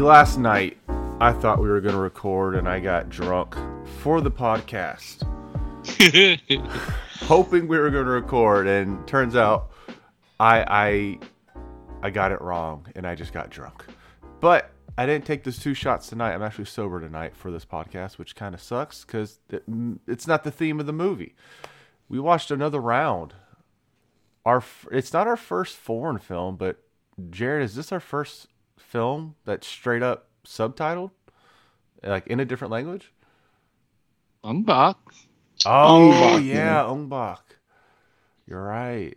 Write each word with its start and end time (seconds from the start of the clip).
last 0.00 0.38
night 0.38 0.78
I 1.20 1.32
thought 1.32 1.60
we 1.60 1.68
were 1.68 1.80
going 1.80 1.94
to 1.94 2.00
record 2.00 2.54
and 2.56 2.68
I 2.68 2.80
got 2.80 3.08
drunk 3.10 3.56
for 3.98 4.20
the 4.20 4.30
podcast, 4.30 5.22
hoping 7.20 7.68
we 7.68 7.78
were 7.78 7.90
going 7.90 8.06
to 8.06 8.10
record, 8.10 8.66
and 8.66 9.06
turns 9.06 9.36
out 9.36 9.70
I 10.40 10.64
I 10.68 11.18
I 12.02 12.10
got 12.10 12.32
it 12.32 12.40
wrong 12.40 12.86
and 12.96 13.06
I 13.06 13.14
just 13.14 13.32
got 13.32 13.50
drunk. 13.50 13.84
But 14.40 14.70
I 14.98 15.06
didn't 15.06 15.24
take 15.24 15.44
those 15.44 15.58
two 15.58 15.74
shots 15.74 16.08
tonight. 16.08 16.34
I'm 16.34 16.42
actually 16.42 16.64
sober 16.64 17.00
tonight 17.00 17.36
for 17.36 17.50
this 17.50 17.64
podcast, 17.64 18.18
which 18.18 18.34
kind 18.34 18.54
of 18.54 18.60
sucks 18.60 19.04
because 19.04 19.38
it, 19.50 19.62
it's 20.08 20.26
not 20.26 20.42
the 20.42 20.50
theme 20.50 20.80
of 20.80 20.86
the 20.86 20.92
movie. 20.92 21.34
We 22.08 22.18
watched 22.18 22.50
another 22.50 22.80
round. 22.80 23.34
Our 24.44 24.64
it's 24.90 25.12
not 25.12 25.28
our 25.28 25.36
first 25.36 25.76
foreign 25.76 26.18
film, 26.18 26.56
but 26.56 26.78
Jarred, 27.30 27.62
is 27.62 27.76
this 27.76 27.92
our 27.92 28.00
first 28.00 28.48
film 28.82 29.34
that's 29.44 29.66
straight 29.66 30.02
up 30.02 30.28
subtitled, 30.46 31.10
like 32.02 32.26
in 32.26 32.40
a 32.40 32.44
different 32.44 32.72
language? 32.72 33.12
Ong 34.44 34.64
Oh 34.66 36.34
Ong 36.34 36.44
yeah, 36.44 36.84
yeah. 36.84 36.86
Ong 36.86 37.36
You're 38.46 38.62
right. 38.62 39.16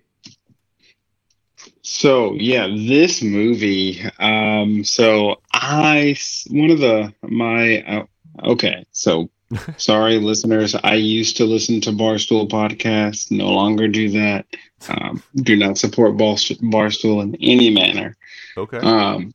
So 1.82 2.34
yeah, 2.34 2.68
this 2.68 3.22
movie. 3.22 4.02
Um, 4.20 4.84
so 4.84 5.42
I 5.54 6.16
one 6.50 6.72
of 6.72 6.80
the 6.80 7.14
my 7.24 7.82
uh, 7.82 8.06
okay. 8.44 8.86
So 8.92 9.30
sorry, 9.78 10.18
listeners. 10.18 10.76
I 10.76 10.96
used 10.96 11.38
to 11.38 11.46
listen 11.46 11.82
to 11.82 11.92
Barstool 11.92 12.50
podcasts. 12.50 13.32
No 13.32 13.50
longer 13.50 13.88
do 13.88 14.10
that. 14.10 14.46
Um, 14.90 15.22
do 15.36 15.56
not 15.56 15.78
support 15.78 16.16
Barstool 16.16 17.22
in 17.22 17.36
any 17.36 17.70
manner. 17.70 18.16
Okay. 18.58 18.78
Um, 18.78 19.34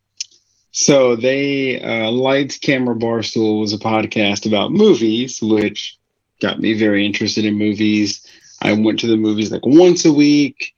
so 0.73 1.17
they 1.17 1.81
uh, 1.81 2.11
Lights 2.11 2.59
Camera 2.59 2.95
Barstool 2.95 3.61
was 3.61 3.73
a 3.73 3.79
podcast 3.79 4.47
about 4.47 4.73
movies, 4.73 5.41
which 5.43 5.99
got 6.41 6.61
me 6.61 6.75
very 6.75 7.05
interested 7.05 7.45
in 7.45 7.55
movies. 7.55 8.27
I 8.63 8.73
went 8.73 9.01
to 9.01 9.07
the 9.07 9.17
movies 9.17 9.51
like 9.51 9.65
once 9.65 10.05
a 10.05 10.13
week, 10.13 10.75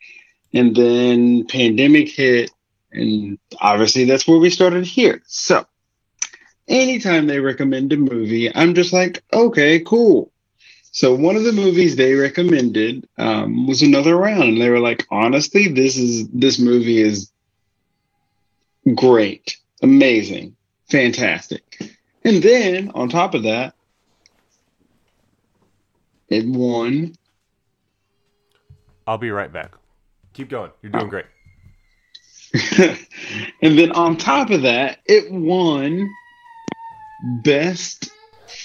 and 0.53 0.75
then 0.75 1.47
pandemic 1.47 2.09
hit, 2.09 2.51
and 2.93 3.39
obviously 3.61 4.05
that's 4.05 4.27
where 4.27 4.39
we 4.39 4.51
started 4.51 4.87
here. 4.87 5.23
So 5.27 5.67
anytime 6.69 7.27
they 7.27 7.41
recommend 7.41 7.93
a 7.93 7.97
movie, 7.97 8.55
I'm 8.55 8.75
just 8.75 8.93
like, 8.93 9.23
okay, 9.33 9.81
cool. 9.81 10.33
So 10.93 11.15
one 11.15 11.37
of 11.37 11.45
the 11.45 11.53
movies 11.53 11.97
they 11.97 12.15
recommended 12.15 13.09
um, 13.17 13.67
was 13.67 13.83
another 13.83 14.17
round, 14.17 14.43
and 14.43 14.61
they 14.61 14.69
were 14.69 14.79
like, 14.79 15.07
honestly, 15.11 15.69
this 15.69 15.97
is 15.97 16.29
this 16.29 16.59
movie 16.59 17.01
is 17.01 17.31
great, 18.95 19.57
amazing, 19.83 20.57
fantastic. 20.91 21.93
And 22.25 22.43
then 22.43 22.91
on 22.95 23.09
top 23.09 23.35
of 23.35 23.43
that, 23.45 23.75
it 26.29 26.47
won. 26.47 27.15
I'll 29.07 29.19
be 29.19 29.31
right 29.31 29.53
back. 29.53 29.73
Keep 30.33 30.49
going. 30.51 30.71
You're 30.83 30.93
doing 30.93 31.05
Oh. 31.07 31.09
great. 31.09 31.27
and 33.63 33.79
then 33.79 33.93
on 33.93 34.17
top 34.17 34.51
of 34.51 34.63
that, 34.63 34.99
it 35.07 35.31
won 35.31 36.17
Best 37.21 38.11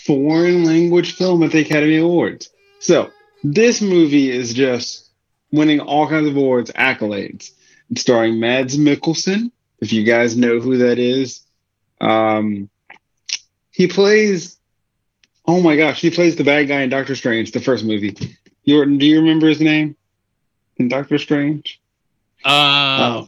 Foreign 0.06 0.66
Language 0.66 1.16
Film 1.16 1.44
at 1.44 1.52
the 1.52 1.60
Academy 1.62 1.98
Awards. 1.98 2.50
So 2.80 3.12
this 3.44 3.82
movie 3.82 4.30
is 4.30 4.54
just 4.54 5.10
winning 5.52 5.80
all 5.80 6.08
kinds 6.08 6.28
of 6.28 6.36
awards, 6.36 6.72
accolades. 6.72 7.52
It's 7.90 8.02
starring 8.02 8.40
Mads 8.40 8.78
Mikkelsen, 8.78 9.52
if 9.80 9.94
you 9.94 10.04
guys 10.04 10.36
know 10.36 10.60
who 10.60 10.78
that 10.78 11.00
is. 11.00 11.42
Um, 12.00 12.70
he 13.72 13.88
plays, 13.88 14.58
oh 15.46 15.62
my 15.62 15.76
gosh, 15.76 16.02
he 16.02 16.10
plays 16.10 16.36
the 16.36 16.44
bad 16.44 16.68
guy 16.68 16.82
in 16.82 16.90
Doctor 16.90 17.16
Strange, 17.16 17.52
the 17.52 17.60
first 17.60 17.86
movie. 17.86 18.14
Yorton, 18.68 19.00
do 19.00 19.06
you 19.06 19.20
remember 19.20 19.48
his 19.48 19.62
name 19.62 19.96
in 20.78 20.88
Doctor 20.88 21.18
Strange? 21.18 21.80
Uh, 22.44 23.26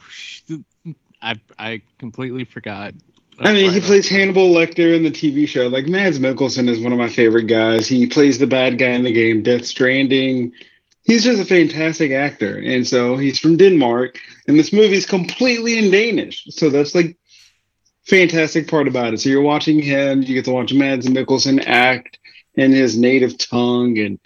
I 1.22 1.36
I 1.58 1.82
completely 1.98 2.46
forgot. 2.46 2.94
I 3.42 3.54
mean, 3.54 3.72
he 3.72 3.80
plays 3.80 4.08
Hannibal 4.10 4.50
Lecter 4.50 4.94
in 4.96 5.04
the 5.04 5.12
TV 5.12 5.48
show. 5.48 5.68
Like 5.68 5.88
Mads 5.88 6.20
Mikkelsen 6.20 6.68
is 6.68 6.80
one 6.82 6.92
of 6.92 7.00
my 7.00 7.08
favorite 7.08 7.46
guys. 7.46 7.88
He 7.88 8.06
plays 8.06 8.38
the 8.38 8.48
bad 8.48 8.78
guy 8.78 8.90
in 8.90 9.04
the 9.04 9.14
game 9.14 9.44
Death 9.44 9.66
Stranding. 9.66 10.52
He's 11.10 11.24
just 11.24 11.42
a 11.42 11.46
fantastic 11.46 12.12
actor, 12.12 12.62
and 12.64 12.88
so 12.88 13.18
he's 13.18 13.40
from 13.40 13.58
Denmark, 13.58 14.20
and 14.48 14.60
this 14.60 14.72
movie's 14.72 15.08
completely 15.08 15.80
in 15.80 15.90
Danish. 15.90 16.46
So 16.52 16.70
that's 16.70 16.94
like 16.94 17.18
fantastic 18.04 18.68
part 18.68 18.88
about 18.88 19.16
it. 19.16 19.20
So 19.20 19.30
you're 19.30 19.42
watching 19.42 19.82
him, 19.82 20.22
you 20.22 20.36
get 20.36 20.46
to 20.46 20.52
watch 20.52 20.72
Mads 20.72 21.08
Mikkelsen 21.08 21.64
act 21.66 22.20
in 22.54 22.72
his 22.72 22.96
native 22.96 23.40
tongue, 23.40 23.98
and 23.98 24.20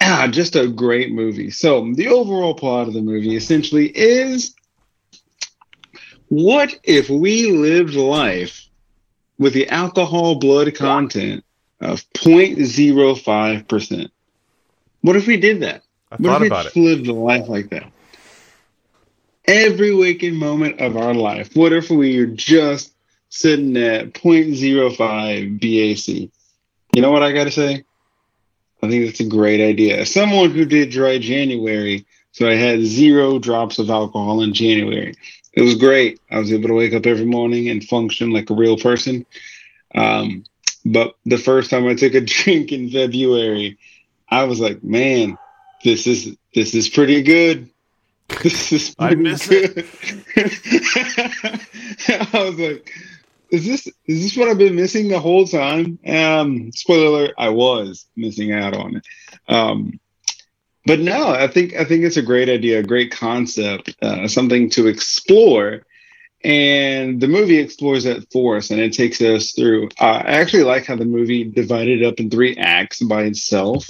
ah, 0.00 0.28
just 0.30 0.54
a 0.54 0.68
great 0.68 1.10
movie. 1.10 1.50
So 1.50 1.92
the 1.92 2.06
overall 2.06 2.54
plot 2.54 2.86
of 2.86 2.94
the 2.94 3.02
movie 3.02 3.34
essentially 3.34 3.88
is 3.88 4.54
what 6.28 6.78
if 6.84 7.10
we 7.10 7.50
lived 7.50 7.94
life 7.94 8.68
with 9.38 9.54
the 9.54 9.68
alcohol 9.70 10.36
blood 10.36 10.72
content 10.76 11.42
of 11.80 12.04
0.05%? 12.12 14.10
What 15.00 15.16
if 15.16 15.26
we 15.26 15.36
did 15.36 15.62
that? 15.62 15.82
I 16.12 16.16
What 16.16 16.28
thought 16.28 16.42
if 16.42 16.46
about 16.48 16.74
we 16.74 16.82
it. 16.82 16.84
lived 16.84 17.06
a 17.08 17.14
life 17.14 17.48
like 17.48 17.70
that? 17.70 17.90
Every 19.46 19.94
waking 19.94 20.36
moment 20.36 20.80
of 20.80 20.96
our 20.96 21.14
life. 21.14 21.56
What 21.56 21.72
if 21.72 21.88
we 21.88 22.18
were 22.18 22.26
just 22.26 22.92
sitting 23.30 23.76
at 23.78 24.12
0.05 24.12 25.58
BAC? 25.58 26.30
You 26.94 27.02
know 27.02 27.10
what 27.10 27.22
I 27.22 27.32
got 27.32 27.44
to 27.44 27.50
say? 27.50 27.84
I 28.82 28.88
think 28.88 29.06
that's 29.06 29.20
a 29.20 29.24
great 29.24 29.60
idea. 29.60 30.00
As 30.00 30.12
someone 30.12 30.50
who 30.50 30.66
did 30.66 30.90
dry 30.90 31.18
January, 31.18 32.04
so 32.32 32.46
I 32.46 32.56
had 32.56 32.82
zero 32.82 33.38
drops 33.38 33.78
of 33.78 33.88
alcohol 33.88 34.42
in 34.42 34.52
January. 34.52 35.14
It 35.54 35.62
was 35.62 35.76
great. 35.76 36.20
I 36.30 36.38
was 36.38 36.52
able 36.52 36.68
to 36.68 36.74
wake 36.74 36.92
up 36.92 37.06
every 37.06 37.24
morning 37.24 37.70
and 37.70 37.82
function 37.82 38.32
like 38.32 38.50
a 38.50 38.54
real 38.54 38.76
person. 38.76 39.24
Um, 39.94 40.44
but 40.84 41.14
the 41.24 41.38
first 41.38 41.70
time 41.70 41.86
I 41.86 41.94
took 41.94 42.14
a 42.14 42.20
drink 42.22 42.70
in 42.70 42.90
February, 42.90 43.78
I 44.28 44.44
was 44.44 44.60
like, 44.60 44.82
man, 44.84 45.38
this 45.84 46.06
is 46.06 46.36
this 46.54 46.74
is 46.74 46.88
pretty 46.88 47.22
good. 47.22 47.68
This 48.42 48.72
is 48.72 48.94
I 48.98 49.08
pretty 49.08 49.22
miss 49.22 49.46
good. 49.46 49.86
I 52.32 52.44
was 52.44 52.58
like, 52.58 52.90
is 53.50 53.66
this 53.66 53.86
is 54.06 54.22
this 54.22 54.36
what 54.36 54.48
I've 54.48 54.58
been 54.58 54.76
missing 54.76 55.08
the 55.08 55.20
whole 55.20 55.46
time? 55.46 55.98
Um, 56.06 56.72
spoiler 56.72 57.06
alert, 57.06 57.34
I 57.38 57.50
was 57.50 58.06
missing 58.16 58.52
out 58.52 58.74
on 58.74 58.96
it. 58.96 59.06
Um, 59.48 60.00
but 60.86 60.98
no, 61.00 61.28
I 61.28 61.46
think 61.46 61.74
I 61.74 61.84
think 61.84 62.04
it's 62.04 62.16
a 62.16 62.22
great 62.22 62.48
idea, 62.48 62.80
a 62.80 62.82
great 62.82 63.12
concept, 63.12 63.94
uh, 64.02 64.26
something 64.26 64.70
to 64.70 64.88
explore. 64.88 65.84
And 66.44 67.20
the 67.20 67.28
movie 67.28 67.58
explores 67.58 68.02
that 68.02 68.32
for 68.32 68.56
us, 68.56 68.70
and 68.70 68.80
it 68.80 68.92
takes 68.92 69.20
us 69.20 69.52
through. 69.52 69.90
Uh, 70.00 70.22
I 70.24 70.40
actually 70.40 70.64
like 70.64 70.86
how 70.86 70.96
the 70.96 71.04
movie 71.04 71.44
divided 71.44 72.02
up 72.02 72.18
in 72.18 72.30
three 72.30 72.56
acts 72.56 73.00
by 73.00 73.22
itself, 73.22 73.86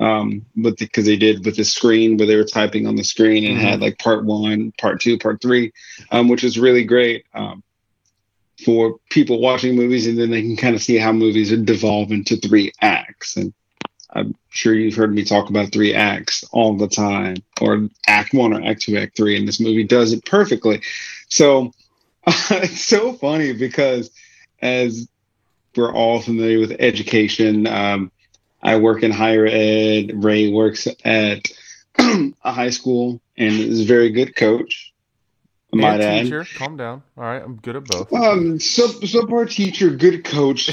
um, 0.00 0.46
but 0.56 0.78
because 0.78 1.04
they 1.04 1.16
did 1.16 1.44
with 1.44 1.56
the 1.56 1.64
screen, 1.64 2.16
where 2.16 2.26
they 2.26 2.36
were 2.36 2.44
typing 2.44 2.86
on 2.86 2.96
the 2.96 3.04
screen 3.04 3.44
and 3.44 3.60
had 3.60 3.80
like 3.80 3.98
part 3.98 4.24
one, 4.24 4.72
part 4.78 5.00
two, 5.00 5.18
part 5.18 5.42
three, 5.42 5.72
um, 6.10 6.28
which 6.28 6.44
is 6.44 6.58
really 6.58 6.84
great 6.84 7.26
um, 7.34 7.62
for 8.64 8.98
people 9.10 9.40
watching 9.40 9.76
movies, 9.76 10.06
and 10.06 10.18
then 10.18 10.30
they 10.30 10.42
can 10.42 10.56
kind 10.56 10.74
of 10.74 10.82
see 10.82 10.96
how 10.96 11.12
movies 11.12 11.50
devolve 11.50 12.10
into 12.10 12.36
three 12.36 12.72
acts. 12.80 13.36
And 13.36 13.52
I'm 14.10 14.34
sure 14.48 14.74
you've 14.74 14.96
heard 14.96 15.14
me 15.14 15.24
talk 15.24 15.50
about 15.50 15.72
three 15.72 15.94
acts 15.94 16.44
all 16.52 16.74
the 16.76 16.88
time, 16.88 17.36
or 17.60 17.88
act 18.06 18.32
one, 18.32 18.54
or 18.54 18.62
act 18.62 18.82
two, 18.82 18.96
act 18.96 19.16
three, 19.16 19.36
and 19.36 19.46
this 19.46 19.60
movie 19.60 19.84
does 19.84 20.12
it 20.12 20.24
perfectly. 20.24 20.80
So 21.28 21.72
it's 22.26 22.84
so 22.84 23.12
funny 23.12 23.52
because 23.52 24.10
as 24.62 25.06
we're 25.76 25.92
all 25.92 26.20
familiar 26.20 26.60
with 26.60 26.76
education, 26.78 27.66
um, 27.66 28.10
I 28.62 28.76
work 28.76 29.02
in 29.02 29.10
higher 29.10 29.46
ed. 29.46 30.22
Ray 30.22 30.50
works 30.50 30.86
at 31.04 31.46
a 31.98 32.52
high 32.52 32.70
school 32.70 33.20
and 33.36 33.52
is 33.54 33.80
a 33.80 33.84
very 33.84 34.10
good 34.10 34.36
coach. 34.36 34.90
I 35.74 35.78
might 35.78 35.94
And 35.94 36.02
add. 36.02 36.22
teacher, 36.24 36.46
calm 36.56 36.76
down. 36.76 37.02
All 37.16 37.24
right, 37.24 37.42
I'm 37.42 37.56
good 37.56 37.76
at 37.76 37.84
both. 37.84 38.12
Um, 38.12 38.60
sub 38.60 38.90
subpar 38.90 39.50
teacher, 39.50 39.88
good 39.88 40.22
coach. 40.22 40.70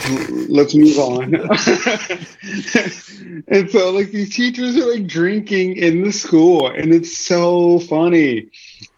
Let's 0.50 0.76
move 0.76 1.00
on. 1.00 1.36
and 3.48 3.72
so, 3.72 3.92
like, 3.92 4.12
these 4.12 4.36
teachers 4.36 4.76
are 4.76 4.92
like 4.92 5.08
drinking 5.08 5.78
in 5.78 6.04
the 6.04 6.12
school, 6.12 6.68
and 6.68 6.94
it's 6.94 7.18
so 7.18 7.80
funny. 7.80 8.50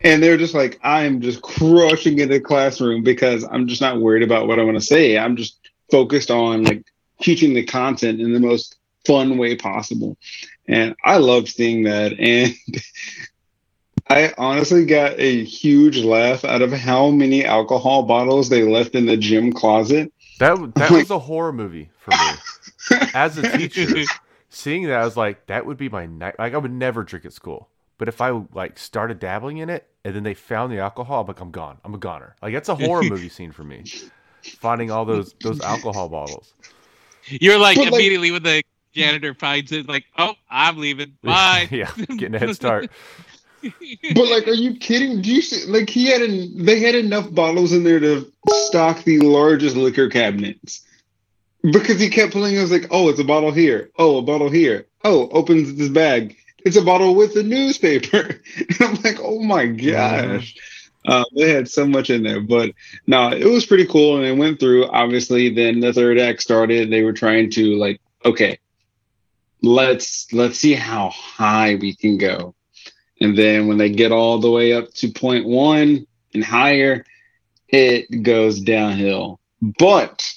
And 0.03 0.23
they're 0.23 0.37
just 0.37 0.55
like, 0.55 0.79
I 0.83 1.03
am 1.03 1.21
just 1.21 1.43
crushing 1.43 2.17
in 2.17 2.29
the 2.29 2.39
classroom 2.39 3.03
because 3.03 3.43
I'm 3.43 3.67
just 3.67 3.81
not 3.81 4.01
worried 4.01 4.23
about 4.23 4.47
what 4.47 4.59
I 4.59 4.63
want 4.63 4.77
to 4.77 4.81
say. 4.85 5.19
I'm 5.19 5.35
just 5.35 5.59
focused 5.91 6.31
on 6.31 6.63
like 6.63 6.83
teaching 7.21 7.53
the 7.53 7.63
content 7.63 8.19
in 8.19 8.33
the 8.33 8.39
most 8.39 8.77
fun 9.05 9.37
way 9.37 9.55
possible. 9.55 10.17
And 10.67 10.95
I 11.03 11.17
love 11.17 11.49
seeing 11.49 11.83
that. 11.83 12.13
And 12.19 12.55
I 14.09 14.33
honestly 14.37 14.85
got 14.85 15.19
a 15.19 15.43
huge 15.43 15.97
laugh 15.99 16.43
out 16.43 16.61
of 16.61 16.71
how 16.73 17.09
many 17.09 17.45
alcohol 17.45 18.03
bottles 18.03 18.49
they 18.49 18.63
left 18.63 18.95
in 18.95 19.05
the 19.05 19.17
gym 19.17 19.53
closet. 19.53 20.11
That 20.39 20.73
that 20.75 20.91
was 20.91 21.11
a 21.11 21.19
horror 21.19 21.53
movie 21.53 21.89
for 21.99 22.11
me. 22.11 22.99
As 23.13 23.37
a 23.37 23.57
teacher, 23.57 23.87
seeing 24.49 24.87
that, 24.87 24.99
I 24.99 25.05
was 25.05 25.15
like, 25.15 25.47
that 25.47 25.65
would 25.65 25.77
be 25.77 25.87
my 25.87 26.05
night. 26.07 26.35
Like, 26.39 26.53
I 26.53 26.57
would 26.57 26.71
never 26.71 27.03
drink 27.03 27.25
at 27.25 27.33
school. 27.33 27.69
But 27.97 28.07
if 28.07 28.19
I 28.19 28.31
like 28.53 28.79
started 28.79 29.19
dabbling 29.19 29.57
in 29.57 29.69
it, 29.69 29.87
and 30.03 30.15
then 30.15 30.23
they 30.23 30.33
found 30.33 30.73
the 30.73 30.79
alcohol, 30.79 31.21
I'm 31.21 31.27
like, 31.27 31.39
I'm 31.39 31.51
gone. 31.51 31.77
I'm 31.85 31.93
a 31.93 31.99
goner. 31.99 32.35
Like 32.41 32.53
that's 32.53 32.69
a 32.69 32.75
horror 32.75 33.03
movie 33.03 33.29
scene 33.29 33.51
for 33.51 33.63
me. 33.63 33.83
Finding 34.43 34.89
all 34.89 35.05
those 35.05 35.35
those 35.41 35.61
alcohol 35.61 36.09
bottles. 36.09 36.53
You're 37.27 37.59
like 37.59 37.77
But, 37.77 37.85
like- 37.85 37.93
immediately 37.93 38.31
when 38.31 38.41
the 38.41 38.63
janitor 38.93 39.33
finds 39.33 39.71
it, 39.71 39.87
like, 39.87 40.05
oh, 40.17 40.33
I'm 40.49 40.77
leaving. 40.77 41.13
Bye. 41.23 41.67
yeah, 41.71 41.91
getting 41.97 42.35
a 42.35 42.39
head 42.39 42.55
start. 42.55 42.89
But 44.15 44.27
like, 44.31 44.47
are 44.47 44.53
you 44.53 44.75
kidding? 44.75 45.21
Do 45.21 45.31
you 45.31 45.39
see, 45.43 45.69
like 45.71 45.87
he 45.87 46.07
had 46.07 46.23
an, 46.23 46.65
they 46.65 46.79
had 46.79 46.95
enough 46.95 47.31
bottles 47.31 47.73
in 47.73 47.83
there 47.83 47.99
to 47.99 48.31
stock 48.49 49.03
the 49.03 49.19
largest 49.19 49.75
liquor 49.75 50.09
cabinets 50.09 50.83
because 51.61 51.99
he 51.99 52.09
kept 52.09 52.33
pulling. 52.33 52.57
I 52.57 52.61
was 52.61 52.71
like, 52.71 52.87
oh, 52.91 53.09
it's 53.09 53.19
a 53.19 53.23
bottle 53.23 53.51
here. 53.51 53.91
Oh, 53.97 54.17
a 54.17 54.21
bottle 54.21 54.49
here. 54.49 54.87
Oh, 55.03 55.29
opens 55.29 55.75
this 55.75 55.89
bag. 55.89 56.35
It's 56.65 56.75
a 56.77 56.81
bottle 56.81 57.15
with 57.15 57.35
a 57.35 57.43
newspaper. 57.43 58.41
And 58.57 58.81
I'm 58.81 58.95
like, 59.03 59.19
oh 59.21 59.41
my 59.41 59.65
gosh. 59.67 60.55
Uh, 61.07 61.23
they 61.35 61.49
had 61.51 61.67
so 61.67 61.85
much 61.87 62.11
in 62.11 62.21
there, 62.21 62.41
but 62.41 62.71
no, 63.07 63.31
it 63.31 63.45
was 63.45 63.65
pretty 63.65 63.87
cool. 63.87 64.17
And 64.17 64.25
it 64.25 64.37
went 64.37 64.59
through. 64.59 64.85
Obviously, 64.87 65.49
then 65.49 65.79
the 65.79 65.93
third 65.93 66.19
act 66.19 66.41
started. 66.41 66.91
They 66.91 67.03
were 67.03 67.13
trying 67.13 67.49
to 67.51 67.75
like, 67.75 67.99
okay, 68.23 68.59
let's 69.61 70.31
let's 70.33 70.59
see 70.59 70.73
how 70.73 71.09
high 71.09 71.75
we 71.75 71.95
can 71.95 72.17
go. 72.17 72.55
And 73.19 73.37
then 73.37 73.67
when 73.67 73.77
they 73.77 73.89
get 73.89 74.11
all 74.11 74.39
the 74.39 74.49
way 74.49 74.73
up 74.73 74.93
to 74.95 75.11
point 75.11 75.45
one 75.45 76.07
and 76.33 76.43
higher, 76.43 77.05
it 77.69 78.23
goes 78.23 78.59
downhill. 78.59 79.39
But 79.61 80.27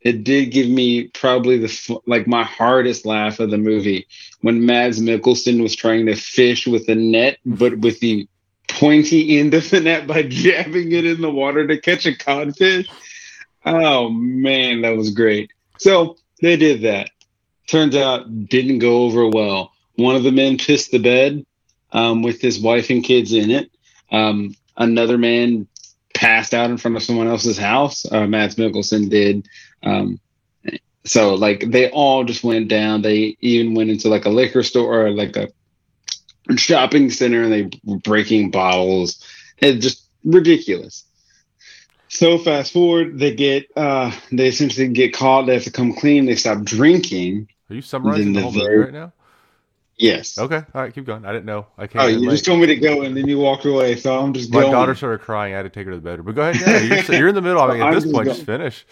it 0.00 0.24
did 0.24 0.46
give 0.46 0.68
me 0.68 1.08
probably 1.08 1.58
the 1.58 2.00
like 2.06 2.26
my 2.26 2.42
hardest 2.42 3.06
laugh 3.06 3.38
of 3.38 3.50
the 3.50 3.58
movie 3.58 4.06
when 4.40 4.66
Mads 4.66 5.00
Mikkelsen 5.00 5.62
was 5.62 5.76
trying 5.76 6.06
to 6.06 6.16
fish 6.16 6.66
with 6.66 6.88
a 6.88 6.94
net, 6.94 7.38
but 7.44 7.78
with 7.78 8.00
the 8.00 8.28
pointy 8.68 9.38
end 9.38 9.54
of 9.54 9.68
the 9.70 9.80
net 9.80 10.06
by 10.06 10.22
jabbing 10.28 10.92
it 10.92 11.04
in 11.04 11.20
the 11.20 11.30
water 11.30 11.66
to 11.66 11.80
catch 11.80 12.06
a 12.06 12.16
codfish. 12.16 12.88
Oh 13.64 14.08
man, 14.08 14.82
that 14.82 14.96
was 14.96 15.10
great. 15.10 15.52
So 15.78 16.16
they 16.40 16.56
did 16.56 16.82
that. 16.82 17.10
Turns 17.66 17.94
out 17.96 18.48
didn't 18.48 18.80
go 18.80 19.04
over 19.04 19.28
well. 19.28 19.72
One 19.96 20.16
of 20.16 20.22
the 20.22 20.32
men 20.32 20.58
pissed 20.58 20.90
the 20.90 20.98
bed 20.98 21.44
um, 21.92 22.22
with 22.22 22.40
his 22.40 22.60
wife 22.60 22.90
and 22.90 23.04
kids 23.04 23.32
in 23.32 23.50
it. 23.50 23.70
Um, 24.10 24.54
another 24.76 25.18
man 25.18 25.66
passed 26.14 26.54
out 26.54 26.70
in 26.70 26.76
front 26.76 26.96
of 26.96 27.02
someone 27.02 27.28
else's 27.28 27.58
house. 27.58 28.10
Uh, 28.10 28.26
Mads 28.26 28.56
Mikkelsen 28.56 29.10
did. 29.10 29.48
Um, 29.82 30.18
so 31.04 31.34
like 31.34 31.70
they 31.70 31.90
all 31.90 32.24
just 32.24 32.44
went 32.44 32.68
down. 32.68 33.02
They 33.02 33.36
even 33.40 33.74
went 33.74 33.90
into 33.90 34.08
like 34.08 34.24
a 34.24 34.30
liquor 34.30 34.62
store 34.62 35.06
or 35.06 35.10
like 35.10 35.36
a 35.36 35.48
shopping 36.56 37.10
center 37.10 37.42
and 37.42 37.52
they 37.52 37.70
were 37.84 37.98
breaking 37.98 38.50
bottles. 38.50 39.24
It's 39.58 39.82
just 39.82 40.06
ridiculous. 40.24 41.04
So 42.12 42.36
fast 42.36 42.74
forward, 42.74 43.18
they 43.18 43.34
get 43.34 43.70
uh 43.74 44.12
they 44.30 44.48
essentially 44.48 44.86
get 44.88 45.14
caught, 45.14 45.46
they 45.46 45.54
have 45.54 45.64
to 45.64 45.70
come 45.70 45.94
clean, 45.94 46.26
they 46.26 46.36
stop 46.36 46.62
drinking. 46.62 47.48
Are 47.70 47.74
you 47.74 47.80
summarizing 47.80 48.34
the 48.34 48.40
the 48.40 48.42
whole 48.42 48.52
movie 48.52 48.76
right 48.76 48.92
now? 48.92 49.12
Yes. 49.96 50.36
Okay, 50.36 50.56
all 50.74 50.82
right, 50.82 50.92
keep 50.92 51.06
going. 51.06 51.24
I 51.24 51.32
didn't 51.32 51.46
know. 51.46 51.68
I 51.78 51.86
can't. 51.86 52.04
Oh, 52.04 52.08
you 52.08 52.28
just 52.28 52.44
told 52.44 52.60
me 52.60 52.66
to 52.66 52.76
go 52.76 53.00
and 53.00 53.16
then 53.16 53.26
you 53.26 53.38
walked 53.38 53.64
away, 53.64 53.96
so 53.96 54.18
I'm 54.18 54.34
just 54.34 54.52
My 54.52 54.60
going. 54.60 54.72
daughter 54.72 54.94
started 54.94 55.22
crying. 55.22 55.54
I 55.54 55.56
had 55.56 55.62
to 55.62 55.70
take 55.70 55.86
her 55.86 55.92
to 55.92 55.96
the 55.96 56.02
bedroom. 56.02 56.26
But 56.26 56.34
go 56.34 56.42
ahead. 56.50 56.60
Yeah, 56.86 56.96
you're, 56.96 57.16
you're 57.18 57.28
in 57.28 57.34
the 57.34 57.40
middle. 57.40 57.62
I 57.62 57.72
mean, 57.72 57.76
at 57.80 57.86
I'm 57.86 57.94
this 57.94 58.04
just 58.04 58.14
point, 58.14 58.26
going. 58.26 58.34
just 58.36 58.44
finish. 58.46 58.84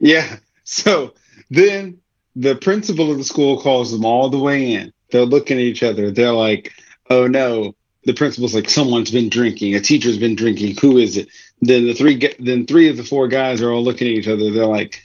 Yeah. 0.00 0.36
So 0.64 1.14
then 1.50 1.98
the 2.34 2.56
principal 2.56 3.12
of 3.12 3.18
the 3.18 3.24
school 3.24 3.60
calls 3.60 3.92
them 3.92 4.04
all 4.04 4.28
the 4.30 4.38
way 4.38 4.72
in. 4.72 4.92
They're 5.12 5.24
looking 5.24 5.58
at 5.58 5.62
each 5.62 5.84
other. 5.84 6.10
They're 6.10 6.32
like, 6.32 6.72
oh 7.08 7.28
no. 7.28 7.75
The 8.06 8.14
principal's 8.14 8.54
like, 8.54 8.70
someone's 8.70 9.10
been 9.10 9.28
drinking. 9.28 9.74
A 9.74 9.80
teacher's 9.80 10.18
been 10.18 10.36
drinking. 10.36 10.76
Who 10.80 10.96
is 10.96 11.16
it? 11.16 11.28
Then 11.60 11.86
the 11.86 11.92
three, 11.92 12.16
then 12.38 12.66
three 12.66 12.88
of 12.88 12.96
the 12.96 13.04
four 13.04 13.28
guys 13.28 13.60
are 13.60 13.70
all 13.70 13.84
looking 13.84 14.08
at 14.08 14.14
each 14.14 14.28
other. 14.28 14.50
They're 14.50 14.66
like, 14.66 15.02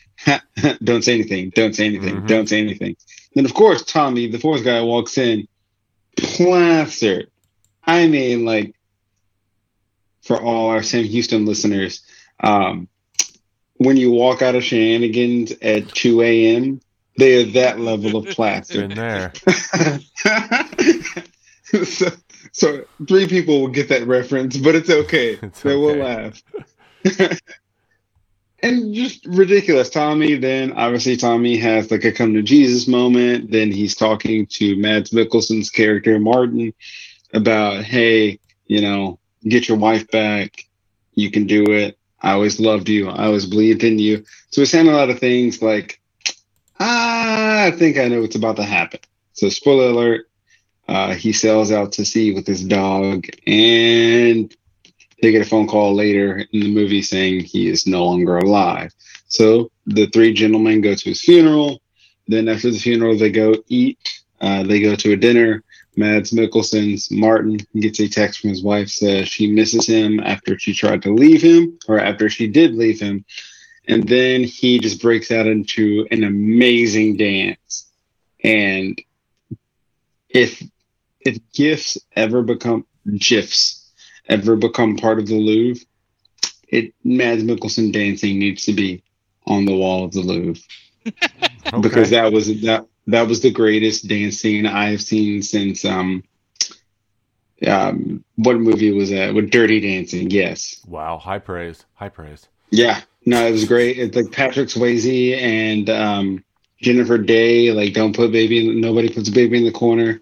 don't 0.83 1.03
say 1.03 1.15
anything. 1.15 1.49
Don't 1.49 1.75
say 1.75 1.87
anything. 1.87 2.21
Mhm. 2.21 2.27
Don't 2.27 2.47
say 2.47 2.61
anything. 2.61 2.95
Then 3.33 3.45
of 3.45 3.53
course 3.53 3.83
Tommy, 3.83 4.27
the 4.27 4.39
fourth 4.39 4.63
guy, 4.63 4.81
walks 4.81 5.17
in, 5.17 5.47
plastered. 6.15 7.29
I 7.83 8.07
mean, 8.07 8.45
like, 8.45 8.75
for 10.21 10.39
all 10.39 10.69
our 10.69 10.83
Sam 10.83 11.03
Houston 11.05 11.45
listeners, 11.45 12.03
um, 12.41 12.87
when 13.77 13.97
you 13.97 14.11
walk 14.11 14.43
out 14.43 14.55
of 14.55 14.63
shenanigans 14.63 15.51
at 15.61 15.89
2 15.89 16.21
a.m., 16.21 16.79
they 17.17 17.41
are 17.41 17.51
that 17.53 17.79
level 17.79 18.15
of 18.15 18.27
plaster. 18.27 18.87
There. 18.87 19.33
so, 21.83 22.07
so 22.51 22.85
three 23.07 23.27
people 23.27 23.61
will 23.61 23.67
get 23.69 23.89
that 23.89 24.07
reference, 24.07 24.57
but 24.57 24.75
it's 24.75 24.89
okay. 24.89 25.39
It's 25.43 25.61
they 25.61 25.75
will 25.75 25.95
laugh. 25.95 26.41
and 28.63 28.93
just 28.93 29.25
ridiculous. 29.25 29.89
Tommy 29.89 30.35
then 30.35 30.73
obviously 30.73 31.17
Tommy 31.17 31.57
has 31.57 31.91
like 31.91 32.03
a 32.03 32.11
come 32.11 32.33
to 32.33 32.41
Jesus 32.41 32.87
moment. 32.87 33.51
Then 33.51 33.71
he's 33.71 33.95
talking 33.95 34.45
to 34.47 34.75
Mads 34.75 35.11
Mikkelsen's 35.11 35.69
character 35.69 36.19
Martin 36.19 36.73
about, 37.33 37.83
hey, 37.83 38.39
you 38.65 38.81
know, 38.81 39.19
get 39.43 39.67
your 39.67 39.77
wife 39.77 40.09
back. 40.11 40.63
You 41.13 41.31
can 41.31 41.47
do 41.47 41.63
it. 41.71 41.97
I 42.21 42.33
always 42.33 42.59
loved 42.59 42.87
you. 42.87 43.09
I 43.09 43.25
always 43.25 43.45
believed 43.45 43.83
in 43.83 43.97
you. 43.97 44.23
So 44.51 44.61
he's 44.61 44.71
saying 44.71 44.87
a 44.87 44.91
lot 44.91 45.09
of 45.09 45.19
things 45.19 45.61
like, 45.61 45.99
"Ah, 46.79 47.63
I 47.63 47.71
think 47.71 47.97
I 47.97 48.07
know 48.07 48.21
what's 48.21 48.35
about 48.35 48.57
to 48.57 48.63
happen. 48.63 48.99
So 49.33 49.49
spoiler 49.49 49.89
alert, 49.89 50.29
uh, 50.91 51.15
he 51.15 51.31
sails 51.31 51.71
out 51.71 51.93
to 51.93 52.03
sea 52.03 52.33
with 52.33 52.45
his 52.45 52.65
dog 52.65 53.25
and 53.47 54.53
they 55.21 55.31
get 55.31 55.41
a 55.41 55.49
phone 55.49 55.65
call 55.65 55.95
later 55.95 56.43
in 56.51 56.59
the 56.59 56.73
movie 56.73 57.01
saying 57.01 57.39
he 57.39 57.69
is 57.69 57.87
no 57.87 58.03
longer 58.03 58.37
alive. 58.39 58.91
So 59.29 59.71
the 59.85 60.07
three 60.07 60.33
gentlemen 60.33 60.81
go 60.81 60.93
to 60.93 61.09
his 61.09 61.21
funeral. 61.21 61.81
Then 62.27 62.49
after 62.49 62.71
the 62.71 62.77
funeral, 62.77 63.17
they 63.17 63.31
go 63.31 63.55
eat. 63.69 63.99
Uh, 64.41 64.63
they 64.63 64.81
go 64.81 64.95
to 64.95 65.13
a 65.13 65.15
dinner. 65.15 65.63
Mads 65.95 66.31
Mikkelsen's 66.31 67.09
Martin 67.09 67.59
gets 67.79 68.01
a 68.01 68.09
text 68.09 68.41
from 68.41 68.49
his 68.49 68.61
wife 68.61 68.89
says 68.89 69.29
she 69.29 69.47
misses 69.47 69.87
him 69.87 70.19
after 70.19 70.59
she 70.59 70.73
tried 70.73 71.03
to 71.03 71.13
leave 71.13 71.41
him 71.41 71.79
or 71.87 71.99
after 71.99 72.29
she 72.29 72.47
did 72.47 72.75
leave 72.75 72.99
him. 72.99 73.23
And 73.87 74.05
then 74.09 74.43
he 74.43 74.79
just 74.79 75.01
breaks 75.01 75.31
out 75.31 75.47
into 75.47 76.05
an 76.11 76.25
amazing 76.25 77.15
dance. 77.15 77.89
And 78.43 79.01
if 80.33 80.61
if 81.25 81.37
gifs 81.53 81.97
ever 82.15 82.41
become 82.41 82.85
gifs 83.17 83.91
ever 84.27 84.55
become 84.55 84.95
part 84.97 85.19
of 85.19 85.27
the 85.27 85.35
Louvre, 85.39 85.83
it 86.67 86.93
Mads 87.03 87.43
Mikkelsen 87.43 87.91
dancing 87.91 88.39
needs 88.39 88.65
to 88.65 88.73
be 88.73 89.03
on 89.47 89.65
the 89.65 89.75
wall 89.75 90.05
of 90.05 90.11
the 90.11 90.21
Louvre 90.21 90.61
Okay. 91.73 91.81
because 91.81 92.09
that 92.11 92.31
was 92.31 92.47
that 92.61 92.85
that 93.07 93.27
was 93.27 93.41
the 93.41 93.51
greatest 93.51 94.07
dancing 94.07 94.65
I've 94.65 95.01
seen 95.01 95.41
since 95.41 95.85
um 95.85 96.23
um 97.65 98.23
what 98.35 98.57
movie 98.57 98.91
was 98.91 99.09
that 99.11 99.33
with 99.33 99.51
Dirty 99.51 99.79
Dancing? 99.79 100.29
Yes, 100.31 100.81
wow, 100.87 101.17
high 101.17 101.39
praise, 101.39 101.85
high 101.93 102.09
praise. 102.09 102.47
yeah, 102.71 103.01
no, 103.25 103.45
it 103.45 103.51
was 103.51 103.65
great. 103.65 103.99
It's 103.99 104.15
like 104.15 104.31
Patrick 104.31 104.69
Swayze 104.69 105.37
and 105.37 105.89
um 105.89 106.43
Jennifer 106.81 107.17
Day. 107.19 107.71
Like, 107.71 107.93
don't 107.93 108.15
put 108.15 108.31
baby. 108.31 108.67
In, 108.67 108.81
nobody 108.81 109.09
puts 109.13 109.29
a 109.29 109.31
baby 109.31 109.57
in 109.59 109.65
the 109.65 109.71
corner. 109.71 110.19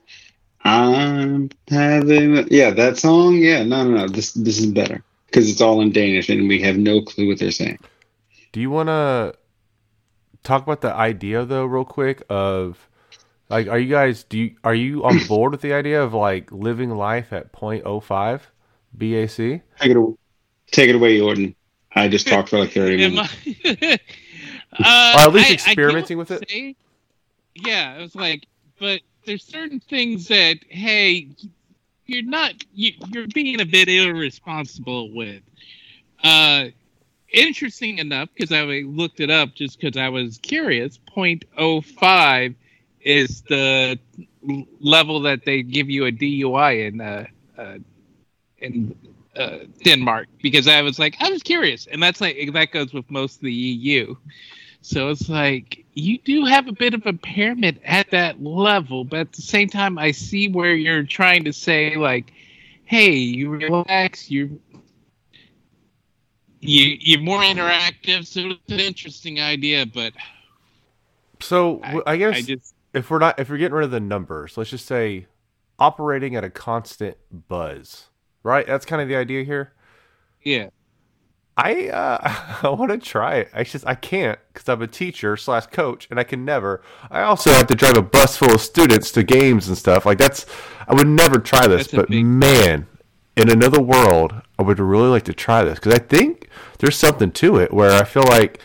I'm 0.66 1.50
having 1.70 2.48
yeah 2.52 2.72
that 2.72 2.98
song. 2.98 3.36
Yeah, 3.36 3.64
no, 3.64 3.84
no, 3.84 3.98
no. 3.98 4.08
This 4.08 4.34
this 4.34 4.60
is 4.60 4.68
better 4.68 5.04
because 5.28 5.50
it's 5.50 5.62
all 5.62 5.82
in 5.82 5.92
Danish 5.92 6.30
and 6.30 6.48
we 6.48 6.62
have 6.62 6.78
no 6.78 7.02
clue 7.02 7.28
what 7.28 7.40
they're 7.40 7.52
saying. 7.52 7.80
Do 8.52 8.60
you 8.60 8.70
want 8.70 8.88
to 8.90 9.36
talk 10.44 10.64
about 10.64 10.82
the 10.82 10.94
idea 10.94 11.46
though, 11.46 11.66
real 11.66 11.86
quick? 11.86 12.24
Of 12.30 12.90
like, 13.50 13.68
are 13.68 13.80
you 13.80 13.90
guys? 13.90 14.24
Do 14.24 14.38
you 14.38 14.56
are 14.64 14.76
you 14.76 15.04
on 15.06 15.20
board 15.28 15.52
with 15.54 15.62
the 15.62 15.74
idea 15.74 16.04
of 16.04 16.14
like 16.14 16.52
living 16.52 16.90
life 16.92 17.32
at 17.32 17.54
.05 17.54 18.42
BAC? 18.94 19.36
Take 19.38 19.62
it, 19.82 19.96
aw- 19.98 20.16
take 20.72 20.90
it 20.90 20.96
away, 20.96 21.18
Yorton. 21.20 21.56
I 21.96 22.08
just 22.08 22.28
talked 22.28 22.50
for 22.50 22.60
like 22.60 22.72
thirty 22.72 22.98
minutes. 23.10 23.34
I- 23.66 24.00
uh, 24.80 25.14
Or 25.18 25.22
at 25.30 25.34
least 25.34 25.48
I- 25.50 25.52
I 25.52 25.54
experimenting 25.54 26.18
with 26.18 26.32
it? 26.32 26.50
say- 26.50 26.76
Yeah, 27.56 27.98
it 27.98 28.02
was 28.02 28.14
like, 28.16 28.46
but 28.80 29.02
there's 29.26 29.44
certain 29.44 29.80
things 29.80 30.28
that, 30.28 30.60
hey, 30.70 31.30
you're 32.06 32.24
not, 32.24 32.54
you, 32.74 32.94
you're 33.10 33.28
being 33.28 33.62
a 33.62 33.66
bit 33.66 33.88
irresponsible 33.88 35.14
with. 35.14 35.42
Uh, 36.24 36.66
interesting 37.32 38.00
enough, 38.00 38.30
because 38.34 38.52
I 38.52 38.64
looked 38.64 39.20
it 39.20 39.30
up 39.30 39.54
just 39.56 39.80
because 39.80 39.98
I 39.98 40.10
was 40.10 40.38
curious. 40.40 41.00
0.05 41.16 42.56
is 43.02 43.42
the 43.44 44.00
level 44.80 45.22
that 45.22 45.46
they 45.46 45.64
give 45.64 45.90
you 45.90 46.06
a 46.06 46.12
DUI 46.12 46.88
in 46.88 47.02
uh, 47.02 47.26
uh, 47.58 47.78
in 48.60 48.96
uh, 49.36 49.60
Denmark 49.84 50.28
because 50.42 50.68
I 50.68 50.82
was 50.82 51.00
like 51.00 51.16
I 51.20 51.30
was 51.30 51.44
curious, 51.44 51.88
and 51.88 52.02
that's 52.02 52.20
like 52.22 52.52
that 52.54 52.72
goes 52.72 52.94
with 52.94 53.10
most 53.10 53.38
of 53.38 53.42
the 53.42 53.54
EU. 53.54 54.16
So 54.82 55.10
it's 55.10 55.30
like 55.30 55.86
you 56.00 56.18
do 56.20 56.46
have 56.46 56.68
a 56.68 56.72
bit 56.72 56.94
of 56.94 57.06
impairment 57.06 57.80
at 57.84 58.12
that 58.12 58.42
level, 58.44 59.04
but 59.04 59.20
at 59.20 59.34
the 59.34 59.42
same 59.42 59.70
time, 59.70 59.98
I 59.98 60.12
see 60.12 60.48
where 60.48 60.74
you're 60.74 61.04
trying 61.04 61.44
to 61.46 61.54
say 61.54 61.96
like, 61.96 62.32
"Hey, 62.86 63.12
you 63.12 63.50
relax, 63.50 64.32
you 64.32 64.60
you 66.60 66.98
you're 67.00 67.22
more 67.22 67.42
interactive." 67.42 68.26
So 68.26 68.42
it's 68.52 68.72
an 68.72 68.80
interesting 68.80 69.40
idea, 69.40 69.86
but 69.86 70.14
So 71.40 71.82
I 72.06 72.18
guess 72.18 72.38
I 72.38 72.42
just 72.42 72.74
if 72.94 73.10
we're 73.10 73.20
not 73.20 73.40
if 73.40 73.50
we're 73.50 73.58
getting 73.58 73.76
rid 73.76 73.86
of 73.86 73.92
the 73.92 74.00
numbers, 74.00 74.58
let's 74.58 74.70
just 74.70 74.86
say 74.86 75.28
operating 75.78 76.36
at 76.36 76.44
a 76.44 76.50
constant 76.50 77.18
buzz, 77.48 78.08
right? 78.44 78.66
That's 78.68 78.86
kind 78.86 79.02
of 79.02 79.08
the 79.08 79.16
idea 79.16 79.44
here. 79.44 79.74
yeah. 80.44 80.70
I 81.60 81.90
uh, 81.90 82.20
I 82.68 82.70
want 82.70 82.92
to 82.92 82.98
try 82.98 83.36
it. 83.36 83.50
I 83.54 83.64
just 83.64 83.86
I 83.86 83.96
can't 83.96 84.40
because 84.54 84.70
I'm 84.70 84.82
a 84.82 84.88
teacher 84.88 85.36
slash 85.36 85.68
coach, 85.68 86.08
and 86.10 86.20
I 86.20 86.24
can 86.24 86.46
never. 86.46 86.82
I 87.12 87.22
also 87.22 87.52
have 87.52 87.68
to 87.68 87.76
drive 87.76 87.98
a 87.98 88.02
bus 88.02 88.38
full 88.38 88.54
of 88.54 88.62
students 88.62 89.12
to 89.12 89.24
games 89.24 89.68
and 89.68 89.78
stuff. 89.78 90.06
Like 90.06 90.18
that's 90.18 90.46
I 90.88 90.94
would 90.94 91.08
never 91.08 91.38
try 91.38 91.68
this, 91.68 91.88
That's 91.88 92.08
but 92.08 92.10
man, 92.10 92.88
in 93.36 93.50
another 93.50 93.82
world, 93.82 94.34
I 94.58 94.64
would 94.64 94.80
really 94.80 95.10
like 95.10 95.24
to 95.26 95.34
try 95.34 95.64
this 95.64 95.80
because 95.80 95.94
I 95.94 96.00
think 96.00 96.50
there's 96.80 96.98
something 96.98 97.32
to 97.32 97.58
it 97.58 97.74
where 97.74 97.92
I 97.92 98.06
feel 98.06 98.24
like 98.24 98.62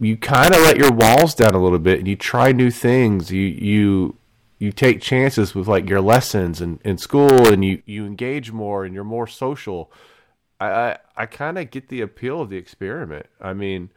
you 0.00 0.16
kind 0.16 0.54
of 0.54 0.62
let 0.62 0.78
your 0.78 0.90
walls 0.92 1.34
down 1.34 1.54
a 1.54 1.62
little 1.62 1.78
bit 1.78 1.98
and 1.98 2.08
you 2.08 2.16
try 2.16 2.52
new 2.52 2.70
things. 2.70 3.30
You 3.30 3.42
you 3.42 4.16
you 4.58 4.72
take 4.72 5.02
chances 5.02 5.54
with 5.54 5.68
like 5.68 5.90
your 5.90 6.00
lessons 6.00 6.62
and 6.62 6.80
in 6.84 6.96
school, 6.96 7.52
and 7.52 7.62
you 7.62 7.82
you 7.84 8.06
engage 8.06 8.50
more 8.50 8.86
and 8.86 8.94
you're 8.94 9.04
more 9.04 9.26
social. 9.26 9.92
I 10.62 10.90
I, 10.90 10.98
I 11.16 11.26
kind 11.26 11.58
of 11.58 11.70
get 11.70 11.88
the 11.88 12.00
appeal 12.00 12.40
of 12.40 12.50
the 12.50 12.56
experiment. 12.56 13.26
I 13.40 13.52
mean, 13.52 13.90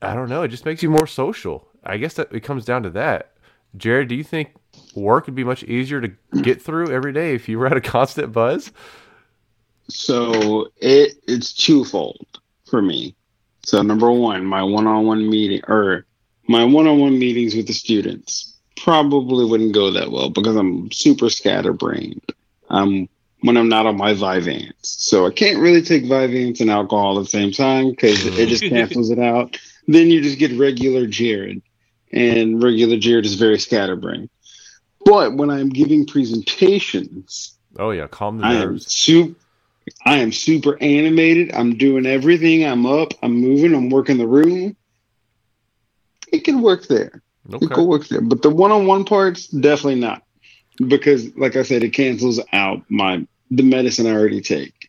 I 0.00 0.14
don't 0.14 0.28
know. 0.28 0.42
It 0.42 0.48
just 0.48 0.64
makes 0.64 0.82
you 0.82 0.90
more 0.90 1.06
social. 1.06 1.68
I 1.84 1.96
guess 1.96 2.14
that 2.14 2.32
it 2.32 2.40
comes 2.40 2.64
down 2.64 2.82
to 2.84 2.90
that. 2.90 3.32
Jarred, 3.76 4.08
do 4.08 4.14
you 4.14 4.24
think 4.24 4.54
work 4.94 5.26
would 5.26 5.34
be 5.34 5.44
much 5.44 5.64
easier 5.64 6.00
to 6.00 6.08
get 6.42 6.62
through 6.62 6.90
every 6.90 7.12
day 7.12 7.34
if 7.34 7.48
you 7.48 7.58
were 7.60 7.66
at 7.66 7.76
a 7.76 7.80
constant 7.80 8.32
buzz? 8.32 8.72
So 9.88 10.68
it 10.76 11.16
it's 11.26 11.52
twofold 11.52 12.26
for 12.66 12.80
me. 12.80 13.14
So 13.64 13.82
number 13.82 14.10
one, 14.10 14.44
my 14.44 14.62
one-on-one 14.62 15.28
meeting 15.28 15.62
or 15.68 16.06
my 16.48 16.64
one-on-one 16.64 17.18
meetings 17.18 17.54
with 17.54 17.66
the 17.66 17.72
students 17.72 18.54
probably 18.76 19.46
wouldn't 19.46 19.72
go 19.72 19.90
that 19.90 20.10
well 20.10 20.28
because 20.28 20.56
I'm 20.56 20.90
super 20.90 21.30
scatterbrained. 21.30 22.22
Um, 22.68 23.08
when 23.44 23.58
I'm 23.58 23.68
not 23.68 23.84
on 23.84 23.98
my 23.98 24.14
Vyvanse, 24.14 24.72
so 24.80 25.26
I 25.26 25.30
can't 25.30 25.58
really 25.58 25.82
take 25.82 26.04
Vyvanse 26.04 26.60
and 26.62 26.70
alcohol 26.70 27.18
at 27.18 27.24
the 27.24 27.28
same 27.28 27.52
time 27.52 27.90
because 27.90 28.24
it 28.24 28.46
just 28.46 28.64
cancels 28.70 29.10
it 29.10 29.18
out. 29.18 29.58
Then 29.86 30.08
you 30.08 30.22
just 30.22 30.38
get 30.38 30.58
regular 30.58 31.06
Jarred, 31.06 31.60
and 32.10 32.62
regular 32.62 32.96
Jarred 32.96 33.26
is 33.26 33.34
very 33.34 33.58
scatterbrained. 33.58 34.30
But 35.04 35.34
when 35.34 35.50
I'm 35.50 35.68
giving 35.68 36.06
presentations, 36.06 37.58
Oh 37.78 37.90
yeah, 37.90 38.06
calm 38.06 38.38
the 38.38 38.44
I 38.44 38.54
am 38.54 38.70
nerves. 38.70 38.90
super. 38.90 39.38
I 40.06 40.16
am 40.16 40.32
super 40.32 40.78
animated. 40.82 41.52
I'm 41.54 41.76
doing 41.76 42.06
everything. 42.06 42.64
I'm 42.64 42.86
up. 42.86 43.12
I'm 43.22 43.32
moving. 43.34 43.74
I'm 43.74 43.90
working 43.90 44.16
the 44.16 44.26
room. 44.26 44.74
It 46.32 46.44
can 46.44 46.62
work 46.62 46.86
there. 46.86 47.22
It 47.48 47.56
Okay. 47.56 47.74
can 47.74 47.86
work 47.86 48.08
there. 48.08 48.22
But 48.22 48.40
the 48.40 48.48
one-on-one 48.48 49.04
parts, 49.04 49.48
definitely 49.48 50.00
not, 50.00 50.22
because, 50.88 51.36
like 51.36 51.56
I 51.56 51.62
said, 51.62 51.82
it 51.82 51.90
cancels 51.90 52.40
out 52.54 52.82
my 52.88 53.26
the 53.50 53.62
medicine 53.62 54.06
I 54.06 54.12
already 54.12 54.40
take. 54.40 54.88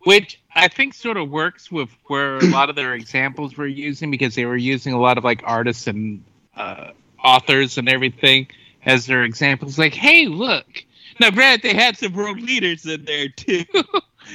Which 0.00 0.40
I 0.54 0.68
think 0.68 0.94
sort 0.94 1.16
of 1.16 1.30
works 1.30 1.70
with 1.70 1.90
where 2.06 2.36
a 2.38 2.46
lot 2.46 2.70
of 2.70 2.76
their 2.76 2.94
examples 2.94 3.56
were 3.56 3.66
using 3.66 4.10
because 4.10 4.34
they 4.34 4.46
were 4.46 4.56
using 4.56 4.92
a 4.92 5.00
lot 5.00 5.18
of 5.18 5.24
like 5.24 5.42
artists 5.44 5.86
and 5.86 6.22
uh, 6.56 6.90
authors 7.22 7.76
and 7.76 7.88
everything 7.88 8.46
as 8.84 9.06
their 9.06 9.24
examples. 9.24 9.78
Like, 9.78 9.94
hey, 9.94 10.26
look. 10.26 10.84
Now, 11.18 11.30
granted, 11.30 11.62
they 11.62 11.74
had 11.74 11.96
some 11.96 12.12
world 12.12 12.40
leaders 12.40 12.86
in 12.86 13.04
there 13.04 13.28
too 13.28 13.64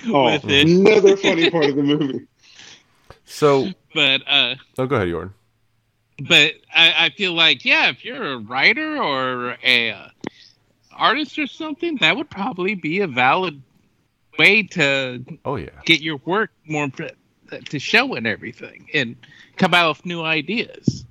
Oh, 0.08 0.28
it, 0.28 0.44
another 0.44 1.18
funny 1.18 1.50
part 1.50 1.66
of 1.66 1.76
the 1.76 1.84
movie. 1.84 2.28
So, 3.26 3.70
but 3.94 4.22
uh, 4.28 4.56
oh, 4.78 4.86
go 4.86 4.96
ahead, 4.96 5.08
Yorton. 5.08 5.32
but 6.28 6.54
I, 6.74 7.06
I 7.06 7.10
feel 7.10 7.34
like 7.34 7.66
yeah, 7.66 7.90
if 7.90 8.04
you're 8.04 8.34
a 8.34 8.38
writer 8.38 8.98
or 9.02 9.58
a 9.64 9.92
uh, 9.92 10.08
artist 11.02 11.40
or 11.40 11.48
something, 11.48 11.98
that 11.98 12.16
would 12.16 12.30
probably 12.30 12.76
be 12.76 13.02
a 13.02 13.08
valid 13.08 13.62
way 14.38 14.64
to 14.64 15.24
Oh 15.46 15.56
yeah. 15.58 15.70
get 15.86 16.02
your 16.02 16.18
work 16.26 16.52
more 16.66 16.88
to 17.70 17.80
show 17.80 18.16
and 18.16 18.28
everything 18.28 18.88
and 18.94 19.16
come 19.58 19.74
out 19.74 19.98
with 19.98 20.06
new 20.06 20.22
ideas. 20.22 21.06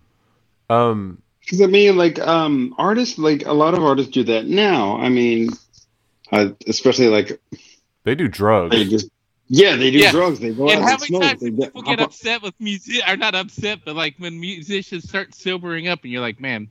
Um. 0.68 1.22
Because 1.40 1.62
I 1.62 1.66
mean, 1.66 1.96
like, 1.96 2.18
um, 2.20 2.74
artists, 2.78 3.18
like 3.18 3.46
a 3.46 3.52
lot 3.52 3.74
of 3.74 3.82
artists 3.82 4.12
do 4.12 4.22
that 4.24 4.46
now. 4.46 4.98
I 4.98 5.08
mean, 5.08 5.48
uh, 6.30 6.50
especially 6.68 7.08
like 7.08 7.40
They 8.04 8.14
do 8.14 8.28
drugs. 8.28 8.70
they 8.70 8.84
just, 8.84 9.08
yeah, 9.48 9.74
they 9.76 9.90
do 9.90 9.98
Yeah. 9.98 10.12
drugs. 10.12 10.38
They 10.38 10.52
go 10.52 10.70
out 10.70 10.76
and 10.76 10.84
how 10.84 10.92
and 10.92 11.00
many 11.00 11.08
smoke. 11.08 11.22
times 11.22 11.40
They 11.40 11.50
get, 11.50 11.74
people 11.74 11.82
get 11.82 11.98
upset 12.00 12.42
with 12.42 12.54
music 12.60 13.02
are 13.06 13.16
not 13.16 13.34
upset, 13.34 13.80
but 13.84 13.96
like 13.96 14.14
when 14.18 14.38
musicians 14.38 15.08
start 15.08 15.34
sobering 15.34 15.88
up 15.88 16.04
and 16.04 16.12
you're 16.12 16.20
like, 16.20 16.40
man, 16.40 16.68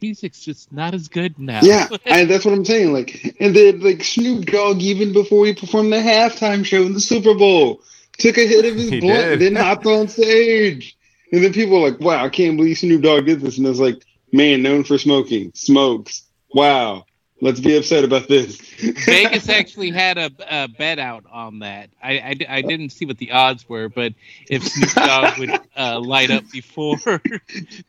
music's 0.00 0.44
just 0.44 0.72
not 0.72 0.94
as 0.94 1.08
good 1.08 1.38
now. 1.38 1.60
Yeah, 1.62 1.88
I, 2.06 2.24
that's 2.24 2.44
what 2.44 2.54
I'm 2.54 2.64
saying. 2.64 2.92
Like, 2.92 3.36
and 3.40 3.54
then 3.54 3.80
like 3.80 4.02
Snoop 4.04 4.46
Dogg, 4.46 4.80
even 4.80 5.12
before 5.12 5.46
he 5.46 5.54
performed 5.54 5.92
the 5.92 5.96
halftime 5.98 6.64
show 6.64 6.82
in 6.82 6.92
the 6.94 7.00
Super 7.00 7.34
Bowl, 7.34 7.82
took 8.18 8.38
a 8.38 8.46
hit 8.46 8.64
of 8.64 8.74
his 8.74 8.90
He 8.90 9.00
blunt, 9.00 9.38
did. 9.38 9.40
then 9.40 9.56
hopped 9.56 9.86
on 9.86 10.08
stage. 10.08 10.96
And 11.32 11.44
then 11.44 11.52
people 11.52 11.80
were 11.80 11.90
like, 11.90 12.00
"Wow, 12.00 12.24
I 12.24 12.28
can't 12.30 12.56
believe 12.56 12.78
Snoop 12.78 13.02
Dogg 13.02 13.26
did 13.26 13.40
this." 13.40 13.58
And 13.58 13.66
I 13.66 13.70
was 13.70 13.80
like, 13.80 14.02
"Man, 14.32 14.62
known 14.62 14.84
for 14.84 14.96
smoking, 14.98 15.52
smokes. 15.54 16.22
Wow, 16.54 17.04
let's 17.40 17.60
be 17.60 17.76
upset 17.76 18.04
about 18.04 18.28
this." 18.28 18.56
Vegas 19.06 19.48
actually 19.48 19.90
had 19.90 20.18
a, 20.18 20.30
a 20.48 20.68
bet 20.68 20.98
out 20.98 21.24
on 21.30 21.60
that. 21.60 21.90
I, 22.02 22.12
I, 22.18 22.36
I 22.48 22.62
didn't 22.62 22.90
see 22.90 23.06
what 23.06 23.18
the 23.18 23.32
odds 23.32 23.68
were, 23.68 23.88
but 23.88 24.14
if 24.48 24.62
Snoop 24.68 24.90
Dogg 24.94 25.38
would 25.38 25.60
uh, 25.76 26.00
light 26.00 26.30
up 26.30 26.50
before, 26.50 26.96
Before 26.96 27.20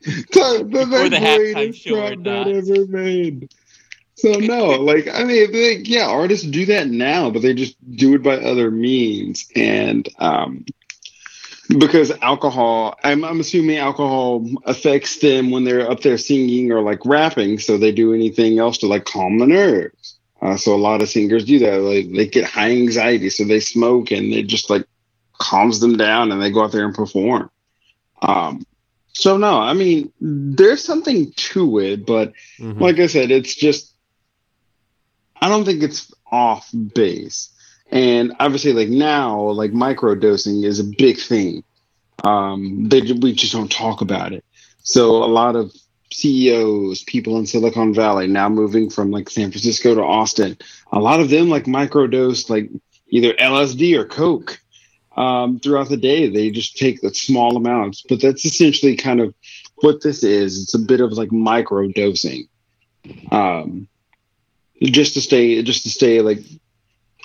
the 0.02 1.18
halftime 1.20 1.74
show 1.74 2.06
or 2.06 2.16
not. 2.16 2.48
ever 2.48 2.86
made. 2.86 3.52
So 4.14 4.32
no, 4.32 4.66
like 4.82 5.08
I 5.08 5.24
mean, 5.24 5.50
like, 5.52 5.88
yeah, 5.88 6.06
artists 6.06 6.46
do 6.46 6.66
that 6.66 6.88
now, 6.88 7.30
but 7.30 7.40
they 7.40 7.54
just 7.54 7.76
do 7.96 8.14
it 8.14 8.22
by 8.22 8.36
other 8.36 8.70
means, 8.70 9.48
and 9.56 10.06
um, 10.18 10.66
because 11.78 12.10
alcohol, 12.22 12.98
I'm, 13.04 13.24
I'm 13.24 13.40
assuming 13.40 13.76
alcohol 13.78 14.46
affects 14.64 15.18
them 15.18 15.50
when 15.50 15.64
they're 15.64 15.90
up 15.90 16.00
there 16.00 16.18
singing 16.18 16.72
or 16.72 16.82
like 16.82 17.04
rapping, 17.04 17.58
so 17.58 17.78
they 17.78 17.92
do 17.92 18.12
anything 18.12 18.58
else 18.58 18.78
to 18.78 18.86
like 18.86 19.04
calm 19.04 19.38
the 19.38 19.46
nerves. 19.46 20.18
Uh, 20.42 20.56
so 20.56 20.74
a 20.74 20.76
lot 20.76 21.02
of 21.02 21.08
singers 21.08 21.44
do 21.44 21.58
that. 21.60 21.80
Like 21.80 22.10
they 22.12 22.26
get 22.26 22.44
high 22.44 22.70
anxiety, 22.70 23.30
so 23.30 23.44
they 23.44 23.60
smoke, 23.60 24.10
and 24.10 24.32
it 24.32 24.46
just 24.46 24.70
like 24.70 24.86
calms 25.38 25.80
them 25.80 25.96
down, 25.96 26.32
and 26.32 26.40
they 26.40 26.50
go 26.50 26.64
out 26.64 26.72
there 26.72 26.84
and 26.84 26.94
perform. 26.94 27.50
Um, 28.22 28.64
so 29.12 29.36
no, 29.36 29.60
I 29.60 29.74
mean, 29.74 30.12
there's 30.20 30.82
something 30.82 31.32
to 31.36 31.78
it, 31.78 32.06
but 32.06 32.32
Mhm. 32.58 32.80
like 32.80 32.98
I 32.98 33.06
said, 33.06 33.30
it's 33.30 33.54
just 33.54 33.94
I 35.40 35.48
don't 35.48 35.64
think 35.64 35.82
it's 35.82 36.12
off 36.30 36.70
base. 36.94 37.50
And 37.90 38.32
obviously, 38.38 38.72
like 38.72 38.88
now, 38.88 39.40
like 39.50 39.72
micro 39.72 40.14
dosing 40.14 40.62
is 40.62 40.78
a 40.78 40.84
big 40.84 41.18
thing. 41.18 41.64
Um, 42.24 42.88
they 42.88 43.00
we 43.00 43.32
just 43.32 43.52
don't 43.52 43.70
talk 43.70 44.00
about 44.00 44.32
it. 44.32 44.44
So 44.82 45.22
a 45.22 45.26
lot 45.26 45.56
of 45.56 45.72
CEOs, 46.12 47.04
people 47.04 47.38
in 47.38 47.46
Silicon 47.46 47.94
Valley, 47.94 48.26
now 48.26 48.48
moving 48.48 48.90
from 48.90 49.10
like 49.10 49.30
San 49.30 49.50
Francisco 49.50 49.94
to 49.94 50.02
Austin, 50.02 50.56
a 50.92 50.98
lot 50.98 51.20
of 51.20 51.30
them 51.30 51.48
like 51.48 51.64
microdose 51.64 52.50
like 52.50 52.70
either 53.08 53.32
LSD 53.34 53.96
or 53.98 54.04
Coke 54.04 54.60
um, 55.16 55.58
throughout 55.60 55.88
the 55.88 55.96
day. 55.96 56.28
They 56.28 56.50
just 56.50 56.76
take 56.76 57.00
the 57.00 57.12
small 57.12 57.56
amounts, 57.56 58.02
but 58.08 58.20
that's 58.20 58.44
essentially 58.44 58.96
kind 58.96 59.20
of 59.20 59.34
what 59.76 60.02
this 60.02 60.22
is. 60.22 60.62
It's 60.62 60.74
a 60.74 60.78
bit 60.78 61.00
of 61.00 61.12
like 61.12 61.32
micro 61.32 61.88
dosing, 61.88 62.48
um, 63.30 63.88
just 64.82 65.14
to 65.14 65.20
stay, 65.20 65.62
just 65.62 65.82
to 65.84 65.90
stay 65.90 66.20
like. 66.20 66.40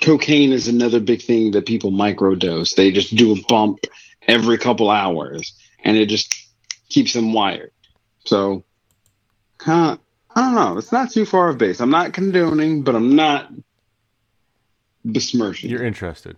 Cocaine 0.02 0.52
is 0.52 0.68
another 0.68 1.00
big 1.00 1.22
thing 1.22 1.52
that 1.52 1.66
people 1.66 1.90
microdose. 1.90 2.74
They 2.74 2.90
just 2.90 3.14
do 3.16 3.32
a 3.32 3.42
bump 3.48 3.80
every 4.28 4.58
couple 4.58 4.90
hours, 4.90 5.54
and 5.84 5.96
it 5.96 6.06
just 6.06 6.32
keeps 6.88 7.12
them 7.12 7.32
wired. 7.32 7.72
So, 8.24 8.64
kind 9.58 9.92
of, 9.92 9.98
I 10.34 10.40
don't 10.42 10.54
know. 10.54 10.78
It's 10.78 10.92
not 10.92 11.10
too 11.10 11.24
far 11.24 11.48
of 11.48 11.58
base. 11.58 11.80
I'm 11.80 11.90
not 11.90 12.12
condoning, 12.12 12.82
but 12.82 12.94
I'm 12.94 13.16
not 13.16 13.50
besmirching. 15.04 15.70
You're 15.70 15.84
interested. 15.84 16.36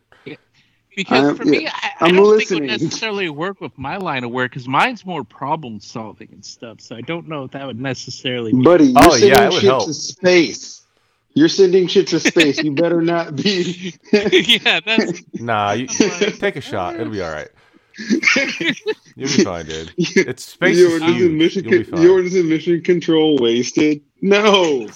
because 0.94 1.24
I'm- 1.26 1.36
for 1.36 1.44
me, 1.44 1.66
I, 1.66 1.70
I 1.72 1.92
I'm 2.06 2.14
don't 2.16 2.38
think 2.38 2.50
it 2.50 2.54
would 2.54 2.64
necessarily 2.80 3.28
work 3.28 3.60
with 3.60 3.76
my 3.78 3.96
line 3.96 4.24
of 4.24 4.30
work 4.30 4.50
because 4.52 4.68
mine's 4.68 5.04
more 5.06 5.24
problem 5.24 5.80
solving 5.80 6.28
and 6.32 6.44
stuff. 6.44 6.80
So 6.80 6.96
I 6.96 7.00
don't 7.00 7.28
know 7.28 7.44
if 7.44 7.52
that 7.52 7.66
would 7.66 7.80
necessarily. 7.80 8.52
Be, 8.52 8.62
Buddy, 8.62 8.84
you're 8.86 8.94
Oh, 9.04 9.10
sending 9.10 9.28
yeah, 9.30 9.44
it 9.46 9.50
would 9.52 9.60
shit 9.60 9.70
help. 9.70 9.90
space. 9.92 10.77
You're 11.34 11.48
sending 11.48 11.86
shit 11.86 12.08
to 12.08 12.20
space. 12.20 12.62
You 12.62 12.72
better 12.74 13.00
not 13.02 13.36
be. 13.42 13.94
yeah, 14.12 14.80
that's 14.84 15.22
Nah, 15.34 15.72
you, 15.72 15.86
take 15.86 16.56
a 16.56 16.60
shot. 16.60 16.94
It'll 16.96 17.12
be 17.12 17.22
all 17.22 17.30
right. 17.30 17.48
You'll 19.16 19.28
be 19.36 19.44
fine, 19.44 19.66
dude. 19.66 19.92
It's 19.98 20.44
space 20.44 20.76
you 20.76 20.86
is 20.94 21.00
were 21.00 21.06
in 21.08 21.14
huge. 21.14 21.32
mission. 21.32 21.64
You'll 21.64 21.84
be 21.84 21.90
con- 21.90 22.02
You 22.02 22.14
were 22.14 22.22
just 22.22 22.36
in 22.36 22.48
mission 22.48 22.80
control. 22.82 23.38
Wasted. 23.38 24.02
No. 24.22 24.88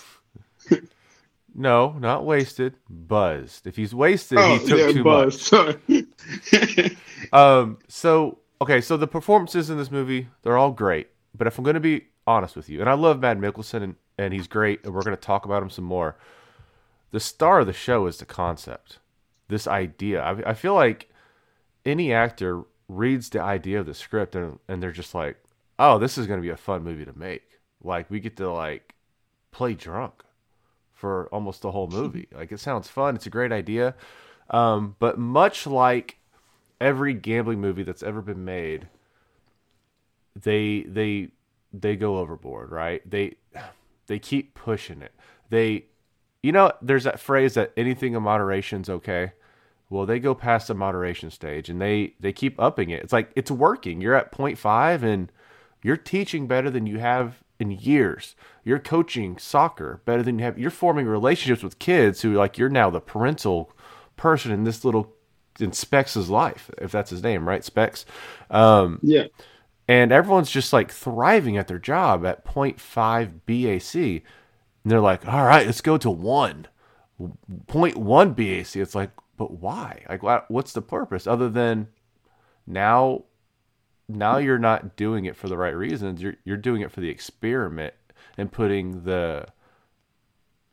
No, 1.55 1.93
not 1.99 2.25
wasted. 2.25 2.75
Buzzed. 2.89 3.67
If 3.67 3.77
he's 3.77 3.95
wasted, 3.95 4.39
Oh, 4.39 4.57
he 4.59 4.67
took 4.67 4.79
yeah, 4.79 4.93
too 4.93 5.05
buzz. 5.05 5.53
much. 5.53 5.77
Sorry. 5.91 6.87
Um. 7.33 7.79
So 7.89 8.39
okay. 8.61 8.81
So 8.81 8.97
the 8.97 9.07
performances 9.07 9.69
in 9.69 9.77
this 9.77 9.91
movie, 9.91 10.29
they're 10.43 10.57
all 10.57 10.71
great. 10.71 11.09
But 11.37 11.47
if 11.47 11.59
I'm 11.59 11.65
going 11.65 11.75
to 11.75 11.81
be 11.81 12.07
honest 12.27 12.57
with 12.57 12.69
you, 12.69 12.81
and 12.81 12.89
I 12.89 12.95
love 12.95 13.21
Mad 13.21 13.39
Mikkelsen, 13.39 13.83
and, 13.83 13.97
and 14.19 14.33
he's 14.33 14.47
great, 14.47 14.85
and 14.85 14.95
we're 14.95 15.03
going 15.03 15.17
to 15.17 15.21
talk 15.21 15.45
about 15.45 15.63
him 15.63 15.71
some 15.71 15.85
more. 15.85 16.17
The 17.11 17.21
star 17.21 17.61
of 17.61 17.67
the 17.67 17.73
show 17.73 18.07
is 18.07 18.19
the 18.19 18.25
concept, 18.25 18.99
this 19.49 19.67
idea. 19.67 20.23
I, 20.23 20.51
I 20.51 20.55
feel 20.55 20.75
like 20.75 21.11
any 21.85 22.13
actor 22.13 22.63
reads 22.89 23.29
the 23.29 23.41
idea 23.41 23.81
of 23.81 23.87
the 23.87 23.95
script, 23.95 24.35
and 24.35 24.59
and 24.69 24.83
they're 24.83 24.93
just 24.93 25.15
like, 25.15 25.37
oh, 25.79 25.99
this 25.99 26.17
is 26.17 26.27
going 26.27 26.39
to 26.39 26.47
be 26.47 26.51
a 26.51 26.57
fun 26.57 26.83
movie 26.83 27.05
to 27.05 27.19
make. 27.19 27.43
Like 27.83 28.11
we 28.11 28.21
get 28.21 28.37
to 28.37 28.51
like 28.51 28.95
play 29.51 29.75
drunk 29.75 30.23
for 30.93 31.29
almost 31.33 31.63
the 31.63 31.73
whole 31.73 31.89
movie. 31.89 32.29
Like 32.35 32.53
it 32.53 32.61
sounds 32.61 32.89
fun. 32.89 33.17
It's 33.17 33.27
a 33.27 33.31
great 33.31 33.53
idea. 33.53 33.95
Um, 34.51 34.97
but 34.99 35.19
much 35.19 35.67
like 35.67 36.19
every 36.81 37.15
gambling 37.15 37.61
movie 37.61 37.83
that's 37.83 38.03
ever 38.03 38.23
been 38.23 38.45
made, 38.45 38.89
they 40.41 40.83
they 40.83 41.31
they 41.73 41.97
go 41.97 42.19
overboard, 42.19 42.71
right? 42.71 43.09
They 43.09 43.37
they 44.07 44.19
keep 44.19 44.55
pushing 44.55 45.03
it. 45.03 45.13
They 45.51 45.87
you 46.43 46.53
know, 46.53 46.73
there's 46.83 47.05
that 47.05 47.21
phrase 47.21 47.55
that 47.55 47.73
anything 47.77 48.15
in 48.15 48.23
moderation's 48.23 48.91
okay. 48.91 49.33
Well, 49.91 50.07
they 50.07 50.19
go 50.19 50.35
past 50.35 50.69
the 50.69 50.75
moderation 50.75 51.31
stage 51.31 51.69
and 51.69 51.81
they 51.81 52.15
they 52.21 52.33
keep 52.33 52.61
upping 52.61 52.91
it. 52.91 53.03
It's 53.03 53.13
like 53.13 53.31
it's 53.37 53.51
working. 53.51 54.01
You're 54.01 54.15
at 54.15 54.33
0.5 54.33 55.03
and 55.03 55.31
you're 55.83 55.97
teaching 55.97 56.47
better 56.47 56.71
than 56.71 56.87
you 56.87 56.99
have 56.99 57.43
in 57.59 57.71
years. 57.71 58.35
You're 58.65 58.79
coaching 58.79 59.39
soccer 59.39 60.01
better 60.05 60.23
than 60.23 60.39
you 60.39 60.45
have. 60.45 60.59
You're 60.59 60.71
forming 60.71 61.07
relationships 61.07 61.63
with 61.63 61.79
kids 61.79 62.23
who 62.23 62.33
like 62.35 62.59
you're 62.59 62.69
now 62.69 62.91
the 62.91 63.01
parental 63.01 63.71
person 64.17 64.51
in 64.51 64.65
this 64.65 64.85
little 64.85 65.13
in 65.61 65.73
Specs' 65.73 66.17
life, 66.29 66.71
if 66.79 66.91
that's 66.91 67.11
his 67.11 67.23
name, 67.23 67.47
right? 67.47 67.63
Specs. 67.65 68.07
Um, 68.51 69.01
yeah. 69.03 69.27
And 69.89 70.13
everyone's 70.13 70.51
just 70.51 70.73
like 70.73 70.91
thriving 70.91 71.57
at 71.57 71.69
their 71.69 71.79
job 71.79 72.25
at 72.25 72.45
0.5 72.45 73.41
BAC. 73.47 74.23
And 74.83 74.91
they're 74.91 75.01
like, 75.01 75.27
all 75.27 75.45
right, 75.45 75.67
let's 75.67 75.81
go 75.81 75.99
to 75.99 76.11
one. 76.11 76.67
0.1 77.21 78.37
BAC. 78.37 78.77
It's 78.77 78.95
like, 78.95 79.11
but 79.37 79.53
why? 79.53 80.05
Like, 80.09 80.51
what's 80.51 80.73
the 80.73 80.83
purpose 80.83 81.27
other 81.27 81.49
than 81.49 81.89
now? 82.67 83.25
Now 84.09 84.37
you're 84.39 84.59
not 84.59 84.97
doing 84.97 85.25
it 85.25 85.37
for 85.37 85.49
the 85.49 85.57
right 85.57 85.75
reasons. 85.75 86.21
You're 86.21 86.35
you're 86.45 86.57
doing 86.57 86.83
it 86.83 86.91
for 86.91 87.01
the 87.01 87.09
experiment 87.09 87.95
and 88.37 88.53
putting 88.53 89.05
the, 89.05 89.47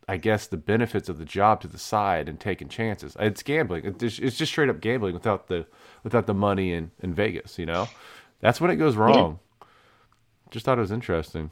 I 0.08 0.18
guess, 0.18 0.48
the 0.48 0.58
benefits 0.58 1.10
of 1.10 1.20
the 1.20 1.26
job 1.26 1.62
to 1.62 1.68
the 1.68 1.78
side 1.78 2.28
and 2.28 2.40
taking 2.40 2.68
chances. 2.68 3.16
It's 3.20 3.44
gambling. 3.44 3.86
It's 3.86 4.18
just, 4.18 4.52
straight 4.52 4.70
up 4.70 4.82
gambling 4.82 5.14
without 5.14 5.48
the 5.48 5.68
without 6.04 6.26
the 6.28 6.34
money 6.34 6.74
in 6.74 6.92
in 7.02 7.14
Vegas. 7.14 7.58
You 7.58 7.68
know, 7.68 7.88
that's 8.42 8.62
when 8.62 8.72
it 8.72 8.78
goes 8.78 8.96
wrong. 8.96 9.40
Just 10.52 10.66
thought 10.66 10.78
it 10.78 10.82
was 10.82 10.92
interesting. 10.92 11.52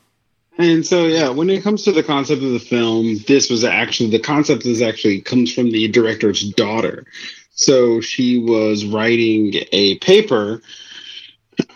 And 0.57 0.85
so, 0.85 1.05
yeah, 1.05 1.29
when 1.29 1.49
it 1.49 1.61
comes 1.61 1.83
to 1.83 1.91
the 1.91 2.01
concept 2.01 2.41
of 2.41 2.51
the 2.51 2.59
film, 2.59 3.17
this 3.27 3.49
was 3.49 3.63
actually 3.63 4.09
the 4.09 4.19
concept 4.19 4.65
is 4.65 4.81
actually 4.81 5.21
comes 5.21 5.53
from 5.53 5.69
the 5.69 5.87
director's 5.87 6.49
daughter. 6.53 7.05
So 7.51 8.01
she 8.01 8.39
was 8.39 8.85
writing 8.85 9.53
a 9.71 9.97
paper, 9.99 10.61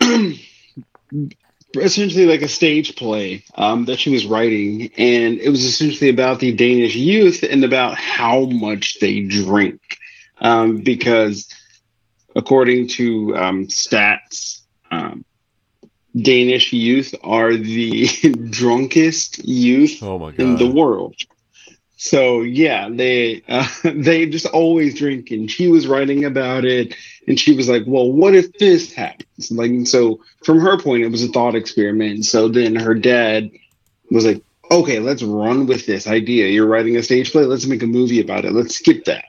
essentially 1.76 2.26
like 2.26 2.42
a 2.42 2.48
stage 2.48 2.96
play 2.96 3.44
um, 3.54 3.84
that 3.84 3.98
she 3.98 4.10
was 4.10 4.26
writing, 4.26 4.90
and 4.96 5.38
it 5.38 5.48
was 5.48 5.64
essentially 5.64 6.10
about 6.10 6.40
the 6.40 6.52
Danish 6.52 6.96
youth 6.96 7.44
and 7.44 7.64
about 7.64 7.96
how 7.96 8.46
much 8.46 8.98
they 9.00 9.20
drink, 9.20 9.80
um, 10.40 10.78
because 10.78 11.48
according 12.34 12.88
to 12.88 13.36
um, 13.36 13.66
stats. 13.66 14.61
Um, 14.92 15.24
Danish 16.14 16.72
youth 16.72 17.14
are 17.24 17.56
the 17.56 18.06
drunkest 18.50 19.42
youth 19.44 20.02
Oh 20.02 20.18
my 20.18 20.30
in 20.36 20.56
the 20.56 20.70
world. 20.70 21.16
So 21.96 22.42
yeah, 22.42 22.88
they 22.90 23.42
uh, 23.48 23.66
they 23.94 24.26
just 24.26 24.46
always 24.46 24.98
drink, 24.98 25.30
and 25.30 25.50
she 25.50 25.68
was 25.68 25.86
writing 25.86 26.24
about 26.24 26.64
it, 26.64 26.94
and 27.26 27.40
she 27.40 27.54
was 27.56 27.68
like, 27.68 27.84
"Well, 27.86 28.12
what 28.12 28.34
if 28.34 28.52
this 28.58 28.92
happens?" 28.92 29.50
Like, 29.50 29.86
so 29.86 30.20
from 30.44 30.60
her 30.60 30.78
point, 30.78 31.04
it 31.04 31.08
was 31.08 31.24
a 31.24 31.28
thought 31.28 31.54
experiment. 31.54 32.26
So 32.26 32.48
then 32.48 32.76
her 32.76 32.94
dad 32.94 33.50
was 34.10 34.26
like, 34.26 34.42
"Okay, 34.70 34.98
let's 34.98 35.22
run 35.22 35.66
with 35.66 35.86
this 35.86 36.06
idea. 36.06 36.48
You're 36.48 36.66
writing 36.66 36.96
a 36.96 37.02
stage 37.02 37.32
play. 37.32 37.44
Let's 37.44 37.66
make 37.66 37.82
a 37.82 37.86
movie 37.86 38.20
about 38.20 38.44
it. 38.44 38.52
Let's 38.52 38.76
skip 38.76 39.04
that." 39.04 39.24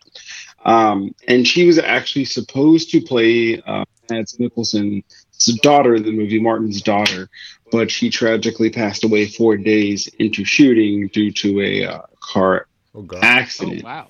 Um, 0.65 1.13
and 1.27 1.47
she 1.47 1.65
was 1.65 1.77
actually 1.77 2.25
supposed 2.25 2.89
to 2.91 3.01
play 3.01 3.61
uh, 3.61 3.85
Mads 4.09 4.37
Mikkelsen's 4.37 5.22
daughter 5.47 5.95
in 5.95 6.03
the 6.03 6.11
movie, 6.11 6.39
Martin's 6.39 6.81
daughter, 6.81 7.29
but 7.71 7.89
she 7.91 8.09
tragically 8.09 8.69
passed 8.69 9.03
away 9.03 9.25
four 9.27 9.57
days 9.57 10.07
into 10.19 10.43
shooting 10.45 11.07
due 11.09 11.31
to 11.31 11.61
a 11.61 11.85
uh, 11.85 12.01
car 12.21 12.67
oh 12.95 13.01
god. 13.01 13.19
oh 13.23 13.27
accident. 13.27 13.83
wow. 13.83 14.07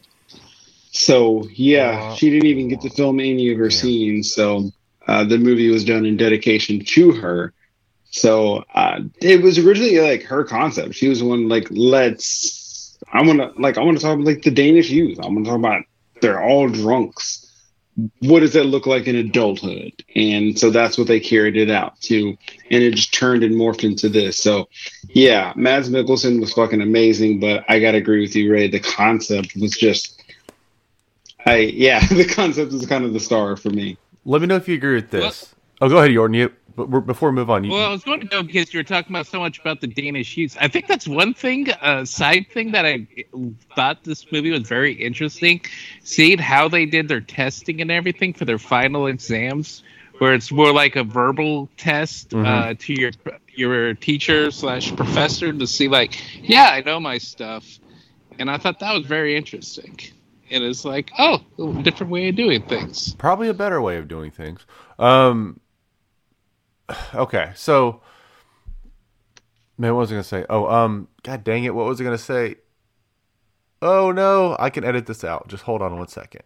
So 0.91 1.47
yeah, 1.53 1.99
Wow. 2.09 2.15
she 2.15 2.29
didn't 2.29 2.45
even 2.47 2.67
get 2.67 2.81
to 2.81 2.89
film 2.89 3.19
any 3.19 3.51
of 3.51 3.57
her 3.57 3.69
Damn. 3.69 3.77
scenes. 3.79 4.33
So 4.33 4.71
uh, 5.07 5.23
the 5.23 5.37
movie 5.37 5.69
was 5.69 5.83
done 5.85 6.05
in 6.05 6.17
dedication 6.17 6.83
to 6.85 7.11
her. 7.13 7.53
So 8.11 8.63
uh, 8.73 8.99
it 9.21 9.41
was 9.41 9.57
originally 9.57 9.99
like 9.99 10.23
her 10.23 10.43
concept. 10.43 10.93
She 10.95 11.09
was 11.09 11.19
the 11.19 11.25
one 11.25 11.49
like, 11.49 11.67
let's. 11.71 12.97
I 13.11 13.21
want 13.23 13.39
to 13.39 13.51
like 13.61 13.77
I 13.77 13.81
want 13.81 13.97
to 13.97 14.03
talk 14.03 14.13
about 14.15 14.25
like 14.25 14.43
the 14.43 14.51
Danish 14.51 14.89
youth. 14.89 15.19
I 15.19 15.27
want 15.27 15.45
to 15.45 15.49
talk 15.49 15.59
about 15.59 15.83
they're 16.21 16.41
all 16.41 16.69
drunks. 16.69 17.42
What 18.19 18.39
does 18.39 18.53
that 18.53 18.65
look 18.65 18.87
like 18.87 19.07
in 19.07 19.15
adulthood? 19.15 20.03
And 20.15 20.57
so 20.57 20.71
that's 20.71 20.97
what 20.97 21.07
they 21.07 21.19
carried 21.19 21.57
it 21.57 21.69
out 21.69 21.99
to, 22.01 22.29
and 22.71 22.83
it 22.83 22.91
just 22.95 23.13
turned 23.13 23.43
and 23.43 23.55
morphed 23.55 23.83
into 23.83 24.09
this. 24.09 24.37
So 24.37 24.67
yeah, 25.09 25.53
Mads 25.55 25.89
Mikkelsen 25.89 26.39
was 26.39 26.53
fucking 26.53 26.81
amazing, 26.81 27.39
but 27.39 27.63
I 27.69 27.79
gotta 27.79 27.97
agree 27.97 28.21
with 28.21 28.35
you, 28.35 28.51
Ray. 28.51 28.67
The 28.67 28.79
concept 28.79 29.55
was 29.55 29.71
just 29.73 30.23
I 31.45 31.57
yeah, 31.57 32.05
the 32.07 32.25
concept 32.25 32.73
is 32.73 32.85
kind 32.85 33.05
of 33.05 33.13
the 33.13 33.19
star 33.19 33.55
for 33.57 33.69
me. 33.69 33.97
Let 34.25 34.41
me 34.41 34.47
know 34.47 34.55
if 34.55 34.67
you 34.67 34.75
agree 34.75 34.95
with 34.95 35.11
this. 35.11 35.53
Oh, 35.81 35.89
go 35.89 35.97
ahead, 35.97 36.11
Yorton. 36.11 36.35
You, 36.35 36.53
but 36.75 36.89
we're- 36.89 37.05
before 37.05 37.29
we 37.29 37.35
move 37.35 37.49
on, 37.49 37.63
you, 37.63 37.71
Well, 37.71 37.87
I 37.89 37.91
was 37.91 38.03
going 38.03 38.19
to 38.21 38.25
go 38.25 38.43
because 38.43 38.73
you 38.73 38.79
were 38.79 38.83
talking 38.83 39.13
about 39.15 39.27
so 39.27 39.39
much 39.39 39.59
about 39.59 39.81
the 39.81 39.87
Danish 39.87 40.35
youth. 40.37 40.57
I 40.59 40.67
think 40.67 40.87
that's 40.87 41.07
one 41.07 41.33
thing, 41.33 41.69
a 41.81 42.05
side 42.05 42.47
thing 42.51 42.71
that 42.71 42.85
I 42.85 43.07
thought 43.75 44.03
this 44.03 44.31
movie 44.31 44.51
was 44.51 44.67
very 44.67 44.93
interesting. 44.93 45.61
Seeing 46.03 46.37
how 46.39 46.67
they 46.67 46.85
did 46.85 47.07
their 47.07 47.21
testing 47.21 47.81
and 47.81 47.91
everything 47.91 48.33
for 48.33 48.45
their 48.45 48.57
final 48.59 49.07
exams, 49.07 49.83
where 50.19 50.33
it's 50.33 50.51
more 50.51 50.71
like 50.71 50.95
a 50.95 51.03
verbal 51.03 51.69
test 51.77 52.29
Mhm. 52.29 52.45
uh, 52.45 52.73
to 52.79 52.93
your 52.93 53.11
your 53.55 53.93
teacher 53.93 54.49
slash 54.49 54.95
professor 54.95 55.53
to 55.53 55.67
see 55.67 55.87
like, 55.87 56.19
yeah, 56.41 56.69
I 56.71 56.81
know 56.81 56.99
my 56.99 57.19
stuff, 57.19 57.63
and 58.39 58.49
I 58.49 58.57
thought 58.57 58.79
that 58.79 58.93
was 58.95 59.05
very 59.05 59.35
interesting. 59.37 59.99
And 60.49 60.63
it's 60.63 60.83
like, 60.85 61.11
oh, 61.19 61.39
a 61.59 61.81
different 61.83 62.11
way 62.11 62.29
of 62.29 62.35
doing 62.35 62.63
things. 62.63 63.13
probably 63.15 63.49
a 63.49 63.53
better 63.53 63.79
way 63.81 63.97
of 63.97 64.07
doing 64.07 64.31
things. 64.31 64.65
Um, 64.99 65.59
okay, 67.15 67.51
so 67.55 68.01
man, 69.77 69.93
what 69.93 70.01
was 70.01 70.11
I 70.11 70.15
gonna 70.15 70.23
say? 70.23 70.45
Oh, 70.49 70.67
um, 70.67 71.07
god 71.23 71.43
dang 71.43 71.63
it, 71.63 71.73
what 71.73 71.85
was 71.85 71.99
I 71.99 72.03
gonna 72.03 72.17
say? 72.17 72.55
Oh 73.81 74.11
no, 74.11 74.55
I 74.59 74.69
can 74.69 74.83
edit 74.83 75.05
this 75.05 75.23
out. 75.23 75.47
Just 75.47 75.63
hold 75.63 75.81
on 75.81 75.97
one 75.97 76.07
second. 76.07 76.43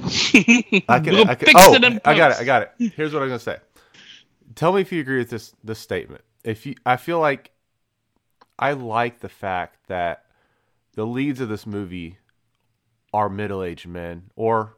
I 0.00 1.00
can. 1.00 1.04
We'll 1.14 1.28
I 1.28 1.34
can. 1.34 1.46
fix 1.46 1.52
Oh, 1.56 1.74
it 1.74 1.84
I 2.04 2.16
got 2.16 2.32
it. 2.32 2.38
I 2.38 2.44
got 2.44 2.62
it. 2.62 2.92
Here's 2.94 3.12
what 3.12 3.22
I'm 3.22 3.28
gonna 3.28 3.38
say. 3.38 3.58
Tell 4.54 4.72
me 4.72 4.80
if 4.80 4.92
you 4.92 5.00
agree 5.00 5.18
with 5.18 5.30
this 5.30 5.54
this 5.64 5.78
statement. 5.78 6.22
If 6.44 6.66
you, 6.66 6.74
I 6.84 6.96
feel 6.96 7.20
like 7.20 7.50
I 8.58 8.72
like 8.72 9.20
the 9.20 9.28
fact 9.28 9.88
that 9.88 10.26
the 10.94 11.06
leads 11.06 11.40
of 11.40 11.48
this 11.48 11.66
movie 11.66 12.18
are 13.12 13.28
middle-aged 13.28 13.86
men 13.86 14.30
or 14.36 14.76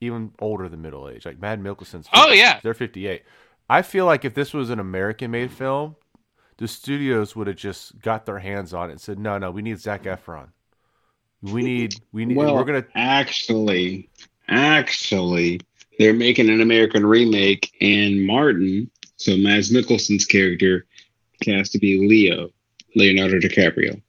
even 0.00 0.32
older 0.40 0.68
than 0.68 0.82
middle 0.82 1.08
age. 1.08 1.24
Like 1.24 1.40
Mad 1.40 1.62
Mikkelsen's. 1.62 2.08
Oh, 2.12 2.30
yeah. 2.30 2.60
they're 2.62 2.74
58. 2.74 3.22
I 3.68 3.82
feel 3.82 4.06
like 4.06 4.24
if 4.24 4.34
this 4.34 4.54
was 4.54 4.70
an 4.70 4.78
American-made 4.78 5.50
film, 5.50 5.96
the 6.58 6.68
studios 6.68 7.34
would 7.36 7.46
have 7.46 7.56
just 7.56 8.00
got 8.00 8.26
their 8.26 8.38
hands 8.38 8.72
on 8.72 8.88
it 8.88 8.92
and 8.92 9.00
said, 9.00 9.18
"No, 9.18 9.38
no, 9.38 9.50
we 9.50 9.62
need 9.62 9.78
Zac 9.78 10.04
Efron. 10.04 10.48
We 11.42 11.62
need, 11.62 11.94
we 12.12 12.24
need. 12.24 12.36
Well, 12.36 12.54
we're 12.54 12.64
gonna 12.64 12.86
actually, 12.94 14.08
actually, 14.48 15.60
they're 15.98 16.14
making 16.14 16.48
an 16.48 16.60
American 16.60 17.04
remake, 17.04 17.72
and 17.80 18.26
Martin, 18.26 18.90
so 19.16 19.36
Mads 19.36 19.70
Mikkelsen's 19.70 20.24
character, 20.24 20.86
cast 21.42 21.72
to 21.72 21.78
be 21.78 22.08
Leo, 22.08 22.50
Leonardo 22.94 23.38
DiCaprio. 23.38 24.00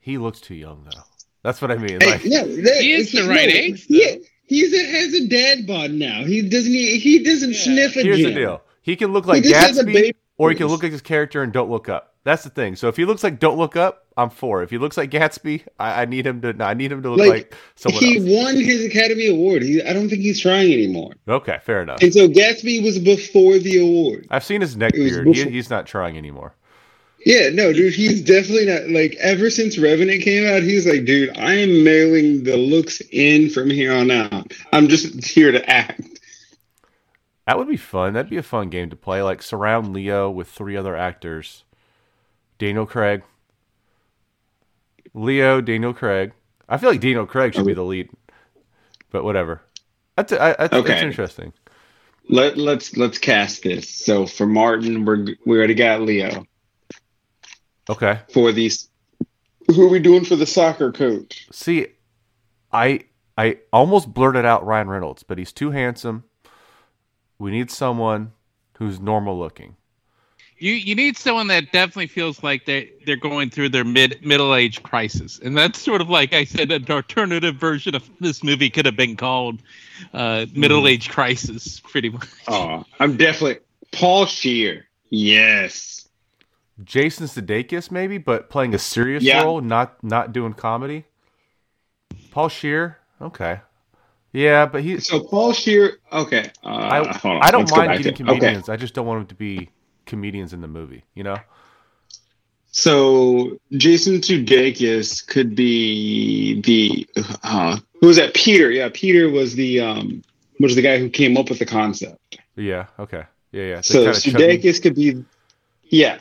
He 0.00 0.18
looks 0.18 0.40
too 0.40 0.54
young 0.54 0.84
though. 0.84 1.02
That's 1.42 1.62
what 1.62 1.70
I 1.70 1.76
mean. 1.76 2.00
Hey, 2.00 2.10
Like, 2.10 2.24
no, 2.24 2.44
that, 2.46 2.78
He 2.80 2.92
is 2.92 3.12
the 3.12 3.22
no, 3.22 3.28
right 3.28 3.48
age. 3.48 3.86
Yeah, 3.88 4.16
he's 4.46 4.72
a, 4.72 4.84
has 4.90 5.14
a 5.14 5.26
dad 5.28 5.66
bod 5.66 5.90
now. 5.92 6.24
He 6.24 6.42
doesn't. 6.42 6.70
He, 6.72 6.98
he 6.98 7.22
doesn't 7.22 7.52
Yeah. 7.52 7.58
sniff 7.58 7.96
a 7.96 8.02
here's 8.02 8.18
the 8.18 8.24
gym. 8.24 8.34
deal: 8.34 8.62
he 8.82 8.96
can 8.96 9.12
look 9.12 9.26
like 9.26 9.42
just 9.44 9.78
Gatsby, 9.80 10.12
or 10.38 10.50
he 10.50 10.56
can 10.56 10.66
look 10.68 10.82
like 10.82 10.92
his 10.92 11.02
character 11.02 11.42
and 11.42 11.52
don't 11.52 11.70
look 11.70 11.88
up. 11.88 12.10
That's 12.24 12.42
the 12.42 12.50
thing. 12.50 12.74
So 12.74 12.88
if 12.88 12.96
he 12.96 13.04
looks 13.04 13.22
like 13.22 13.38
don't 13.38 13.58
look 13.58 13.76
up, 13.76 14.06
I'm 14.16 14.30
for. 14.30 14.62
If 14.62 14.70
he 14.70 14.78
looks 14.78 14.96
like 14.96 15.10
Gatsby, 15.10 15.64
I, 15.78 16.02
I 16.02 16.04
need 16.06 16.26
him 16.26 16.40
to. 16.40 16.54
I 16.60 16.72
need 16.72 16.90
him 16.90 17.02
to 17.02 17.10
look 17.10 17.18
Like, 17.18 17.28
like, 17.28 17.54
someone 17.74 18.02
He 18.02 18.16
else. 18.16 18.44
won 18.44 18.56
his 18.56 18.82
Academy 18.84 19.26
Award. 19.28 19.62
He, 19.62 19.82
I 19.82 19.92
don't 19.92 20.08
think 20.08 20.22
he's 20.22 20.40
trying 20.40 20.72
anymore. 20.72 21.12
Okay, 21.28 21.58
fair 21.62 21.82
enough. 21.82 22.00
And 22.02 22.14
so 22.14 22.26
Gatsby 22.26 22.82
was 22.82 22.98
before 22.98 23.58
the 23.58 23.78
award. 23.78 24.26
I've 24.30 24.44
seen 24.44 24.62
his 24.62 24.74
neck 24.74 24.92
It 24.94 24.98
beard. 25.04 25.26
He, 25.34 25.44
he's 25.50 25.68
not 25.68 25.86
trying 25.86 26.16
anymore. 26.16 26.54
Yeah, 27.24 27.48
no, 27.50 27.72
dude, 27.72 27.94
he's 27.94 28.20
definitely 28.22 28.66
not 28.66 28.90
like 28.90 29.16
ever 29.18 29.48
since 29.48 29.78
Revenant 29.78 30.22
came 30.22 30.46
out, 30.46 30.62
he's 30.62 30.86
like, 30.86 31.04
dude, 31.06 31.36
I 31.38 31.54
am 31.54 31.82
mailing 31.82 32.44
the 32.44 32.56
looks 32.56 33.00
in 33.12 33.48
from 33.48 33.70
here 33.70 33.94
on 33.94 34.10
out. 34.10 34.52
I'm 34.72 34.88
just 34.88 35.24
here 35.26 35.50
to 35.50 35.70
act. 35.70 36.02
That 37.46 37.58
would 37.58 37.68
be 37.68 37.76
fun. 37.76 38.12
That'd 38.14 38.30
be 38.30 38.36
a 38.36 38.42
fun 38.42 38.68
game 38.70 38.90
to 38.90 38.96
play. 38.96 39.22
Like 39.22 39.42
surround 39.42 39.92
Leo 39.92 40.30
with 40.30 40.48
three 40.48 40.76
other 40.76 40.96
actors. 40.96 41.64
Daniel 42.58 42.86
Craig. 42.86 43.22
Leo, 45.12 45.60
Daniel 45.60 45.94
Craig. 45.94 46.32
I 46.68 46.76
feel 46.78 46.90
like 46.90 47.00
Daniel 47.00 47.26
Craig 47.26 47.54
should 47.54 47.66
be 47.66 47.74
the 47.74 47.82
lead, 47.84 48.08
but 49.10 49.24
whatever. 49.24 49.62
That's 50.16 50.32
I, 50.32 50.56
I, 50.58 50.68
that's 50.68 50.72
Okay. 50.72 51.02
interesting. 51.02 51.52
Let 52.28 52.56
let's 52.56 52.96
let's 52.96 53.18
cast 53.18 53.62
this. 53.62 53.88
So 53.88 54.26
for 54.26 54.46
Martin, 54.46 55.04
we're 55.04 55.26
we 55.44 55.58
already 55.58 55.74
got 55.74 56.00
Leo. 56.00 56.46
Okay. 57.88 58.20
For 58.32 58.52
these 58.52 58.88
who 59.66 59.86
are 59.86 59.88
we 59.88 59.98
doing 59.98 60.24
for 60.24 60.36
the 60.36 60.46
soccer 60.46 60.92
coach? 60.92 61.46
See, 61.50 61.88
I 62.72 63.00
I 63.36 63.58
almost 63.72 64.12
blurted 64.12 64.44
out 64.44 64.64
Ryan 64.64 64.88
Reynolds, 64.88 65.22
but 65.22 65.38
he's 65.38 65.52
too 65.52 65.70
handsome. 65.70 66.24
We 67.38 67.50
need 67.50 67.70
someone 67.70 68.32
who's 68.78 69.00
normal 69.00 69.38
looking. 69.38 69.76
You 70.58 70.72
you 70.72 70.94
need 70.94 71.16
someone 71.16 71.48
that 71.48 71.72
definitely 71.72 72.06
feels 72.06 72.42
like 72.42 72.64
they 72.64 72.92
they're 73.06 73.16
going 73.16 73.50
through 73.50 73.70
their 73.70 73.84
mid 73.84 74.24
middle 74.24 74.54
age 74.54 74.82
crisis, 74.82 75.40
and 75.42 75.56
that's 75.56 75.80
sort 75.80 76.00
of 76.00 76.08
like 76.08 76.32
I 76.32 76.44
said, 76.44 76.70
an 76.70 76.86
alternative 76.88 77.56
version 77.56 77.94
of 77.94 78.08
this 78.20 78.44
movie 78.44 78.70
could 78.70 78.86
have 78.86 78.96
been 78.96 79.16
called 79.16 79.60
uh, 80.12 80.46
middle 80.54 80.86
age 80.86 81.10
crisis, 81.10 81.80
pretty 81.80 82.10
much. 82.10 82.28
Oh, 82.46 82.84
I'm 83.00 83.16
definitely 83.16 83.58
Paul 83.92 84.26
Scheer. 84.26 84.86
Yes. 85.10 86.03
Jason 86.82 87.26
Sudeikis, 87.26 87.90
maybe, 87.90 88.18
but 88.18 88.50
playing 88.50 88.74
a 88.74 88.78
serious 88.78 89.22
Yeah. 89.22 89.42
role, 89.42 89.60
not 89.60 90.02
not 90.02 90.32
doing 90.32 90.54
comedy. 90.54 91.04
Paul 92.30 92.48
Scheer, 92.48 92.98
okay, 93.20 93.60
yeah, 94.34 94.66
but 94.66 94.82
he. 94.82 94.98
So 94.98 95.20
Paul 95.20 95.52
Scheer. 95.52 95.98
Okay. 96.12 96.50
Uh, 96.64 96.68
I 96.68 96.98
I 97.40 97.50
don't 97.52 97.60
let's 97.60 97.70
mind 97.70 98.02
getting 98.02 98.14
comedians. 98.16 98.68
I 98.68 98.76
just 98.76 98.92
don't 98.92 99.06
want 99.06 99.20
them 99.20 99.26
to 99.28 99.34
be 99.36 99.70
comedians 100.06 100.52
in 100.52 100.60
the 100.60 100.66
movie. 100.66 101.04
You 101.14 101.22
know? 101.22 101.36
So 102.72 103.58
Jason 103.70 104.14
Sudeikis 104.14 105.24
could 105.24 105.54
be 105.54 106.60
the 106.62 107.06
uh, 107.44 107.78
who 108.00 108.08
was 108.08 108.16
that? 108.16 108.34
Peter. 108.34 108.72
Yeah, 108.72 108.90
Peter 108.92 109.30
was 109.30 109.54
the 109.54 109.78
um 109.78 110.24
was 110.58 110.74
the 110.74 110.82
guy 110.82 110.98
who 110.98 111.08
came 111.08 111.36
up 111.36 111.48
with 111.48 111.60
the 111.60 111.66
concept. 111.66 112.40
Yeah. 112.56 112.86
Okay. 112.98 113.22
Yeah. 113.52 113.62
Yeah. 113.62 113.80
So 113.82 114.10
Sudeikis 114.10 114.82
could 114.82 114.96
be 114.96 115.24
yeah, 115.84 116.18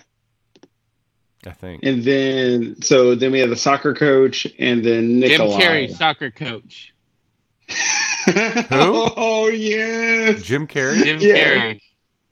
I 1.48 1.52
think. 1.52 1.84
and 1.84 2.04
then 2.04 2.82
so 2.82 3.16
then 3.16 3.32
we 3.32 3.40
have 3.40 3.50
the 3.50 3.56
soccer 3.56 3.94
coach, 3.94 4.48
and 4.60 4.84
then 4.84 5.22
Jim 5.22 5.42
Carrey, 5.42 5.92
soccer 5.94 6.32
coach. 6.32 6.94
oh 8.72 9.50
yes. 9.54 10.42
Jim 10.44 10.68
Carrey. 10.68 11.04
Jim 11.04 11.20
Yeah. 11.20 11.36
Carrey. 11.36 11.82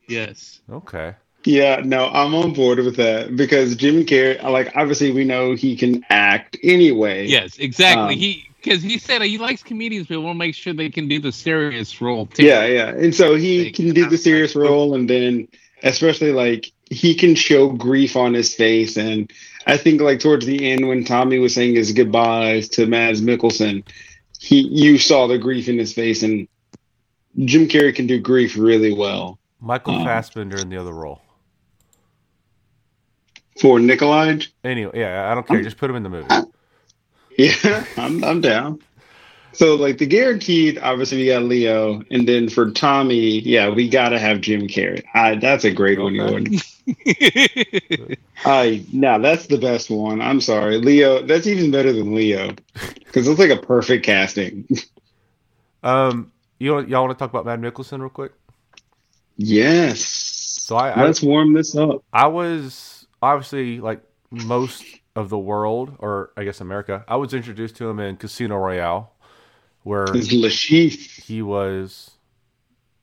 Yes. 0.08 0.62
Okay. 0.69 1.15
Yeah, 1.43 1.82
no, 1.84 2.08
I'm 2.10 2.36
on 2.36 2.54
board 2.54 2.78
with 2.80 2.97
that 2.97 3.36
because 3.36 3.76
Jim 3.76 4.06
Carrey, 4.06 4.41
like, 4.43 4.71
obviously 4.76 5.12
we 5.12 5.24
know 5.24 5.56
he 5.56 5.76
can 5.76 6.06
act 6.10 6.56
anyway. 6.62 7.26
Yes, 7.26 7.58
exactly. 7.58 8.13
Um, 8.13 8.19
he 8.19 8.45
because 8.62 8.84
he 8.84 9.00
said 9.00 9.24
he 9.24 9.39
likes 9.39 9.63
comedians, 9.63 10.06
but 10.08 10.21
we'll 10.21 10.36
make 10.36 10.54
sure 10.54 10.71
they 10.74 10.89
can 10.91 11.08
do 11.08 11.19
the 11.19 11.32
serious 11.32 12.00
role 12.00 12.28
too. 12.28 12.45
Yeah, 12.45 12.65
yeah. 12.65 12.89
And 12.89 13.15
so 13.15 13.34
he 13.36 13.63
They 13.63 13.71
can 13.71 13.86
can 13.86 13.95
do 13.95 14.10
the 14.10 14.17
serious 14.19 14.54
that. 14.54 14.60
role 14.60 14.93
and 14.93 15.10
then 15.10 15.47
especially 15.82 16.32
like 16.32 16.71
he 16.91 17.15
can 17.15 17.36
show 17.36 17.69
grief 17.69 18.15
on 18.17 18.34
his 18.34 18.54
face 18.54 18.97
and 18.97 19.32
I 19.65 19.77
think 19.77 20.01
like 20.01 20.19
towards 20.19 20.45
the 20.45 20.69
end 20.71 20.88
when 20.88 21.06
Tommy 21.06 21.39
was 21.39 21.54
saying 21.56 21.75
his 21.75 21.93
goodbyes 21.93 22.67
to 22.69 22.86
Mads 22.86 23.21
Mikkelsen, 23.21 23.84
he 24.39 24.60
you 24.62 24.97
saw 24.97 25.25
the 25.27 25.38
grief 25.38 25.69
in 25.69 25.77
his 25.77 25.93
face 25.93 26.21
and 26.21 26.47
Jim 27.45 27.67
Carrey 27.67 27.95
can 27.95 28.08
do 28.08 28.19
grief 28.19 28.58
really 28.58 28.91
well. 28.93 29.39
Michael 29.62 29.95
Um, 29.95 30.04
Fassbender 30.06 30.58
in 30.60 30.69
the 30.69 30.77
other 30.77 30.91
role. 30.93 31.21
For 33.60 33.80
Nikolai, 33.80 34.39
Anyway, 34.63 34.91
yeah, 34.99 35.32
I 35.32 35.36
don't 35.36 35.47
care. 35.47 35.62
Just 35.62 35.77
put 35.77 35.89
him 35.89 35.95
in 35.95 36.04
the 36.04 36.10
movie. 36.10 36.27
yeah, 37.38 37.86
I'm 37.97 38.23
I'm 38.23 38.41
down. 38.41 38.80
So 39.54 39.75
like 39.75 39.97
the 39.97 40.06
guaranteed, 40.06 40.80
obviously 40.80 41.17
we 41.19 41.27
got 41.27 41.43
Leo, 41.43 42.01
and 42.10 42.27
then 42.27 42.49
for 42.49 42.71
Tommy, 42.71 43.39
yeah, 43.41 43.69
we 43.69 43.89
gotta 43.89 44.17
have 44.17 44.41
Jim 44.41 44.62
Carrey. 44.67 45.04
I, 45.13 45.36
that's 45.36 45.65
a 45.65 45.71
great 45.71 45.99
one, 45.99 46.19
Okay. 46.19 46.34
Yorton. 46.45 46.67
I 48.45 48.86
now 48.91 49.17
that's 49.17 49.47
the 49.47 49.58
best 49.58 49.89
one. 49.89 50.21
I'm 50.21 50.41
sorry, 50.41 50.77
Leo. 50.77 51.21
That's 51.21 51.47
even 51.47 51.71
better 51.71 51.93
than 51.93 52.13
Leo 52.15 52.56
because 53.06 53.27
it's 53.27 53.39
like 53.39 53.51
a 53.51 53.58
perfect 53.58 54.06
casting. 54.06 54.67
Um, 55.84 56.32
you 56.60 56.80
y'all 56.82 57.08
want 57.08 57.17
to 57.17 57.19
talk 57.19 57.32
about 57.32 57.43
Mad 57.43 57.60
Mikkelsen 57.60 58.01
real 58.01 58.10
quick? 58.10 58.34
yes. 59.36 59.99
So 60.01 60.75
I, 60.75 60.89
I 60.91 61.04
Let's 61.06 61.23
warm 61.23 61.54
this 61.54 61.75
up. 61.75 62.04
I 62.13 62.27
was 62.27 63.08
obviously 63.19 63.80
like 63.80 64.04
most 64.30 64.84
of 65.15 65.30
the 65.30 65.39
world, 65.39 65.95
or 65.99 66.32
I 66.38 66.43
guess 66.43 66.62
America. 66.62 67.04
I 67.08 67.15
was 67.15 67.34
introduced 67.34 67.75
to 67.77 67.89
him 67.89 67.99
in 67.99 68.15
Casino 68.17 68.58
Royale, 68.58 69.12
where 69.84 70.06
he 70.13 71.41
was 71.41 72.12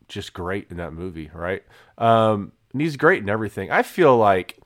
just 0.09 0.33
great 0.33 0.68
in 0.70 0.79
that 0.79 0.92
movie, 0.92 1.31
right? 1.35 1.62
Um, 1.98 2.53
and 2.72 2.81
he's 2.81 2.96
great 2.96 3.22
in 3.22 3.28
everything. 3.28 3.70
I 3.70 3.83
feel 3.83 4.16
like, 4.16 4.59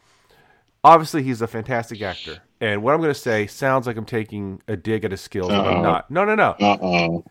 obviously, 0.83 1.23
he's 1.23 1.43
a 1.43 1.47
fantastic 1.47 2.03
actor. 2.03 2.39
And 2.61 2.83
what 2.83 2.95
I'm 2.95 3.01
going 3.01 3.13
to 3.13 3.19
say 3.19 3.47
sounds 3.47 3.87
like 3.87 3.97
I'm 3.97 4.05
taking 4.05 4.63
a 4.69 4.77
dig 4.77 5.05
at 5.05 5.11
his 5.11 5.21
skills, 5.21 5.49
but 5.49 5.67
I'm 5.67 5.83
not. 5.83 6.11
No, 6.11 6.25
no, 6.25 6.35
no. 6.35 6.51
Uh 6.61 6.79
oh. 6.81 7.25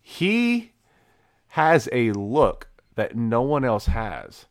He 0.00 0.72
has 1.48 1.88
a 1.92 2.12
look 2.12 2.68
that 2.94 3.16
no 3.16 3.42
one 3.42 3.64
else 3.64 3.86
has. 3.86 4.46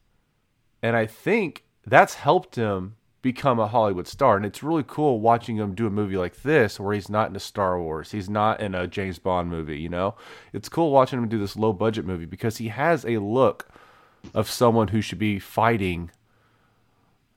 And 0.82 0.96
I 0.96 1.06
think 1.06 1.66
that's 1.86 2.16
helped 2.16 2.56
him 2.56 2.96
become 3.22 3.60
a 3.60 3.68
Hollywood 3.68 4.08
star. 4.08 4.38
And 4.38 4.46
it's 4.46 4.64
really 4.64 4.86
cool 4.86 5.20
watching 5.20 5.58
him 5.58 5.74
do 5.74 5.88
a 5.88 5.90
movie 5.90 6.18
like 6.18 6.44
this 6.44 6.80
where 6.80 6.94
he's 6.94 7.10
not 7.10 7.30
in 7.30 7.36
a 7.36 7.40
Star 7.40 7.80
Wars. 7.82 8.12
He's 8.12 8.30
not 8.30 8.62
in 8.62 8.76
a 8.76 8.88
James 8.88 9.20
Bond 9.20 9.50
movie, 9.50 9.80
you 9.80 9.90
know? 9.90 10.16
It's 10.54 10.70
cool 10.70 10.92
watching 10.92 11.20
him 11.20 11.28
do 11.28 11.40
this 11.40 11.56
low 11.56 11.74
budget 11.74 12.06
movie 12.06 12.26
because 12.26 12.58
he 12.58 12.68
has 12.68 13.06
a 13.06 13.18
look 13.18 13.68
of 14.34 14.50
someone 14.50 14.90
who 14.90 15.02
should 15.02 15.20
be 15.20 15.40
fighting 15.40 16.12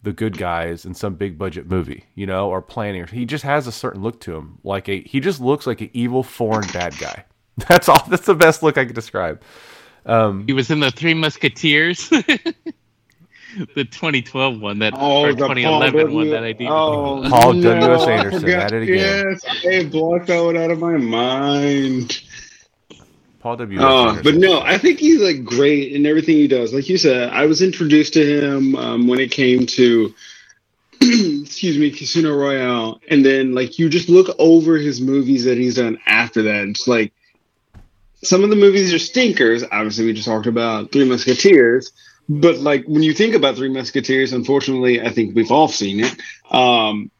the 0.02 0.12
good 0.12 0.38
guys 0.38 0.84
in 0.86 0.94
some 0.94 1.14
big 1.14 1.36
budget 1.36 1.66
movie, 1.68 2.04
you 2.14 2.26
know, 2.26 2.48
or 2.48 2.62
planning. 2.62 3.06
He 3.06 3.24
just 3.26 3.44
has 3.44 3.66
a 3.66 3.72
certain 3.72 4.02
look 4.02 4.20
to 4.20 4.34
him. 4.34 4.58
Like 4.64 4.88
a 4.88 5.00
he 5.02 5.20
just 5.20 5.40
looks 5.40 5.66
like 5.66 5.80
an 5.82 5.90
evil 5.92 6.22
foreign 6.22 6.66
bad 6.72 6.96
guy. 6.98 7.24
That's 7.68 7.88
all 7.90 8.02
that's 8.08 8.24
the 8.24 8.34
best 8.34 8.62
look 8.62 8.78
I 8.78 8.86
can 8.86 8.94
describe. 8.94 9.42
Um 10.06 10.46
he 10.46 10.54
was 10.54 10.70
in 10.70 10.80
the 10.80 10.90
Three 10.90 11.12
Musketeers. 11.12 12.08
the 12.10 13.84
2012 13.84 14.60
one 14.60 14.78
that 14.78 14.94
Oh, 14.96 15.24
or 15.24 15.32
2011 15.32 15.66
Paul 15.92 16.14
one 16.14 16.24
W- 16.26 16.30
that 16.30 16.44
I 16.44 16.52
did. 16.52 16.68
Oh, 16.68 17.22
Paul 17.28 17.52
no, 17.54 17.74
W.S. 17.80 18.02
I 18.08 18.12
Anderson, 18.12 18.40
forgot. 18.40 18.62
at 18.62 18.72
it 18.72 18.82
again. 18.84 19.36
Yes, 19.42 19.66
I 19.66 19.88
blocked 19.90 20.28
that 20.28 20.40
one 20.42 20.56
out 20.56 20.70
of 20.70 20.78
my 20.78 20.96
mind. 20.96 22.22
Paul 23.40 23.56
W. 23.56 23.80
Anderson. 23.80 24.22
but 24.22 24.34
no, 24.34 24.60
I 24.60 24.76
think 24.76 25.00
he's 25.00 25.20
like 25.20 25.44
great 25.44 25.92
in 25.92 26.04
everything 26.04 26.36
he 26.36 26.46
does. 26.46 26.74
Like 26.74 26.88
you 26.88 26.98
said, 26.98 27.30
I 27.30 27.46
was 27.46 27.62
introduced 27.62 28.12
to 28.14 28.24
him 28.24 28.76
um, 28.76 29.08
when 29.08 29.18
it 29.18 29.32
came 29.32 29.64
to, 29.66 30.14
excuse 31.00 31.78
me, 31.78 31.90
Casino 31.90 32.36
Royale, 32.36 33.00
and 33.08 33.24
then 33.24 33.54
like 33.54 33.78
you 33.78 33.88
just 33.88 34.10
look 34.10 34.28
over 34.38 34.76
his 34.76 35.00
movies 35.00 35.44
that 35.46 35.56
he's 35.56 35.76
done 35.76 35.98
after 36.06 36.42
that. 36.42 36.68
It's 36.68 36.86
like 36.86 37.14
some 38.22 38.44
of 38.44 38.50
the 38.50 38.56
movies 38.56 38.92
are 38.92 38.98
stinkers. 38.98 39.64
Obviously, 39.64 40.04
we 40.04 40.12
just 40.12 40.28
talked 40.28 40.46
about 40.46 40.92
Three 40.92 41.08
Musketeers, 41.08 41.92
but 42.28 42.58
like 42.58 42.84
when 42.84 43.02
you 43.02 43.14
think 43.14 43.34
about 43.34 43.56
Three 43.56 43.70
Musketeers, 43.70 44.34
unfortunately, 44.34 45.00
I 45.00 45.08
think 45.08 45.34
we've 45.34 45.50
all 45.50 45.68
seen 45.68 46.00
it. 46.00 46.14
Um, 46.50 47.10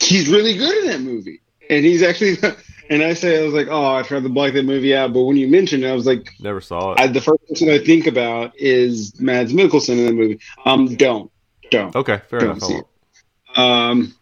he's 0.00 0.30
really 0.30 0.56
good 0.56 0.78
in 0.78 0.86
that 0.86 1.02
movie, 1.02 1.42
and 1.68 1.84
he's 1.84 2.02
actually. 2.02 2.38
And 2.92 3.02
I 3.02 3.14
say 3.14 3.40
I 3.40 3.44
was 3.44 3.54
like, 3.54 3.68
oh, 3.70 3.94
I 3.94 4.02
tried 4.02 4.22
to 4.24 4.28
block 4.28 4.52
that 4.52 4.64
movie 4.64 4.94
out, 4.94 5.14
but 5.14 5.22
when 5.22 5.36
you 5.38 5.48
mentioned 5.48 5.82
it, 5.82 5.88
I 5.88 5.94
was 5.94 6.04
like, 6.04 6.30
Never 6.40 6.60
saw 6.60 6.92
it. 6.92 7.00
I, 7.00 7.06
the 7.06 7.22
first 7.22 7.40
person 7.48 7.70
I 7.70 7.78
think 7.78 8.06
about 8.06 8.52
is 8.56 9.18
Mads 9.18 9.52
Mikkelsen 9.54 9.98
in 9.98 10.06
the 10.06 10.12
movie. 10.12 10.40
Um, 10.66 10.94
don't, 10.96 11.30
don't. 11.70 11.96
okay, 11.96 12.20
fair 12.28 12.40
Don't 12.40 12.50
enough. 12.50 12.62
see 12.64 12.74
it. 12.74 13.58
Um, 13.58 14.14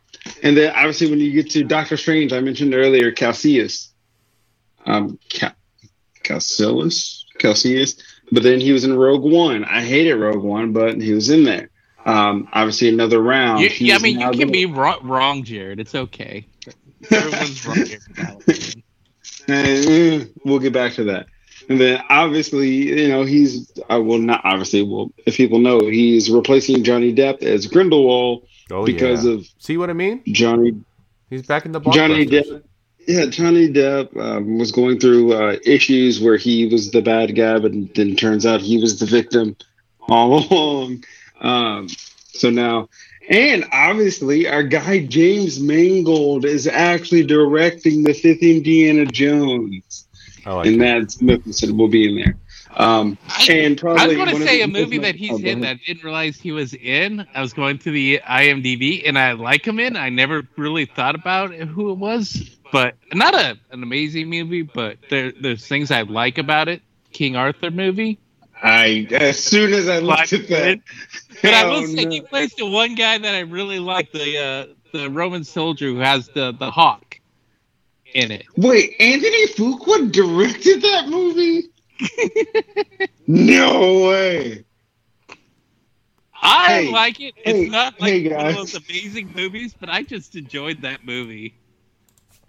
and 0.44 0.56
then 0.56 0.72
obviously 0.74 1.10
when 1.10 1.18
you 1.18 1.32
get 1.32 1.50
to 1.50 1.64
Doctor 1.64 1.96
Strange, 1.96 2.32
I 2.32 2.38
mentioned 2.40 2.72
earlier 2.74 3.10
Calcius, 3.10 3.88
um, 4.86 5.18
Cal- 5.28 5.54
Calcillus, 6.22 7.24
Calcius. 7.40 8.00
But 8.32 8.44
then 8.44 8.60
he 8.60 8.70
was 8.70 8.84
in 8.84 8.94
Rogue 8.96 9.24
One. 9.24 9.64
I 9.64 9.82
hated 9.82 10.14
Rogue 10.14 10.44
One, 10.44 10.72
but 10.72 11.00
he 11.00 11.12
was 11.12 11.30
in 11.30 11.42
there. 11.42 11.70
Um, 12.06 12.48
obviously 12.52 12.88
another 12.88 13.20
round. 13.20 13.60
You, 13.62 13.70
yeah, 13.78 13.96
I 13.96 13.98
mean, 13.98 14.20
you 14.20 14.30
can 14.30 14.38
the- 14.38 14.44
be 14.52 14.66
wrong, 14.66 15.00
wrong, 15.02 15.42
Jarred. 15.42 15.80
It's 15.80 15.94
okay. 15.94 16.46
Everyone's 17.10 17.66
wrong. 17.66 17.84
here 17.86 17.98
for 18.00 18.12
that. 18.14 18.74
Eh, 19.48 20.24
we'll 20.44 20.58
get 20.58 20.72
back 20.72 20.92
to 20.94 21.04
that. 21.04 21.26
And 21.68 21.80
then 21.80 22.02
obviously, 22.08 22.68
you 23.02 23.08
know, 23.08 23.24
he's 23.24 23.70
I 23.88 23.96
will 23.98 24.18
not 24.18 24.40
obviously 24.44 24.82
well 24.82 25.12
if 25.26 25.36
people 25.36 25.58
know 25.58 25.80
he's 25.86 26.30
replacing 26.30 26.84
Johnny 26.84 27.14
Depp 27.14 27.42
as 27.42 27.66
Grindelwald 27.66 28.46
Oh 28.70 28.84
because 28.84 29.24
yeah. 29.24 29.32
of 29.34 29.46
See 29.58 29.76
what 29.76 29.90
I 29.90 29.94
mean? 29.94 30.22
Johnny 30.26 30.72
He's 31.28 31.46
back 31.46 31.64
in 31.64 31.72
the 31.72 31.80
Johnny. 31.80 32.26
Depp. 32.26 32.62
Yeah, 33.06 33.26
Johnny 33.26 33.72
Depp 33.72 34.16
um, 34.16 34.58
was 34.58 34.72
going 34.72 34.98
through 35.00 35.32
uh, 35.32 35.56
issues 35.64 36.20
where 36.20 36.36
he 36.36 36.66
was 36.66 36.90
the 36.90 37.02
bad 37.02 37.34
guy, 37.34 37.58
but 37.58 37.72
then 37.94 38.16
turns 38.16 38.44
out 38.44 38.60
he 38.60 38.78
was 38.78 38.98
the 38.98 39.06
victim 39.06 39.56
all 40.08 40.38
along. 40.52 41.04
Um, 41.40 41.88
so 42.32 42.50
now, 42.50 42.88
and 43.30 43.64
obviously, 43.72 44.48
our 44.48 44.62
guy 44.62 45.06
James 45.06 45.60
Mangold 45.60 46.44
is 46.44 46.66
actually 46.66 47.24
directing 47.24 48.02
the 48.02 48.12
fifth 48.12 48.42
Indiana 48.42 49.06
Jones, 49.06 50.08
I 50.44 50.52
like 50.52 50.66
and 50.66 50.76
it. 50.76 50.78
Mads 50.78 51.18
Mikkelsen 51.18 51.78
will 51.78 51.88
be 51.88 52.08
in 52.08 52.16
there. 52.16 52.36
Um, 52.76 53.18
I, 53.28 53.52
and 53.52 53.78
probably 53.78 54.02
I 54.02 54.06
was 54.06 54.16
going 54.16 54.28
to 54.30 54.46
say 54.46 54.62
a 54.62 54.68
movie 54.68 54.98
that 54.98 55.16
he's 55.16 55.32
Oh, 55.32 55.38
in 55.38 55.60
that 55.60 55.76
I 55.76 55.80
didn't 55.86 56.04
realize 56.04 56.38
he 56.38 56.52
was 56.52 56.74
in. 56.74 57.26
I 57.34 57.40
was 57.40 57.52
going 57.52 57.78
through 57.78 57.92
the 57.92 58.20
IMDb 58.24 59.02
and 59.06 59.18
I 59.18 59.32
like 59.32 59.66
him 59.66 59.80
in. 59.80 59.96
I 59.96 60.08
never 60.08 60.46
really 60.56 60.86
thought 60.86 61.14
about 61.14 61.52
who 61.52 61.90
it 61.90 61.98
was, 61.98 62.56
but 62.72 62.96
not 63.12 63.34
a 63.34 63.58
an 63.70 63.82
amazing 63.82 64.28
movie. 64.28 64.62
But 64.62 64.98
there 65.08 65.32
there's 65.32 65.66
things 65.66 65.90
I 65.90 66.02
like 66.02 66.38
about 66.38 66.68
it. 66.68 66.82
King 67.12 67.36
Arthur 67.36 67.70
movie. 67.70 68.18
I 68.62 69.06
as 69.12 69.42
soon 69.42 69.72
as 69.72 69.88
I 69.88 69.98
looked 69.98 70.32
at 70.32 70.48
that, 70.48 70.80
But 71.42 71.54
I 71.54 71.64
will 71.64 71.86
say 71.86 72.04
no. 72.04 72.10
he 72.10 72.20
plays 72.20 72.54
the 72.54 72.66
one 72.66 72.94
guy 72.94 73.18
that 73.18 73.34
I 73.34 73.40
really 73.40 73.78
like 73.78 74.12
the 74.12 74.38
uh, 74.38 74.66
the 74.92 75.10
Roman 75.10 75.44
soldier 75.44 75.86
who 75.86 75.98
has 75.98 76.28
the 76.28 76.52
the 76.52 76.70
hawk 76.70 77.18
in 78.14 78.30
it. 78.30 78.46
Wait, 78.56 78.94
Anthony 79.00 79.46
Fuqua 79.48 80.10
directed 80.12 80.82
that 80.82 81.08
movie? 81.08 81.64
no 83.26 84.08
way. 84.08 84.64
I 86.42 86.66
Hey, 86.66 86.90
like 86.92 87.20
it. 87.20 87.34
It's 87.44 87.58
hey, 87.58 87.68
not 87.68 88.00
like 88.00 88.16
hey, 88.22 88.28
one 88.28 88.46
of 88.46 88.54
those 88.54 88.74
amazing 88.74 89.32
movies, 89.34 89.74
but 89.78 89.88
I 89.88 90.02
just 90.02 90.36
enjoyed 90.36 90.82
that 90.82 91.04
movie. 91.04 91.54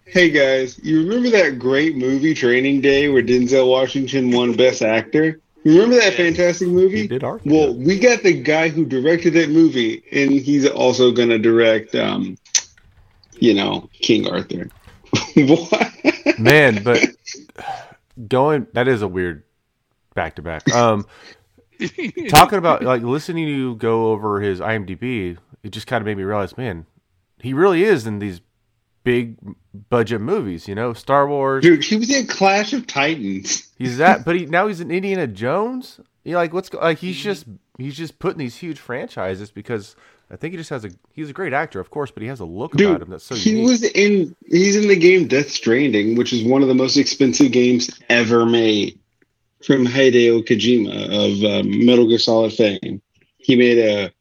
Hey 0.06 0.30
guys, 0.30 0.78
you 0.82 1.00
remember 1.06 1.30
that 1.30 1.58
great 1.58 1.96
movie 1.96 2.34
Training 2.34 2.80
Day 2.80 3.08
where 3.08 3.22
Denzel 3.22 3.68
Washington 3.68 4.30
won 4.30 4.54
Best 4.54 4.82
Actor? 4.82 5.40
You 5.64 5.74
remember 5.74 5.96
that 5.96 6.14
fantastic 6.14 6.68
He 6.68 6.74
movie? 6.74 7.06
did 7.06 7.22
Arthur. 7.22 7.48
Well, 7.48 7.74
we 7.74 7.98
got 7.98 8.22
the 8.22 8.32
guy 8.32 8.68
who 8.68 8.84
directed 8.84 9.34
that 9.34 9.50
movie, 9.50 10.02
and 10.10 10.30
he's 10.32 10.68
also 10.68 11.12
gonna 11.12 11.38
direct, 11.38 11.94
um, 11.94 12.36
you 13.38 13.54
know, 13.54 13.88
King 13.92 14.28
Arthur. 14.28 14.68
what? 15.36 15.92
Man, 16.38 16.82
but 16.82 17.04
going 18.28 18.66
that 18.72 18.88
is 18.88 19.02
a 19.02 19.08
weird 19.08 19.44
back 20.14 20.36
to 20.36 20.42
back. 20.42 20.70
Um 20.72 21.06
talking 22.28 22.58
about 22.58 22.82
like 22.82 23.02
listening 23.02 23.46
to 23.46 23.52
you 23.52 23.74
go 23.76 24.10
over 24.12 24.40
his 24.40 24.60
IMDb, 24.60 25.36
it 25.62 25.70
just 25.70 25.86
kind 25.86 26.00
of 26.00 26.06
made 26.06 26.16
me 26.16 26.22
realize, 26.22 26.56
man, 26.56 26.86
he 27.40 27.52
really 27.52 27.84
is 27.84 28.06
in 28.06 28.18
these 28.18 28.40
big 29.04 29.36
budget 29.88 30.20
movies, 30.20 30.68
you 30.68 30.74
know, 30.74 30.92
Star 30.92 31.26
Wars. 31.28 31.62
Dude, 31.62 31.84
he 31.84 31.96
was 31.96 32.10
in 32.10 32.26
Clash 32.26 32.72
of 32.72 32.86
Titans. 32.86 33.68
He's 33.78 33.98
that, 33.98 34.24
but 34.24 34.36
he 34.36 34.46
now 34.46 34.68
he's 34.68 34.80
in 34.80 34.90
Indiana 34.90 35.26
Jones. 35.26 36.00
You 36.24 36.32
know, 36.32 36.38
like 36.38 36.52
what's 36.52 36.72
like 36.72 36.98
he's 36.98 37.18
just 37.18 37.46
he's 37.78 37.96
just 37.96 38.18
putting 38.18 38.38
these 38.38 38.56
huge 38.56 38.78
franchises 38.78 39.50
because 39.50 39.96
I 40.30 40.36
think 40.36 40.52
he 40.52 40.56
just 40.56 40.70
has 40.70 40.84
a 40.84 40.90
he's 41.12 41.30
a 41.30 41.32
great 41.32 41.52
actor, 41.52 41.80
of 41.80 41.90
course, 41.90 42.10
but 42.10 42.22
he 42.22 42.28
has 42.28 42.40
a 42.40 42.44
look 42.44 42.72
Dude, 42.72 42.90
about 42.90 43.02
him 43.02 43.10
that's 43.10 43.24
so 43.24 43.34
he 43.34 43.50
unique. 43.50 43.68
was 43.68 43.82
in 43.82 44.36
he's 44.46 44.76
in 44.76 44.88
the 44.88 44.96
game 44.96 45.28
Death 45.28 45.50
Stranding, 45.50 46.16
which 46.16 46.32
is 46.32 46.44
one 46.44 46.62
of 46.62 46.68
the 46.68 46.74
most 46.74 46.96
expensive 46.96 47.52
games 47.52 47.90
ever 48.08 48.46
made 48.46 48.98
from 49.64 49.86
Hideo 49.86 50.46
Kojima 50.46 51.04
of 51.06 51.44
um, 51.66 51.86
Metal 51.86 52.08
Gear 52.08 52.18
Solid 52.18 52.52
fame. 52.52 53.02
He 53.38 53.56
made 53.56 53.78
a 53.78 54.12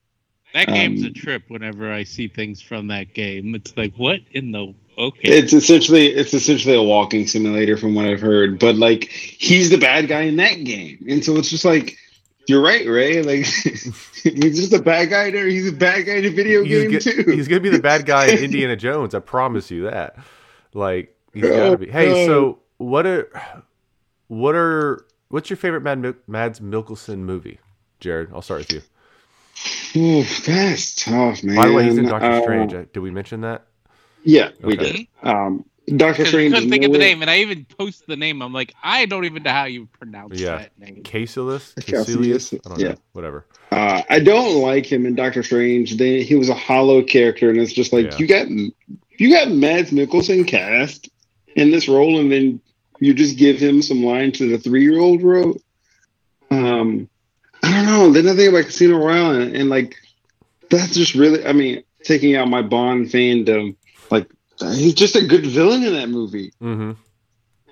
That 0.54 0.68
game's 0.68 1.04
a 1.04 1.08
Um, 1.08 1.14
trip 1.14 1.44
whenever 1.48 1.92
I 1.92 2.04
see 2.04 2.28
things 2.28 2.62
from 2.62 2.88
that 2.88 3.14
game. 3.14 3.56
It's 3.56 3.76
like, 3.78 3.94
what 3.96 4.20
in 4.32 4.52
the 4.52 4.74
okay? 4.98 5.20
it's 5.30 5.54
essentially 5.54 6.08
it's 6.08 6.34
essentially 6.34 6.76
a 6.76 6.82
walking 6.84 7.26
simulator 7.28 7.78
from 7.78 7.96
what 7.96 8.06
I've 8.06 8.20
heard, 8.22 8.60
but 8.60 8.76
like 8.76 9.06
he's 9.06 9.70
the 9.70 9.78
bad 9.78 10.08
guy 10.08 10.22
in 10.24 10.36
that 10.38 10.64
game. 10.64 11.06
And 11.10 11.24
so 11.24 11.38
it's 11.38 11.50
just 11.50 11.64
like 11.66 11.98
you're 12.48 12.62
right, 12.62 12.86
Ray. 12.88 13.22
Like 13.24 13.46
he's 13.46 14.60
just 14.60 14.74
a 14.74 14.82
bad 14.82 15.10
guy 15.10 15.32
there. 15.32 15.48
He's 15.48 15.70
a 15.70 15.72
bad 15.72 16.06
guy 16.06 16.16
in 16.16 16.26
a 16.26 16.30
video 16.30 16.64
he's, 16.64 16.82
game 16.82 16.92
get- 16.92 17.02
too. 17.02 17.32
he's 17.32 17.48
gonna 17.48 17.62
be 17.62 17.70
the 17.70 17.80
bad 17.92 18.06
guy 18.06 18.28
in 18.28 18.44
Indiana 18.44 18.76
Jones. 18.76 19.16
I 19.16 19.20
promise 19.20 19.72
you 19.72 19.84
that. 19.90 20.18
Like 20.74 21.16
he's 21.34 21.46
Oh, 21.46 21.50
gotta 21.56 21.78
be. 21.78 21.90
Hey, 21.90 22.08
God. 22.10 22.26
so 22.28 22.60
what 22.78 23.06
are 23.08 23.30
what 24.28 24.56
are 24.56 25.06
what's 25.30 25.50
your 25.50 25.58
favorite 25.58 25.82
Mad 25.82 26.16
Mads 26.28 26.60
Mikkelsen 26.60 27.20
movie, 27.20 27.60
Jarred? 28.00 28.32
I'll 28.34 28.42
start 28.42 28.60
with 28.62 28.72
you. 28.74 28.82
Ooh, 29.96 30.24
that's 30.46 30.96
tough, 30.96 31.44
man. 31.44 31.56
By 31.56 31.68
the 31.68 31.74
way, 31.74 31.84
he's 31.84 31.98
in 31.98 32.06
Doctor 32.06 32.28
Uh, 32.28 32.42
Strange. 32.42 32.74
Uh, 32.74 32.86
Did 32.94 33.00
we 33.00 33.12
mention 33.12 33.42
that? 33.42 33.66
Yeah, 34.24 34.52
we 34.62 34.76
did. 34.76 35.08
Um, 35.24 35.66
Doctor 35.88 36.24
Because 36.24 36.28
I 36.28 36.30
Strange. 36.30 36.54
couldn't 36.54 36.70
think 36.70 36.86
of 36.86 36.92
the 36.92 37.00
name, 37.00 37.22
and 37.22 37.30
I 37.30 37.40
even 37.40 37.66
posted 37.66 38.08
the 38.08 38.16
name. 38.16 38.42
I'm 38.42 38.54
like, 38.54 38.74
I 38.84 39.06
don't 39.06 39.26
even 39.26 39.44
know 39.44 39.52
how 39.52 39.66
you 39.66 39.88
pronounce 39.88 40.40
Yeah. 40.40 40.58
that 40.60 40.80
name. 40.80 41.02
Caecilius? 41.04 41.74
Caecilius, 41.76 42.52
Caecilius? 42.52 42.54
I 42.66 42.70
don't 42.70 42.80
yeah. 42.80 42.88
know. 42.90 42.96
Whatever. 43.14 43.46
Uh, 43.72 44.02
I 44.10 44.20
don't 44.20 44.62
like 44.62 44.86
him 44.86 45.06
in 45.06 45.16
Doctor 45.16 45.44
Strange. 45.44 45.98
They, 45.98 46.24
he 46.24 46.36
was 46.36 46.50
a 46.50 46.54
hollow 46.54 47.02
character, 47.04 47.50
and 47.50 47.60
it's 47.60 47.74
just 47.74 47.92
like 47.92 48.12
Yeah. 48.12 48.18
you 48.18 48.28
got 48.28 48.48
you 49.18 49.32
got 49.32 49.50
Mads 49.52 49.92
Mikkelsen 49.92 50.48
cast 50.48 51.10
in 51.56 51.72
this 51.72 51.88
role, 51.90 52.20
and 52.20 52.32
then 52.32 52.62
you 53.00 53.14
just 53.14 53.38
give 53.38 53.58
him 53.58 53.82
some 53.82 54.04
lines 54.04 54.40
that 54.40 54.54
a 54.54 54.58
three 54.60 54.84
year 54.84 55.00
old 55.00 55.22
wrote. 55.24 55.62
Um, 56.52 57.10
I 57.63 57.71
don't 57.71 57.86
know. 57.86 58.12
Then 58.12 58.28
I 58.28 58.36
think 58.36 58.50
about 58.50 58.65
Casino 58.65 58.97
Royale, 58.97 59.41
and, 59.41 59.56
and 59.56 59.69
like 59.69 59.95
that's 60.69 60.93
just 60.93 61.15
really. 61.15 61.45
I 61.45 61.54
mean, 61.54 61.84
taking 62.04 62.36
out 62.36 62.47
my 62.47 62.62
Bond 62.62 63.08
fandom, 63.08 63.76
like 64.10 64.28
he's 64.60 64.93
just 64.93 65.15
a 65.15 65.26
good 65.26 65.45
villain 65.45 65.84
in 65.84 65.93
that 65.93 66.10
movie. 66.10 66.54
Mm-hmm. 66.62 66.91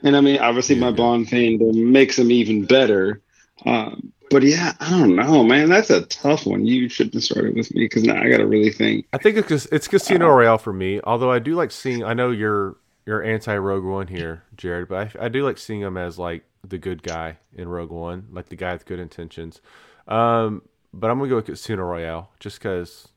And 0.04 0.16
I 0.16 0.22
mean, 0.22 0.40
obviously, 0.40 0.76
Yeah, 0.76 0.82
my 0.82 0.90
yeah. 0.90 0.96
Bond 0.96 1.28
fandom 1.28 1.74
makes 1.92 2.18
him 2.18 2.32
even 2.32 2.66
better. 2.66 3.22
Um, 3.66 4.14
but 4.30 4.44
yeah, 4.44 4.74
I 4.80 4.92
don't 4.92 5.16
know, 5.16 5.44
man. 5.44 5.70
That's 5.70 5.90
a 5.90 6.06
tough 6.06 6.46
one. 6.46 6.66
You 6.66 6.88
shouldn't 6.88 7.16
have 7.16 7.24
started 7.24 7.56
with 7.56 7.74
me 7.74 7.82
because 7.86 8.04
now 8.04 8.22
I 8.22 8.30
got 8.30 8.38
to 8.38 8.46
really 8.48 8.72
think. 8.72 9.08
I 9.12 9.18
think 9.18 9.38
it's 9.38 9.66
it's 9.68 9.88
Casino 9.88 10.28
Uh-huh. 10.28 10.36
Royale 10.36 10.58
for 10.60 10.72
me. 10.72 11.02
Although 11.04 11.32
I 11.32 11.40
do 11.40 11.56
like 11.56 11.72
seeing. 11.72 12.04
I 12.04 12.14
know 12.14 12.30
you're 12.32 12.78
you're 13.06 13.24
anti 13.24 13.58
Rogue 13.58 13.84
One 13.84 14.06
here, 14.08 14.44
Jarred, 14.56 14.88
but 14.88 15.16
I, 15.20 15.26
I 15.26 15.30
do 15.30 15.44
like 15.44 15.58
seeing 15.58 15.82
him 15.82 15.98
as 15.98 16.20
like 16.20 16.44
the 16.68 16.78
good 16.78 17.04
guy 17.04 17.38
in 17.56 17.68
Rogue 17.70 17.92
One, 17.92 18.28
like 18.32 18.50
the 18.50 18.56
guy 18.56 18.74
with 18.74 18.86
good 18.86 19.00
intentions. 19.00 19.62
Um, 20.08 20.62
but 20.94 21.10
I'm 21.10 21.18
gonna 21.20 21.30
go 21.30 21.36
with 21.38 21.46
Casino 21.46 21.84
Royale 21.84 22.30
just 22.40 22.60
because 22.60 23.08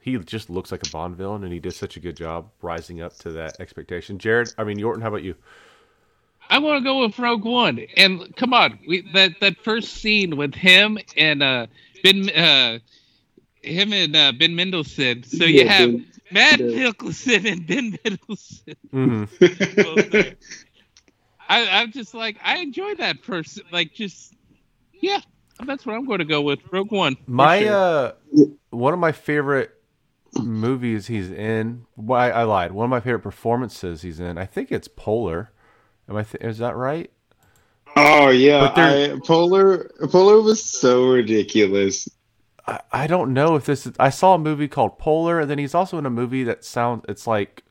he 0.00 0.16
just 0.18 0.48
looks 0.50 0.70
like 0.70 0.86
a 0.86 0.90
Bond 0.90 1.16
villain, 1.16 1.42
and 1.44 1.52
he 1.52 1.58
did 1.58 1.72
such 1.74 1.96
a 1.96 2.00
good 2.00 2.16
job 2.16 2.48
rising 2.62 3.00
up 3.02 3.16
to 3.18 3.32
that 3.32 3.58
expectation. 3.60 4.18
Jarred, 4.18 4.52
I 4.56 4.64
mean 4.64 4.78
Yorton, 4.78 5.02
how 5.02 5.08
about 5.08 5.22
you? 5.24 5.34
I 6.48 6.58
want 6.60 6.78
to 6.78 6.84
go 6.84 7.00
with 7.02 7.18
Rogue 7.18 7.44
One. 7.44 7.80
And 7.96 8.34
come 8.36 8.54
on, 8.54 8.78
we, 8.86 9.02
that 9.14 9.32
that 9.40 9.56
first 9.64 9.94
scene 9.94 10.36
with 10.36 10.54
him 10.54 10.96
and 11.16 11.42
uh, 11.42 11.66
Ben, 12.04 12.30
uh, 12.30 12.78
him 13.62 13.92
and 13.92 14.14
uh, 14.14 14.30
Ben 14.38 14.54
Mendelsohn. 14.54 15.24
So 15.24 15.44
you 15.44 15.64
Yeah, 15.64 15.72
have 15.72 15.90
Ben- 15.90 16.06
Matt 16.30 16.58
Ben- 16.60 16.68
Nicholson 16.68 17.46
and 17.48 17.66
Ben 17.66 17.98
Mendelsohn. 18.04 18.76
Mm-hmm. 18.94 20.34
I, 21.48 21.68
I'm 21.80 21.92
just 21.92 22.14
like 22.14 22.38
I 22.42 22.58
enjoy 22.58 22.94
that 22.96 23.22
person. 23.22 23.64
Like 23.70 23.94
just 23.94 24.34
yeah, 24.92 25.20
that's 25.64 25.86
what 25.86 25.94
I'm 25.94 26.06
going 26.06 26.18
to 26.18 26.24
go 26.24 26.42
with. 26.42 26.60
Rogue 26.70 26.92
One. 26.92 27.16
My 27.26 27.62
sure. 27.62 27.72
uh, 27.72 28.12
one 28.70 28.92
of 28.92 28.98
my 28.98 29.12
favorite 29.12 29.72
movies 30.42 31.06
he's 31.06 31.30
in. 31.30 31.86
Well, 31.96 32.20
I, 32.20 32.30
I 32.30 32.42
lied. 32.44 32.72
One 32.72 32.84
of 32.84 32.90
my 32.90 33.00
favorite 33.00 33.20
performances 33.22 34.02
he's 34.02 34.20
in. 34.20 34.38
I 34.38 34.46
think 34.46 34.70
it's 34.70 34.88
Polar. 34.88 35.50
Am 36.08 36.16
I? 36.16 36.22
Th- 36.22 36.42
is 36.42 36.58
that 36.58 36.76
right? 36.76 37.10
Oh 37.96 38.28
yeah, 38.28 38.72
I, 38.76 39.18
Polar 39.24 39.90
Polar 40.10 40.40
was 40.42 40.62
so 40.62 41.08
ridiculous. 41.08 42.08
I, 42.66 42.80
I 42.92 43.06
don't 43.06 43.32
know 43.32 43.56
if 43.56 43.64
this. 43.64 43.86
Is, 43.86 43.94
I 43.98 44.10
saw 44.10 44.34
a 44.34 44.38
movie 44.38 44.68
called 44.68 44.98
Polar, 44.98 45.40
and 45.40 45.50
then 45.50 45.58
he's 45.58 45.74
also 45.74 45.96
in 45.98 46.06
a 46.06 46.10
movie 46.10 46.44
that 46.44 46.64
sounds. 46.64 47.04
It's 47.08 47.26
like 47.26 47.64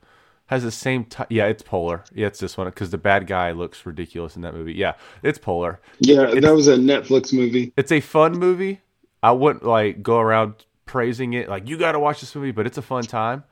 has 0.47 0.63
the 0.63 0.71
same. 0.71 1.05
T- 1.05 1.23
yeah, 1.29 1.45
it's 1.47 1.63
Polar. 1.63 2.03
Yeah, 2.13 2.27
it's 2.27 2.39
this 2.39 2.57
one 2.57 2.67
because 2.67 2.89
the 2.91 2.97
bad 2.97 3.27
guy 3.27 3.51
looks 3.51 3.85
ridiculous 3.85 4.35
in 4.35 4.41
that 4.43 4.53
movie. 4.53 4.73
Yeah, 4.73 4.93
it's 5.23 5.39
Polar. 5.39 5.79
Yeah, 5.99 6.23
It's- 6.27 6.41
that 6.43 6.53
was 6.55 6.67
a 6.67 6.75
Netflix 6.77 7.33
movie. 7.33 7.73
It's 7.77 7.91
a 7.91 7.99
fun 8.01 8.33
movie. 8.33 8.81
I 9.23 9.31
wouldn't 9.31 9.65
like 9.65 10.03
go 10.03 10.19
around 10.19 10.53
praising 10.85 11.33
it 11.33 11.49
like 11.49 11.67
you 11.67 11.77
got 11.77 11.93
to 11.93 11.99
watch 11.99 12.19
this 12.21 12.35
movie, 12.35 12.51
but 12.51 12.67
it's 12.67 12.77
a 12.77 12.81
fun 12.83 13.03
time. 13.03 13.43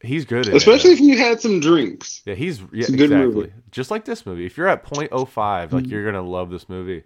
He's 0.00 0.24
good. 0.24 0.48
At 0.48 0.54
especially 0.54 0.90
it. 0.92 0.94
if 0.94 1.00
you 1.00 1.18
had 1.18 1.40
some 1.40 1.60
drinks. 1.60 2.22
yeah, 2.24 2.34
he's 2.34 2.60
yeah, 2.60 2.66
it's 2.72 2.88
a 2.88 2.92
good 2.96 3.12
exactly 3.12 3.34
movie. 3.34 3.52
just 3.70 3.90
like 3.90 4.04
this 4.06 4.24
movie. 4.24 4.46
If 4.46 4.56
you're 4.56 4.68
at 4.68 4.84
.05, 4.84 5.72
like 5.72 5.86
you're 5.88 6.04
gonna 6.04 6.22
love 6.26 6.48
this 6.50 6.68
movie. 6.68 7.02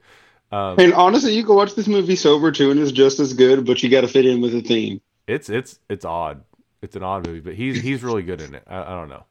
Um, 0.52 0.76
And 0.78 0.94
honestly, 0.94 1.34
you 1.34 1.44
can 1.44 1.56
watch 1.56 1.74
this 1.74 1.88
movie 1.88 2.14
sober 2.16 2.52
too, 2.52 2.70
and 2.70 2.78
it's 2.78 2.92
just 2.92 3.18
as 3.20 3.32
good. 3.34 3.66
But 3.66 3.82
you 3.82 3.90
got 3.90 4.02
to 4.02 4.08
fit 4.08 4.26
in 4.26 4.40
with 4.40 4.52
the 4.52 4.62
theme. 4.62 5.00
it's 5.26 5.48
it's 5.50 5.78
it's 5.90 6.04
odd. 6.04 6.42
It's 6.82 6.96
an 6.96 7.02
odd 7.02 7.26
movie, 7.26 7.40
but 7.40 7.54
he's 7.54 7.80
he's 7.80 8.02
really 8.02 8.22
good 8.22 8.40
in 8.40 8.54
it. 8.54 8.62
I, 8.66 8.82
I 8.82 8.90
don't 8.90 9.08
know. 9.08 9.24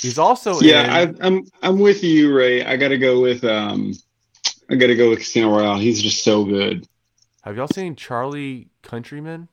He's 0.00 0.18
also 0.18 0.58
in, 0.58 0.66
Yeah, 0.66 0.86
I, 0.90 1.26
I'm 1.26 1.44
I'm 1.62 1.78
with 1.78 2.02
you, 2.02 2.34
Ray. 2.34 2.64
I 2.64 2.76
got 2.76 2.88
to 2.88 2.98
go 2.98 3.20
with 3.20 3.44
um, 3.44 3.94
I 4.68 4.74
got 4.74 4.88
to 4.88 4.96
go 4.96 5.10
with 5.10 5.20
Casino 5.20 5.50
Royale. 5.50 5.78
He's 5.78 6.02
just 6.02 6.24
so 6.24 6.44
good. 6.44 6.86
have 7.42 7.56
y'all 7.56 7.68
seen 7.68 7.94
Charlie 7.96 8.68
Countryman? 8.82 9.48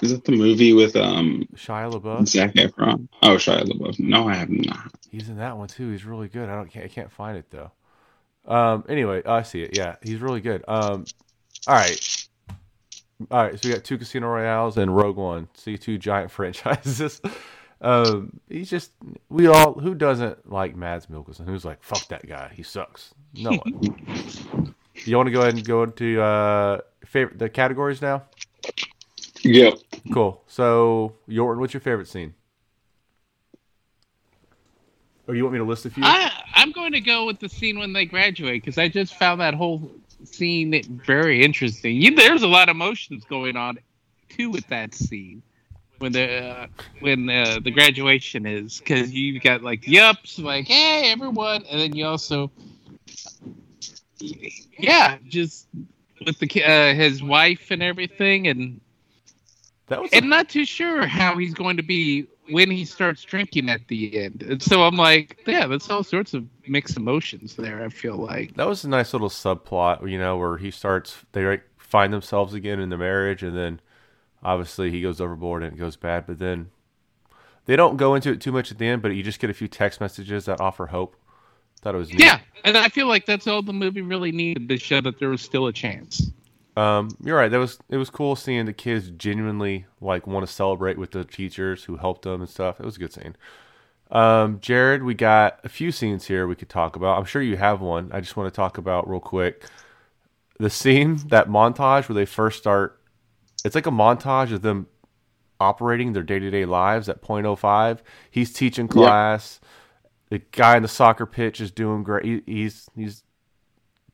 Is 0.00 0.12
that 0.12 0.24
the 0.24 0.32
movie 0.32 0.72
with 0.72 0.94
um 0.94 1.48
Shia 1.56 1.92
LaBeouf. 1.92 2.28
Zac 2.28 2.52
Efron? 2.54 3.08
Oh, 3.22 3.34
Shia 3.34 3.64
LaBeouf. 3.64 3.98
No, 3.98 4.28
I 4.28 4.34
have 4.34 4.50
not. 4.50 4.92
He's 5.10 5.28
in 5.28 5.36
that 5.38 5.56
one 5.56 5.68
too. 5.68 5.90
He's 5.90 6.04
really 6.04 6.28
good. 6.28 6.48
I 6.48 6.54
don't 6.54 6.70
can't, 6.70 6.84
I 6.84 6.88
can't 6.88 7.10
find 7.10 7.36
it 7.36 7.50
though. 7.50 7.72
Um. 8.46 8.84
Anyway, 8.88 9.22
I 9.26 9.42
see 9.42 9.62
it. 9.62 9.76
Yeah, 9.76 9.96
he's 10.02 10.20
really 10.20 10.40
good. 10.40 10.64
Um. 10.68 11.04
All 11.66 11.74
right. 11.74 12.27
All 13.30 13.42
right. 13.44 13.58
So 13.58 13.68
we 13.68 13.74
got 13.74 13.84
two 13.84 13.98
Casino 13.98 14.28
Royales 14.28 14.76
and 14.76 14.94
Rogue 14.94 15.16
One. 15.16 15.48
See 15.54 15.76
two 15.76 15.98
giant 15.98 16.30
franchises. 16.32 17.20
um. 17.80 18.40
He's 18.48 18.70
just 18.70 18.92
we 19.28 19.46
all 19.46 19.74
who 19.74 19.94
doesn't 19.94 20.50
like 20.50 20.76
Mads 20.76 21.06
Mikkelsen? 21.06 21.46
Who's 21.46 21.64
like 21.64 21.82
fuck 21.82 22.06
that 22.08 22.26
guy? 22.26 22.52
He 22.54 22.62
sucks. 22.62 23.14
No 23.34 23.50
one. 23.50 24.74
you 25.04 25.16
want 25.16 25.26
to 25.26 25.32
go 25.32 25.40
ahead 25.40 25.54
and 25.54 25.66
go 25.66 25.82
into 25.82 26.20
uh 26.20 26.80
favorite 27.04 27.38
the 27.38 27.48
categories 27.48 28.00
now? 28.02 28.24
Yep. 29.42 29.74
Cool. 30.12 30.42
So 30.46 31.14
Yorton, 31.28 31.58
what's 31.58 31.74
your 31.74 31.80
favorite 31.80 32.08
scene? 32.08 32.34
Or 35.28 35.34
you 35.34 35.42
want 35.44 35.52
me 35.52 35.58
to 35.58 35.64
list 35.64 35.84
a 35.84 35.90
few? 35.90 36.02
I, 36.04 36.32
I'm 36.54 36.72
going 36.72 36.92
to 36.92 37.00
go 37.02 37.26
with 37.26 37.38
the 37.38 37.50
scene 37.50 37.78
when 37.78 37.92
they 37.92 38.06
graduate 38.06 38.62
because 38.62 38.78
I 38.78 38.88
just 38.88 39.14
found 39.14 39.42
that 39.42 39.52
whole 39.52 39.92
scene 40.34 41.00
very 41.04 41.44
interesting. 41.44 41.96
You, 41.96 42.14
there's 42.14 42.42
a 42.42 42.48
lot 42.48 42.68
of 42.68 42.76
emotions 42.76 43.24
going 43.24 43.56
on 43.56 43.78
too 44.28 44.50
with 44.50 44.66
that 44.68 44.94
scene 44.94 45.42
when 45.98 46.12
the 46.12 46.44
uh, 46.44 46.66
when 47.00 47.28
uh, 47.28 47.58
the 47.62 47.70
graduation 47.70 48.46
is 48.46 48.78
because 48.78 49.12
you 49.12 49.40
got 49.40 49.62
like 49.62 49.82
yups 49.82 50.42
like 50.42 50.66
hey 50.66 51.10
everyone 51.10 51.64
and 51.70 51.80
then 51.80 51.94
you 51.94 52.06
also 52.06 52.50
yeah 54.78 55.18
just 55.28 55.66
with 56.24 56.38
the 56.38 56.64
uh, 56.64 56.94
his 56.94 57.22
wife 57.22 57.70
and 57.70 57.82
everything 57.82 58.46
and 58.46 58.80
that 59.88 60.00
was 60.00 60.12
a 60.12 60.16
and 60.16 60.30
not 60.30 60.48
too 60.48 60.64
sure 60.64 61.06
how 61.06 61.36
he's 61.36 61.54
going 61.54 61.76
to 61.76 61.82
be 61.82 62.26
when 62.50 62.70
he 62.70 62.84
starts 62.84 63.22
drinking 63.22 63.68
at 63.68 63.86
the 63.88 64.18
end. 64.18 64.42
And 64.42 64.62
so 64.62 64.82
I'm 64.82 64.96
like, 64.96 65.42
yeah, 65.46 65.66
that's 65.66 65.88
all 65.90 66.02
sorts 66.02 66.34
of 66.34 66.44
mixed 66.66 66.96
emotions 66.96 67.56
there. 67.56 67.84
I 67.84 67.88
feel 67.88 68.16
like. 68.16 68.54
That 68.54 68.66
was 68.66 68.84
a 68.84 68.88
nice 68.88 69.12
little 69.12 69.28
subplot, 69.28 70.08
you 70.10 70.18
know, 70.18 70.36
where 70.36 70.56
he 70.56 70.70
starts 70.70 71.16
they 71.32 71.60
find 71.76 72.12
themselves 72.12 72.54
again 72.54 72.80
in 72.80 72.90
the 72.90 72.98
marriage, 72.98 73.42
and 73.42 73.56
then 73.56 73.80
obviously 74.42 74.90
he 74.90 75.00
goes 75.00 75.20
overboard 75.20 75.62
and 75.62 75.74
it 75.74 75.78
goes 75.78 75.96
bad. 75.96 76.26
But 76.26 76.38
then 76.38 76.70
they 77.66 77.76
don't 77.76 77.96
go 77.96 78.14
into 78.14 78.30
it 78.30 78.40
too 78.40 78.52
much 78.52 78.70
at 78.70 78.78
the 78.78 78.86
end, 78.86 79.02
but 79.02 79.10
you 79.10 79.22
just 79.22 79.40
get 79.40 79.50
a 79.50 79.54
few 79.54 79.68
text 79.68 80.00
messages 80.00 80.44
that 80.46 80.60
offer 80.60 80.86
hope. 80.86 81.16
Thought 81.80 81.94
it 81.94 81.98
was 81.98 82.10
neat. 82.10 82.20
Yeah, 82.20 82.40
and 82.64 82.76
I 82.76 82.88
feel 82.88 83.06
like 83.06 83.24
that's 83.24 83.46
all 83.46 83.62
the 83.62 83.72
movie 83.72 84.02
really 84.02 84.32
needed 84.32 84.68
to 84.68 84.78
show 84.78 85.00
that 85.00 85.18
there 85.20 85.28
was 85.28 85.42
still 85.42 85.68
a 85.68 85.72
chance. 85.72 86.32
Um, 86.78 87.08
you're 87.24 87.36
right. 87.36 87.50
That 87.50 87.58
was 87.58 87.78
it 87.88 87.96
was 87.96 88.10
cool 88.10 88.36
seeing 88.36 88.66
the 88.66 88.72
kids 88.72 89.10
genuinely 89.10 89.86
like 90.00 90.26
want 90.26 90.46
to 90.46 90.52
celebrate 90.52 90.98
with 90.98 91.10
the 91.12 91.24
teachers 91.24 91.84
who 91.84 91.96
helped 91.96 92.22
them 92.22 92.40
and 92.40 92.48
stuff. 92.48 92.78
It 92.78 92.86
was 92.86 92.96
a 92.96 93.00
good 93.00 93.12
scene. 93.12 93.36
Um, 94.10 94.60
Jarred, 94.60 95.02
we 95.02 95.14
got 95.14 95.60
a 95.64 95.68
few 95.68 95.90
scenes 95.92 96.26
here 96.26 96.46
we 96.46 96.54
could 96.54 96.68
talk 96.68 96.96
about. 96.96 97.18
I'm 97.18 97.24
sure 97.24 97.42
you 97.42 97.56
have 97.56 97.80
one. 97.80 98.10
I 98.12 98.20
just 98.20 98.36
want 98.36 98.52
to 98.52 98.56
talk 98.56 98.78
about 98.78 99.08
real 99.08 99.20
quick 99.20 99.64
the 100.58 100.70
scene 100.70 101.16
that 101.28 101.48
montage 101.48 102.08
where 102.08 102.14
they 102.14 102.26
first 102.26 102.58
start. 102.58 103.00
It's 103.64 103.74
like 103.74 103.86
a 103.86 103.92
montage 103.92 104.52
of 104.52 104.62
them 104.62 104.86
operating 105.60 106.12
their 106.12 106.22
day 106.22 106.38
to 106.38 106.50
day 106.50 106.64
lives 106.64 107.08
at 107.08 107.22
.05. 107.22 107.98
He's 108.30 108.52
teaching 108.52 108.88
class. 108.88 109.60
The 110.30 110.40
guy 110.52 110.76
in 110.76 110.82
the 110.82 110.88
soccer 110.88 111.26
pitch 111.26 111.60
is 111.60 111.70
doing 111.70 112.02
great. 112.02 112.24
He, 112.24 112.42
he's 112.46 112.88
he's 112.94 113.22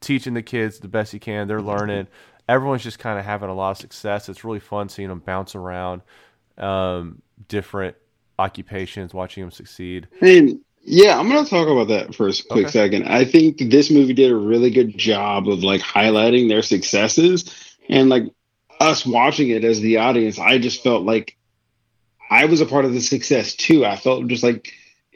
teaching 0.01 0.35
the 0.35 0.43
kids 0.43 0.79
the 0.79 0.89
best 0.89 1.13
he 1.13 1.19
can. 1.19 1.49
They're 1.49 1.63
learning. 1.63 2.09
Everyone's 2.49 2.83
just 2.83 2.99
kind 2.99 3.19
of 3.19 3.25
having 3.25 3.49
a 3.49 3.55
lot 3.55 3.73
of 3.73 3.79
success. 3.79 4.29
It's 4.29 4.45
really 4.45 4.61
fun 4.61 4.89
seeing 4.89 5.09
them 5.09 5.21
bounce 5.21 5.55
around 5.55 6.03
um, 6.59 7.23
different 7.49 7.97
occupations, 8.39 9.15
watching 9.15 9.43
them 9.43 9.51
succeed. 9.51 10.09
And 10.21 10.61
yeah, 10.83 11.19
I'm 11.19 11.29
gonna 11.29 11.49
talk 11.49 11.69
about 11.69 11.89
that 11.89 12.15
for 12.15 12.29
a 12.29 12.33
quick 12.51 12.67
Okay. 12.67 12.71
second. 12.71 13.05
I 13.09 13.25
think 13.25 13.59
this 13.71 13.91
movie 13.91 14.13
did 14.13 14.31
a 14.31 14.37
really 14.37 14.71
good 14.71 14.97
job 14.99 15.49
of 15.49 15.65
like 15.65 15.81
highlighting 15.81 16.49
their 16.49 16.63
successes 16.63 17.77
and 17.89 18.11
like 18.11 18.25
us 18.81 19.07
watching 19.07 19.49
it 19.49 19.65
as 19.65 19.81
the 19.81 19.97
audience. 19.97 20.39
I 20.39 20.59
just 20.59 20.83
felt 20.83 21.05
like 21.05 21.37
I 22.31 22.45
was 22.47 22.61
a 22.61 22.67
part 22.67 22.85
of 22.85 22.93
the 22.93 23.01
success 23.01 23.55
too. 23.55 23.87
I 23.87 23.97
felt 23.97 24.27
just 24.27 24.43
like 24.43 24.73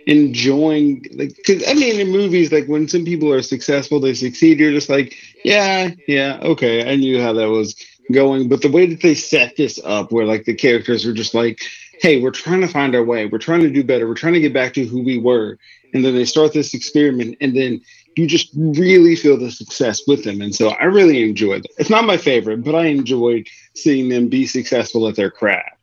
enjoying 0.06 1.04
like 1.12 1.36
because 1.36 1.68
I 1.68 1.74
mean 1.74 2.00
in 2.00 2.10
movies 2.10 2.50
like 2.50 2.66
when 2.66 2.88
some 2.88 3.04
people 3.04 3.30
are 3.32 3.42
successful, 3.42 4.00
they 4.00 4.14
succeed. 4.14 4.58
You're 4.58 4.72
just 4.72 4.88
like, 4.88 5.14
yeah, 5.44 5.90
yeah, 6.07 6.38
okay, 6.42 6.90
I 6.90 6.96
knew 6.96 7.20
how 7.20 7.33
that 7.35 7.48
was 7.48 7.77
going. 8.12 8.48
But 8.48 8.62
the 8.62 8.70
way 8.70 8.87
that 8.87 9.03
they 9.03 9.14
set 9.14 9.57
this 9.57 9.81
up, 9.85 10.12
where 10.12 10.27
like 10.27 10.44
the 10.44 10.55
characters 10.55 11.05
were 11.05 11.12
just 11.12 11.35
like, 11.35 11.61
hey, 12.01 12.20
we're 12.20 12.31
trying 12.31 12.61
to 12.61 12.68
find 12.68 12.94
our 12.94 13.05
way, 13.05 13.27
we're 13.27 13.38
trying 13.38 13.61
to 13.61 13.70
do 13.70 13.85
better, 13.85 14.07
we're 14.07 14.14
trying 14.14 14.35
to 14.35 14.40
get 14.40 14.53
back 14.55 14.74
to 14.74 14.85
who 14.85 15.03
we 15.03 15.18
were, 15.18 15.59
and 15.92 16.05
then 16.05 16.14
they 16.14 16.24
start 16.24 16.53
this 16.53 16.74
experiment, 16.74 17.37
and 17.40 17.57
then 17.57 17.81
you 18.16 18.27
just 18.27 18.51
really 18.55 19.14
feel 19.14 19.38
the 19.38 19.51
success 19.51 20.03
with 20.07 20.24
them. 20.24 20.40
And 20.40 20.55
so 20.55 20.70
I 20.70 20.85
really 20.85 21.22
enjoyed 21.22 21.64
it. 21.64 21.70
It's 21.79 21.90
not 21.90 22.05
my 22.05 22.16
favorite, 22.16 22.64
but 22.64 22.74
I 22.74 22.87
enjoyed 22.87 23.46
seeing 23.74 24.09
them 24.09 24.29
be 24.29 24.46
successful 24.46 25.07
at 25.09 25.16
their 25.16 25.31
craft. 25.31 25.77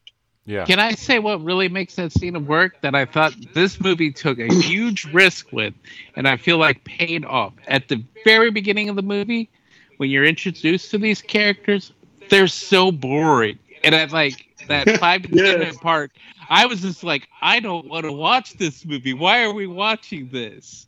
Yeah. 0.45 0.65
Can 0.65 0.79
I 0.79 0.91
say 0.91 1.17
what 1.19 1.43
really 1.43 1.69
makes 1.69 1.95
that 1.95 2.11
scene 2.11 2.35
of 2.35 2.47
work? 2.47 2.79
That 2.81 2.93
I 2.93 3.05
thought 3.05 3.33
this 3.53 3.81
movie 3.81 4.11
took 4.11 4.37
a 4.37 4.53
huge 4.53 5.05
risk 5.05 5.51
with, 5.51 5.73
and 6.15 6.27
I 6.27 6.37
feel 6.37 6.57
like 6.57 6.83
paid 6.83 7.25
off. 7.25 7.53
At 7.67 7.87
the 7.87 8.03
very 8.23 8.51
beginning 8.51 8.89
of 8.89 8.95
the 8.95 9.01
movie, 9.01 9.49
when 9.97 10.09
you're 10.11 10.25
introduced 10.25 10.91
to 10.91 10.99
these 10.99 11.21
characters, 11.21 11.93
they're 12.29 12.47
so 12.47 12.91
boring. 12.91 13.57
And 13.83 13.95
at 13.95 14.11
like 14.11 14.45
that 14.67 14.87
five 14.99 15.23
to 15.23 15.29
ten 15.29 15.59
minute 15.59 15.81
part, 15.81 16.11
I 16.47 16.67
was 16.67 16.81
just 16.81 17.03
like, 17.03 17.27
I 17.41 17.59
don't 17.59 17.87
want 17.87 18.05
to 18.05 18.11
watch 18.11 18.53
this 18.53 18.85
movie. 18.85 19.13
Why 19.13 19.43
are 19.43 19.53
we 19.53 19.65
watching 19.65 20.29
this? 20.31 20.85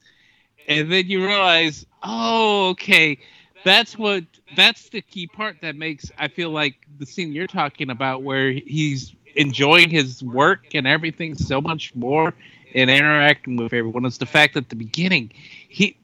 And 0.67 0.91
then 0.91 1.07
you 1.07 1.25
realize, 1.25 1.85
oh, 2.03 2.69
okay, 2.69 3.17
that's 3.63 3.97
what 3.97 4.23
that's 4.55 4.89
the 4.89 5.01
key 5.01 5.27
part 5.27 5.57
that 5.61 5.75
makes 5.75 6.11
I 6.17 6.27
feel 6.27 6.51
like 6.51 6.75
the 6.99 7.05
scene 7.05 7.33
you're 7.33 7.47
talking 7.47 7.89
about 7.89 8.21
where 8.21 8.51
he's 8.51 9.15
enjoying 9.37 9.89
his 9.89 10.21
work 10.23 10.73
and 10.73 10.85
everything 10.85 11.35
so 11.35 11.61
much 11.61 11.95
more 11.95 12.33
and 12.75 12.89
interacting 12.89 13.55
with 13.55 13.73
everyone 13.73 14.05
is 14.05 14.17
the 14.17 14.25
fact 14.25 14.53
that 14.55 14.65
at 14.65 14.69
the 14.69 14.75
beginning 14.75 15.31
he 15.69 15.97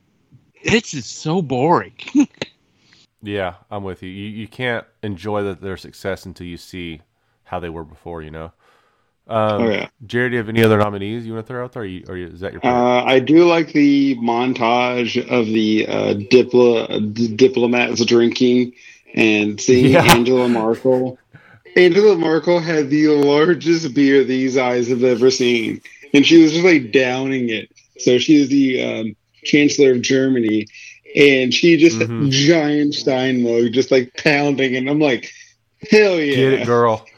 it's 0.55 0.91
just 0.91 1.17
so 1.17 1.41
boring. 1.41 1.93
Yeah, 3.23 3.53
I'm 3.71 3.83
with 3.83 4.03
you. 4.03 4.09
You 4.09 4.29
you 4.29 4.47
can't 4.47 4.85
enjoy 5.01 5.43
the, 5.43 5.55
their 5.55 5.77
success 5.77 6.25
until 6.25 6.45
you 6.45 6.57
see 6.57 7.01
how 7.45 7.59
they 7.59 7.69
were 7.69 7.85
before. 7.85 8.21
You 8.21 8.31
know. 8.31 8.51
Um, 9.27 9.61
Oh 9.61 9.69
yeah. 9.69 9.87
Jarred, 10.05 10.31
do 10.31 10.33
you 10.33 10.37
have 10.39 10.49
any 10.49 10.61
other 10.61 10.77
nominees 10.77 11.25
you 11.25 11.33
want 11.33 11.47
to 11.47 11.53
throw 11.53 11.63
out 11.63 11.71
there? 11.71 11.83
Or, 11.83 11.85
you, 11.85 12.03
or 12.09 12.17
is 12.17 12.41
that 12.41 12.51
your? 12.51 12.59
pick? 12.59 12.69
Uh, 12.69 13.03
I 13.05 13.19
do 13.19 13.45
like 13.45 13.71
the 13.71 14.17
montage 14.17 15.17
of 15.29 15.45
the 15.45 15.87
uh, 15.87 16.13
diplo- 16.15 17.13
d- 17.13 17.33
diplomats 17.33 18.03
drinking 18.03 18.73
and 19.15 19.59
seeing 19.61 19.91
Yeah. 19.93 20.03
Angela 20.03 20.49
Merkel. 20.49 21.17
Angela 21.75 22.15
Merkel 22.15 22.59
had 22.59 22.89
the 22.89 23.07
largest 23.07 23.93
beer 23.93 24.23
these 24.23 24.57
eyes 24.57 24.87
have 24.89 25.03
ever 25.03 25.31
seen, 25.31 25.81
and 26.13 26.25
she 26.25 26.41
was 26.41 26.51
just 26.51 26.65
like 26.65 26.91
downing 26.91 27.49
it. 27.49 27.71
So 27.99 28.17
she 28.17 28.35
is 28.41 28.49
the 28.49 28.83
um, 28.83 29.15
Chancellor 29.43 29.91
of 29.91 30.01
Germany, 30.01 30.67
and 31.15 31.53
she 31.53 31.77
just 31.77 31.99
Mhm. 31.99 32.29
giant 32.29 32.93
Stein 32.95 33.43
mug, 33.43 33.71
just 33.71 33.91
like 33.91 34.13
pounding, 34.15 34.75
and 34.75 34.89
I'm 34.89 34.99
like, 34.99 35.31
hell 35.89 36.19
yeah! 36.19 36.35
Get 36.35 36.53
it, 36.53 36.65
girl. 36.65 37.05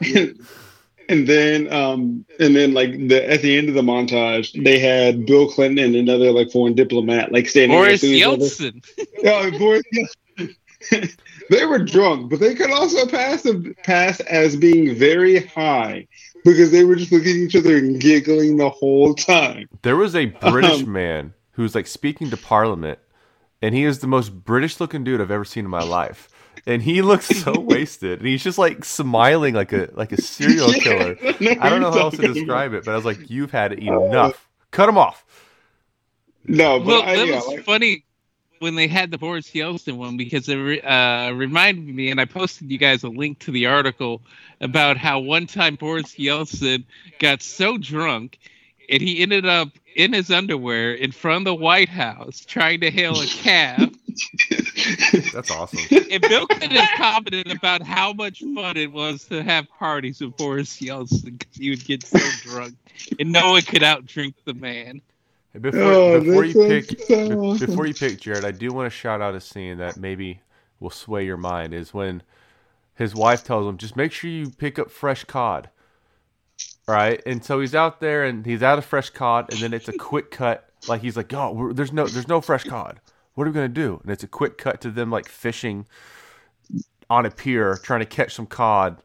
and 1.08 1.26
then 1.28 1.72
um 1.72 2.24
and 2.40 2.56
then 2.56 2.74
like 2.74 2.90
the 3.08 3.30
at 3.30 3.42
the 3.42 3.56
end 3.56 3.68
of 3.68 3.74
the 3.74 3.82
montage 3.82 4.52
they 4.64 4.78
had 4.78 5.24
bill 5.24 5.48
clinton 5.48 5.78
and 5.84 5.94
another 5.94 6.32
like 6.32 6.50
foreign 6.50 6.74
diplomat 6.74 7.30
like 7.32 7.48
standing 7.48 7.78
Boris 7.78 7.90
next 7.90 8.00
to 8.02 8.08
each 8.08 8.24
other. 8.24 8.36
Yeltsin. 8.38 8.84
Oh, 9.24 9.50
Boris 9.58 9.82
Yeltsin. 9.94 11.16
they 11.50 11.64
were 11.64 11.78
drunk 11.78 12.30
but 12.30 12.40
they 12.40 12.54
could 12.54 12.70
also 12.70 13.06
pass 13.06 13.46
pass 13.84 14.20
as 14.20 14.56
being 14.56 14.94
very 14.94 15.44
high 15.46 16.06
because 16.44 16.70
they 16.70 16.84
were 16.84 16.96
just 16.96 17.10
looking 17.12 17.30
at 17.30 17.36
each 17.36 17.56
other 17.56 17.76
and 17.76 18.00
giggling 18.00 18.56
the 18.56 18.70
whole 18.70 19.14
time 19.14 19.68
There 19.82 19.96
was 19.96 20.14
a 20.14 20.26
British 20.26 20.82
Um, 20.82 20.92
man 20.92 21.34
who 21.52 21.62
was 21.62 21.74
like 21.74 21.86
speaking 21.86 22.30
to 22.30 22.36
Parliament, 22.36 22.98
and 23.62 23.74
he 23.74 23.84
is 23.84 24.00
the 24.00 24.06
most 24.06 24.28
British 24.44 24.78
looking 24.78 25.04
dude 25.04 25.20
I've 25.20 25.30
ever 25.30 25.44
seen 25.44 25.64
in 25.64 25.70
my 25.70 25.82
life. 25.82 26.28
and 26.66 26.82
he 26.82 27.00
looks 27.02 27.26
so 27.26 27.58
wasted, 27.72 28.18
and 28.20 28.28
he's 28.28 28.42
just 28.44 28.58
like 28.58 28.84
smiling 28.84 29.54
like 29.54 29.72
a 29.72 29.88
like 29.94 30.12
a 30.12 30.20
serial 30.20 30.72
killer. 30.72 31.16
I 31.22 31.68
don't 31.70 31.80
know 31.80 31.90
how 31.92 31.98
else 32.00 32.16
to 32.16 32.32
describe 32.32 32.74
it, 32.74 32.84
but 32.84 32.92
I 32.92 32.96
was 32.96 33.04
like, 33.04 33.30
"You've 33.30 33.52
had 33.52 33.72
enough. 33.72 34.48
Cut 34.70 34.88
him 34.88 34.98
off." 34.98 35.24
No, 36.46 36.78
but 36.78 36.86
well, 36.86 37.02
I, 37.02 37.16
that 37.16 37.26
yeah, 37.26 37.34
was 37.36 37.46
like- 37.48 37.64
funny 37.64 38.04
when 38.58 38.74
they 38.74 38.88
had 38.88 39.10
the 39.10 39.18
Boris 39.18 39.50
Yeltsin 39.50 39.96
one 39.96 40.16
because 40.16 40.48
it 40.48 40.84
uh, 40.84 41.32
reminded 41.34 41.94
me, 41.94 42.10
and 42.10 42.20
I 42.20 42.24
posted 42.24 42.70
you 42.70 42.78
guys 42.78 43.02
a 43.04 43.08
link 43.08 43.38
to 43.40 43.50
the 43.50 43.66
article 43.66 44.22
about 44.60 44.96
how 44.96 45.20
one 45.20 45.46
time 45.46 45.76
Boris 45.76 46.14
Yeltsin 46.14 46.84
got 47.18 47.42
so 47.42 47.76
drunk 47.78 48.38
and 48.88 49.02
he 49.02 49.20
ended 49.20 49.46
up 49.46 49.68
in 49.94 50.12
his 50.12 50.30
underwear 50.30 50.92
in 50.92 51.10
front 51.10 51.42
of 51.42 51.44
the 51.44 51.54
White 51.54 51.88
House 51.88 52.44
trying 52.44 52.80
to 52.80 52.90
hail 52.90 53.20
a 53.20 53.26
cab. 53.26 53.94
That's 55.32 55.50
awesome. 55.50 55.80
and 56.10 56.22
Bill 56.22 56.46
Clinton 56.46 56.70
has 56.70 56.88
commented 56.96 57.50
about 57.50 57.82
how 57.82 58.12
much 58.12 58.40
fun 58.40 58.76
it 58.76 58.92
was 58.92 59.24
to 59.24 59.42
have 59.42 59.68
parties 59.78 60.20
with 60.20 60.36
Boris 60.36 60.80
Yeltsin 60.80 61.38
because 61.38 61.56
he 61.56 61.70
would 61.70 61.84
get 61.84 62.04
so 62.04 62.18
drunk 62.42 62.74
and 63.18 63.32
no 63.32 63.52
one 63.52 63.62
could 63.62 63.82
outdrink 63.82 64.34
the 64.44 64.54
man. 64.54 65.00
Before, 65.60 65.82
Oh, 65.82 66.20
before 66.20 66.44
you 66.44 66.54
pick 66.54 67.00
so 67.00 67.40
awesome. 67.40 67.66
before 67.66 67.86
you 67.86 67.94
pick 67.94 68.20
Jarred, 68.20 68.44
I 68.44 68.50
do 68.52 68.72
want 68.72 68.86
to 68.86 68.96
shout 68.96 69.20
out 69.20 69.34
a 69.34 69.40
scene 69.40 69.78
that 69.78 69.96
maybe 69.96 70.40
will 70.80 70.90
sway 70.90 71.24
your 71.24 71.36
mind. 71.36 71.74
Is 71.74 71.94
when 71.94 72.22
his 72.94 73.14
wife 73.14 73.44
tells 73.44 73.66
him, 73.68 73.76
"Just 73.78 73.96
make 73.96 74.12
sure 74.12 74.30
you 74.30 74.50
pick 74.50 74.78
up 74.78 74.90
fresh 74.90 75.24
cod." 75.24 75.70
Right, 76.88 77.20
and 77.26 77.44
so 77.44 77.60
he's 77.60 77.74
out 77.74 78.00
there 78.00 78.24
and 78.24 78.46
he's 78.46 78.62
out 78.62 78.78
of 78.78 78.84
fresh 78.84 79.10
cod, 79.10 79.52
and 79.52 79.60
then 79.60 79.72
it's 79.74 79.88
a 79.88 79.92
quick 79.92 80.30
cut. 80.30 80.68
Like 80.88 81.02
he's 81.02 81.16
like, 81.16 81.32
"Oh, 81.34 81.52
we're, 81.52 81.72
there's 81.72 81.92
no 81.92 82.06
there's 82.06 82.28
no 82.28 82.40
fresh 82.40 82.64
cod. 82.64 83.00
What 83.34 83.46
are 83.46 83.50
we 83.50 83.54
gonna 83.54 83.68
do?" 83.68 84.00
And 84.02 84.12
it's 84.12 84.22
a 84.22 84.28
quick 84.28 84.56
cut 84.58 84.80
to 84.82 84.90
them 84.90 85.10
like 85.10 85.28
fishing 85.28 85.86
on 87.10 87.26
a 87.26 87.30
pier, 87.30 87.76
trying 87.82 88.00
to 88.00 88.06
catch 88.06 88.34
some 88.34 88.46
cod, 88.46 89.02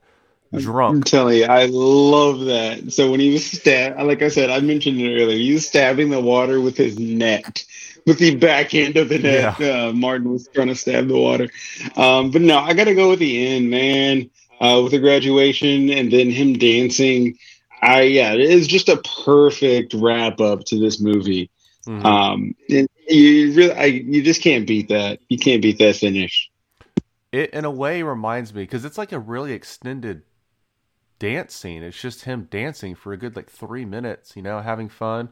I'm 0.95 1.03
telling 1.03 1.37
you, 1.37 1.45
I 1.45 1.65
love 1.65 2.41
that. 2.41 2.91
So 2.91 3.09
when 3.09 3.19
he 3.19 3.31
was 3.31 3.45
stab, 3.45 3.99
like 4.01 4.21
I 4.21 4.27
said, 4.27 4.49
I 4.49 4.59
mentioned 4.59 4.99
it 4.99 5.21
earlier. 5.21 5.37
He 5.37 5.53
was 5.53 5.67
stabbing 5.67 6.09
the 6.09 6.19
water 6.19 6.59
with 6.59 6.75
his 6.75 6.99
net, 6.99 7.63
with 8.05 8.19
the 8.19 8.35
back 8.35 8.73
end 8.73 8.97
of 8.97 9.09
the 9.09 9.19
net. 9.19 9.61
Uh, 9.61 9.93
Martin 9.93 10.31
was 10.31 10.47
trying 10.49 10.67
to 10.67 10.75
stab 10.75 11.07
the 11.07 11.17
water. 11.17 11.47
Um, 11.95 12.31
but 12.31 12.41
no, 12.41 12.57
I 12.57 12.73
got 12.73 12.85
to 12.85 12.95
go 12.95 13.09
with 13.09 13.19
the 13.19 13.47
end, 13.47 13.69
man. 13.69 14.29
Uh, 14.59 14.81
with 14.83 14.91
the 14.91 14.99
graduation 14.99 15.89
and 15.89 16.11
then 16.11 16.29
him 16.29 16.53
dancing. 16.53 17.35
I 17.81 18.01
yeah, 18.01 18.33
it 18.33 18.41
is 18.41 18.67
just 18.67 18.89
a 18.89 18.97
perfect 19.25 19.95
wrap 19.95 20.39
up 20.39 20.65
to 20.65 20.79
this 20.79 21.01
movie. 21.01 21.49
Mhm. 21.87 22.05
Um, 22.05 22.55
and 22.69 22.87
you 23.07 23.53
really, 23.53 23.73
I, 23.73 23.85
you 23.85 24.21
just 24.21 24.43
can't 24.43 24.67
beat 24.67 24.89
that. 24.89 25.19
You 25.29 25.39
can't 25.39 25.63
beat 25.63 25.79
that 25.79 25.95
finish. 25.95 26.51
It 27.31 27.49
in 27.51 27.65
a 27.65 27.71
way 27.71 28.03
reminds 28.03 28.53
me 28.53 28.63
because 28.63 28.85
it's 28.85 28.99
like 28.99 29.11
a 29.11 29.17
really 29.17 29.53
extended 29.53 30.21
dance 31.21 31.53
scene. 31.55 31.83
It's 31.83 32.01
just 32.01 32.23
him 32.23 32.47
dancing 32.49 32.95
for 32.95 33.13
a 33.13 33.17
good 33.17 33.35
like 33.35 33.49
three 33.49 33.85
minutes, 33.85 34.35
you 34.35 34.41
know, 34.41 34.59
having 34.59 34.89
fun. 34.89 35.29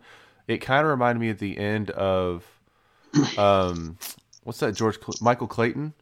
It 0.48 0.60
kind 0.60 0.84
of 0.86 0.90
reminded 0.92 1.20
me 1.20 1.30
of 1.30 1.40
the 1.40 1.58
end 1.58 1.90
of, 1.92 2.46
um, 3.38 3.98
what's 4.44 4.60
that 4.60 4.76
George 4.76 4.98
Cl- 5.00 5.16
Michael 5.22 5.48
Clayton, 5.48 5.94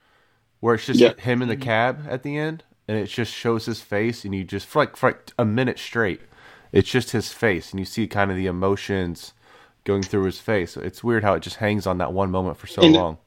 where 0.59 0.75
it's 0.75 0.85
just 0.85 0.99
Yeah. 0.99 1.13
him 1.15 1.41
in 1.41 1.47
the 1.47 1.55
cab 1.57 2.05
at 2.09 2.23
the 2.23 2.37
end, 2.37 2.63
and 2.87 2.97
it 2.97 3.05
just 3.07 3.33
shows 3.33 3.65
his 3.65 3.81
face, 3.81 4.25
and 4.25 4.35
you 4.35 4.43
just 4.43 4.65
for 4.67 4.79
like 4.79 4.95
for 4.97 5.09
like 5.09 5.31
a 5.39 5.45
minute 5.45 5.79
straight, 5.79 6.21
it's 6.71 6.89
just 6.89 7.11
his 7.11 7.31
face, 7.31 7.71
and 7.71 7.79
you 7.79 7.85
see 7.85 8.07
kind 8.07 8.29
of 8.31 8.37
the 8.37 8.47
emotions 8.47 9.33
going 9.85 10.03
through 10.03 10.25
his 10.25 10.39
face. 10.39 10.75
It's 10.75 11.03
weird 11.03 11.23
how 11.23 11.33
it 11.35 11.39
just 11.41 11.57
hangs 11.57 11.87
on 11.87 11.97
that 11.99 12.11
one 12.11 12.29
moment 12.31 12.57
for 12.57 12.67
so 12.67 12.81
And- 12.81 12.93
long. 12.93 13.17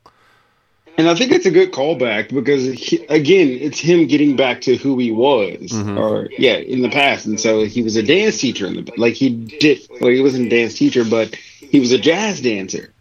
And 0.99 1.09
I 1.09 1.15
think 1.15 1.33
it's 1.33 1.47
a 1.47 1.51
good 1.51 1.73
callback 1.73 2.35
because 2.35 2.65
he, 2.67 3.05
again, 3.07 3.49
it's 3.49 3.79
him 3.79 4.07
getting 4.07 4.37
back 4.37 4.61
to 4.63 4.77
who 4.77 4.99
he 4.99 5.11
was, 5.11 5.71
Mhm. 5.71 5.99
or 5.99 6.29
yeah, 6.37 6.57
in 6.57 6.83
the 6.83 6.91
past. 6.91 7.27
And 7.27 7.41
so 7.41 7.65
he 7.65 7.83
was 7.83 7.97
a 7.97 8.03
dance 8.03 8.39
teacher 8.39 8.67
in 8.67 8.75
the 8.75 8.93
like 8.99 9.15
he 9.15 9.31
did. 9.31 9.81
Well, 10.01 10.11
he 10.11 10.21
wasn't 10.21 10.47
a 10.47 10.51
dance 10.51 10.75
teacher, 10.75 11.05
but 11.05 11.35
he 11.35 11.81
was 11.81 11.93
a 11.93 11.99
jazz 11.99 12.41
dancer 12.41 12.93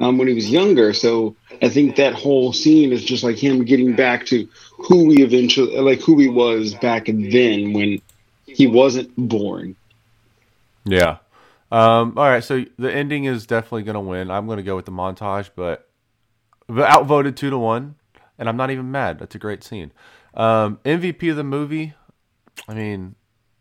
um, 0.00 0.18
when 0.18 0.28
he 0.28 0.34
was 0.34 0.50
younger. 0.50 0.92
So 0.92 1.34
I 1.62 1.68
think 1.70 1.96
that 1.96 2.12
whole 2.12 2.52
scene 2.52 2.92
is 2.92 3.04
just 3.04 3.24
like 3.24 3.36
him 3.38 3.64
getting 3.64 3.94
back 3.94 4.26
to 4.26 4.46
who 4.72 5.10
he 5.10 5.22
eventually, 5.22 5.78
like 5.80 6.00
who 6.00 6.18
he 6.18 6.28
was 6.28 6.74
back 6.74 7.06
then 7.06 7.72
when 7.72 8.02
he 8.44 8.66
wasn't 8.66 9.10
born. 9.16 9.76
Yeah. 10.84 11.18
Um, 11.72 12.14
all 12.16 12.28
right, 12.28 12.44
so 12.44 12.64
the 12.78 12.92
ending 12.92 13.24
is 13.24 13.46
definitely 13.46 13.82
going 13.82 13.94
to 13.94 14.00
win. 14.00 14.30
I'm 14.30 14.46
going 14.46 14.58
to 14.58 14.62
go 14.62 14.76
with 14.76 14.84
the 14.84 14.92
montage, 14.92 15.50
but 15.56 15.88
outvoted 16.70 17.36
two 17.36 17.50
to 17.50 17.58
one, 17.58 17.96
and 18.38 18.48
I'm 18.48 18.56
not 18.56 18.70
even 18.70 18.90
mad. 18.90 19.18
That's 19.18 19.34
a 19.34 19.38
great 19.38 19.62
scene. 19.62 19.92
Um, 20.34 20.78
MVP 20.84 21.30
of 21.30 21.36
the 21.36 21.44
movie. 21.44 21.94
I 22.68 22.74
mean, 22.74 23.14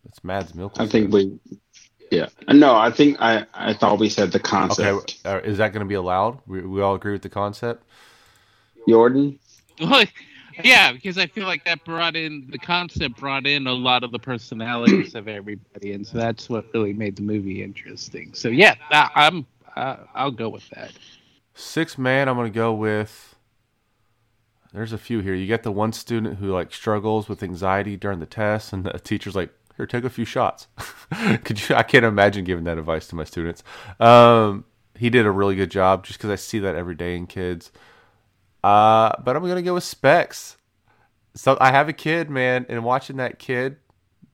it's 0.05 0.23
Mads 0.23 0.53
Mikkelsen. 0.53 0.81
I 0.81 0.87
think 0.87 1.13
we, 1.13 1.39
yeah, 2.11 2.27
no, 2.49 2.75
I 2.75 2.91
think 2.91 3.17
I 3.19 3.45
I 3.53 3.73
thought 3.73 3.99
we 3.99 4.09
said 4.09 4.31
the 4.31 4.39
concept. 4.39 5.19
Okay, 5.25 5.37
uh, 5.37 5.41
is 5.41 5.57
that 5.57 5.73
going 5.73 5.85
to 5.85 5.89
be 5.89 5.95
allowed? 5.95 6.39
We, 6.47 6.61
we 6.61 6.81
all 6.81 6.95
agree 6.95 7.13
with 7.13 7.21
the 7.21 7.29
concept. 7.29 7.83
Yorton. 8.87 9.39
Well, 9.79 10.05
yeah, 10.63 10.93
because 10.93 11.17
I 11.17 11.27
feel 11.27 11.45
like 11.45 11.65
that 11.65 11.83
brought 11.83 12.15
in 12.15 12.47
the 12.49 12.57
concept 12.57 13.17
brought 13.17 13.45
in 13.45 13.67
a 13.67 13.73
lot 13.73 14.03
of 14.03 14.11
the 14.11 14.19
personalities 14.19 15.15
of 15.15 15.27
everybody, 15.27 15.93
and 15.93 16.05
so 16.05 16.17
that's 16.17 16.49
what 16.49 16.65
really 16.73 16.93
made 16.93 17.15
the 17.15 17.23
movie 17.23 17.63
interesting. 17.63 18.33
So 18.33 18.49
yeah, 18.49 18.75
I, 18.91 19.09
I'm 19.15 19.45
uh, 19.75 19.97
I'll 20.13 20.31
go 20.31 20.49
with 20.49 20.67
that. 20.69 20.91
Six 21.57 21.97
man. 21.97 22.27
I'm 22.27 22.35
to 22.37 22.49
go 22.49 22.73
with. 22.73 23.35
There's 24.73 24.91
a 24.91 24.97
few 24.97 25.21
here. 25.21 25.33
You 25.33 25.47
get 25.47 25.63
the 25.63 25.71
one 25.71 25.93
student 25.93 26.37
who 26.37 26.51
like 26.51 26.73
struggles 26.73 27.29
with 27.29 27.41
anxiety 27.41 27.95
during 27.95 28.19
the 28.19 28.25
test, 28.25 28.73
and 28.73 28.83
the 28.83 28.99
teacher's 28.99 29.37
like, 29.37 29.51
"Here, 29.77 29.87
take 29.87 30.03
a 30.03 30.09
few 30.09 30.25
shots." 30.25 30.67
Could 31.45 31.69
you? 31.69 31.75
I 31.75 31.83
can't 31.83 32.03
imagine 32.03 32.43
giving 32.43 32.65
that 32.65 32.77
advice 32.77 33.07
to 33.07 33.15
my 33.15 33.23
students. 33.23 33.63
Um, 34.01 34.65
he 34.95 35.09
did 35.09 35.25
a 35.25 35.31
really 35.31 35.55
good 35.55 35.71
job, 35.71 36.05
just 36.05 36.19
because 36.19 36.29
I 36.29 36.35
see 36.35 36.59
that 36.59 36.75
every 36.75 36.93
day 36.93 37.15
in 37.15 37.25
kids. 37.25 37.71
Uh, 38.61 39.13
but 39.23 39.37
I'm 39.37 39.47
gonna 39.47 39.61
go 39.61 39.75
with 39.75 39.85
Specs. 39.85 40.57
So 41.35 41.57
I 41.61 41.71
have 41.71 41.87
a 41.87 41.93
kid, 41.93 42.29
man, 42.29 42.65
and 42.67 42.83
watching 42.83 43.15
that 43.17 43.39
kid, 43.39 43.77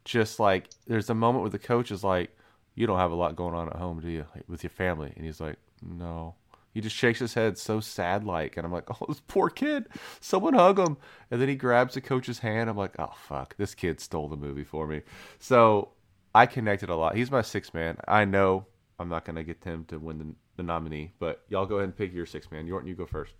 just 0.05 0.39
like 0.39 0.69
there's 0.87 1.11
a 1.11 1.15
moment 1.15 1.43
where 1.43 1.51
the 1.51 1.59
coach 1.59 1.91
is 1.91 2.03
like, 2.03 2.35
"You 2.73 2.87
don't 2.87 2.97
have 2.97 3.11
a 3.11 3.15
lot 3.15 3.35
going 3.35 3.53
on 3.53 3.67
at 3.69 3.75
home, 3.75 3.99
do 3.99 4.09
you, 4.09 4.25
like, 4.33 4.45
with 4.47 4.63
your 4.63 4.71
family?" 4.71 5.13
And 5.15 5.23
he's 5.23 5.39
like, 5.39 5.57
"No." 5.83 6.33
He 6.73 6.81
just 6.81 6.95
shakes 6.95 7.19
his 7.19 7.33
head 7.33 7.57
so 7.57 7.79
sad 7.79 8.23
like, 8.23 8.57
and 8.57 8.65
I'm 8.65 8.71
like, 8.71 8.89
oh, 9.01 9.05
this 9.07 9.21
poor 9.27 9.49
kid. 9.49 9.87
Someone 10.19 10.53
hug 10.53 10.79
him. 10.79 10.97
And 11.29 11.41
then 11.41 11.49
he 11.49 11.55
grabs 11.55 11.93
the 11.93 12.01
coach's 12.01 12.39
hand. 12.39 12.69
I'm 12.69 12.77
like, 12.77 12.95
oh 12.99 13.13
fuck, 13.27 13.55
this 13.57 13.75
kid 13.75 13.99
stole 13.99 14.27
the 14.27 14.37
movie 14.37 14.63
for 14.63 14.87
me. 14.87 15.01
So 15.39 15.89
I 16.33 16.45
connected 16.45 16.89
a 16.89 16.95
lot. 16.95 17.15
He's 17.15 17.31
my 17.31 17.41
six 17.41 17.73
man. 17.73 17.97
I 18.07 18.25
know 18.25 18.65
I'm 18.99 19.09
not 19.09 19.25
gonna 19.25 19.43
get 19.43 19.63
him 19.63 19.85
to 19.85 19.99
win 19.99 20.17
the, 20.17 20.27
the 20.57 20.63
nominee, 20.63 21.13
but 21.19 21.43
y'all 21.49 21.65
go 21.65 21.75
ahead 21.75 21.85
and 21.85 21.97
pick 21.97 22.13
your 22.13 22.25
six 22.25 22.51
man. 22.51 22.67
Yorton, 22.67 22.87
you 22.87 22.95
go 22.95 23.05
first. 23.05 23.33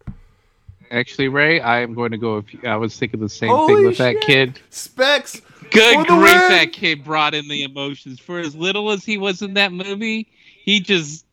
Actually, 0.89 1.27
Ray, 1.27 1.61
I 1.61 1.79
am 1.81 1.93
going 1.93 2.11
to 2.11 2.17
go. 2.17 2.37
With, 2.37 2.65
I 2.65 2.75
was 2.75 2.97
thinking 2.97 3.19
the 3.19 3.29
same 3.29 3.49
Holy 3.49 3.75
thing 3.75 3.85
with 3.85 3.95
shit. 3.97 4.19
that 4.19 4.25
kid. 4.25 4.59
Specs. 4.71 5.41
Good 5.69 6.07
grief, 6.07 6.33
that 6.33 6.73
kid 6.73 7.03
brought 7.03 7.33
in 7.33 7.47
the 7.47 7.63
emotions. 7.63 8.19
For 8.19 8.39
as 8.39 8.55
little 8.55 8.91
as 8.91 9.05
he 9.05 9.17
was 9.17 9.41
in 9.41 9.53
that 9.53 9.71
movie, 9.71 10.27
he 10.65 10.79
just, 10.81 11.25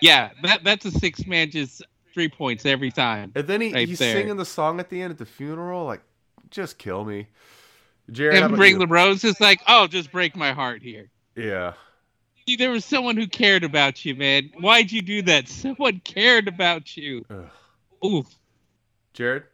yeah, 0.00 0.30
that 0.42 0.64
that's 0.64 0.84
a 0.84 0.90
six 0.90 1.26
man, 1.26 1.50
just 1.50 1.82
three 2.12 2.28
points 2.28 2.66
every 2.66 2.90
time. 2.90 3.32
And 3.34 3.46
then 3.46 3.60
he, 3.60 3.72
Right 3.72 3.88
he's 3.88 3.98
there. 3.98 4.14
singing 4.16 4.36
the 4.36 4.44
song 4.44 4.80
at 4.80 4.90
the 4.90 5.00
end 5.00 5.12
at 5.12 5.18
the 5.18 5.26
funeral. 5.26 5.84
Like, 5.84 6.02
just 6.50 6.78
kill 6.78 7.04
me. 7.04 7.26
Jarred, 8.10 8.34
And 8.34 8.56
bring 8.56 8.72
you? 8.74 8.78
the 8.80 8.86
roses, 8.88 9.40
like, 9.40 9.60
oh, 9.68 9.86
just 9.86 10.10
break 10.10 10.34
my 10.34 10.52
heart 10.52 10.82
here. 10.82 11.10
yeah. 11.36 11.74
There 12.58 12.72
was 12.72 12.84
someone 12.84 13.16
who 13.16 13.28
cared 13.28 13.62
about 13.62 14.04
you, 14.04 14.16
man. 14.16 14.50
Why'd 14.58 14.90
you 14.90 15.02
do 15.02 15.22
that? 15.22 15.46
Someone 15.48 16.00
cared 16.02 16.48
about 16.48 16.96
you. 16.96 17.24
Ugh. 17.30 17.48
Ooh, 18.04 18.26
Jarred. 19.14 19.44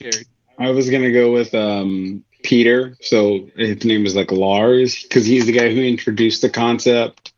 cared. 0.00 0.24
I 0.58 0.70
was 0.70 0.90
gonna 0.90 1.12
go 1.12 1.30
with 1.32 1.54
um, 1.54 2.24
Peter. 2.42 2.96
So 3.00 3.48
his 3.54 3.84
name 3.84 4.06
is 4.06 4.16
like 4.16 4.32
Lars 4.32 5.04
because 5.04 5.24
he's 5.24 5.46
the 5.46 5.52
guy 5.52 5.72
who 5.72 5.80
introduced 5.80 6.42
the 6.42 6.50
concept 6.50 7.32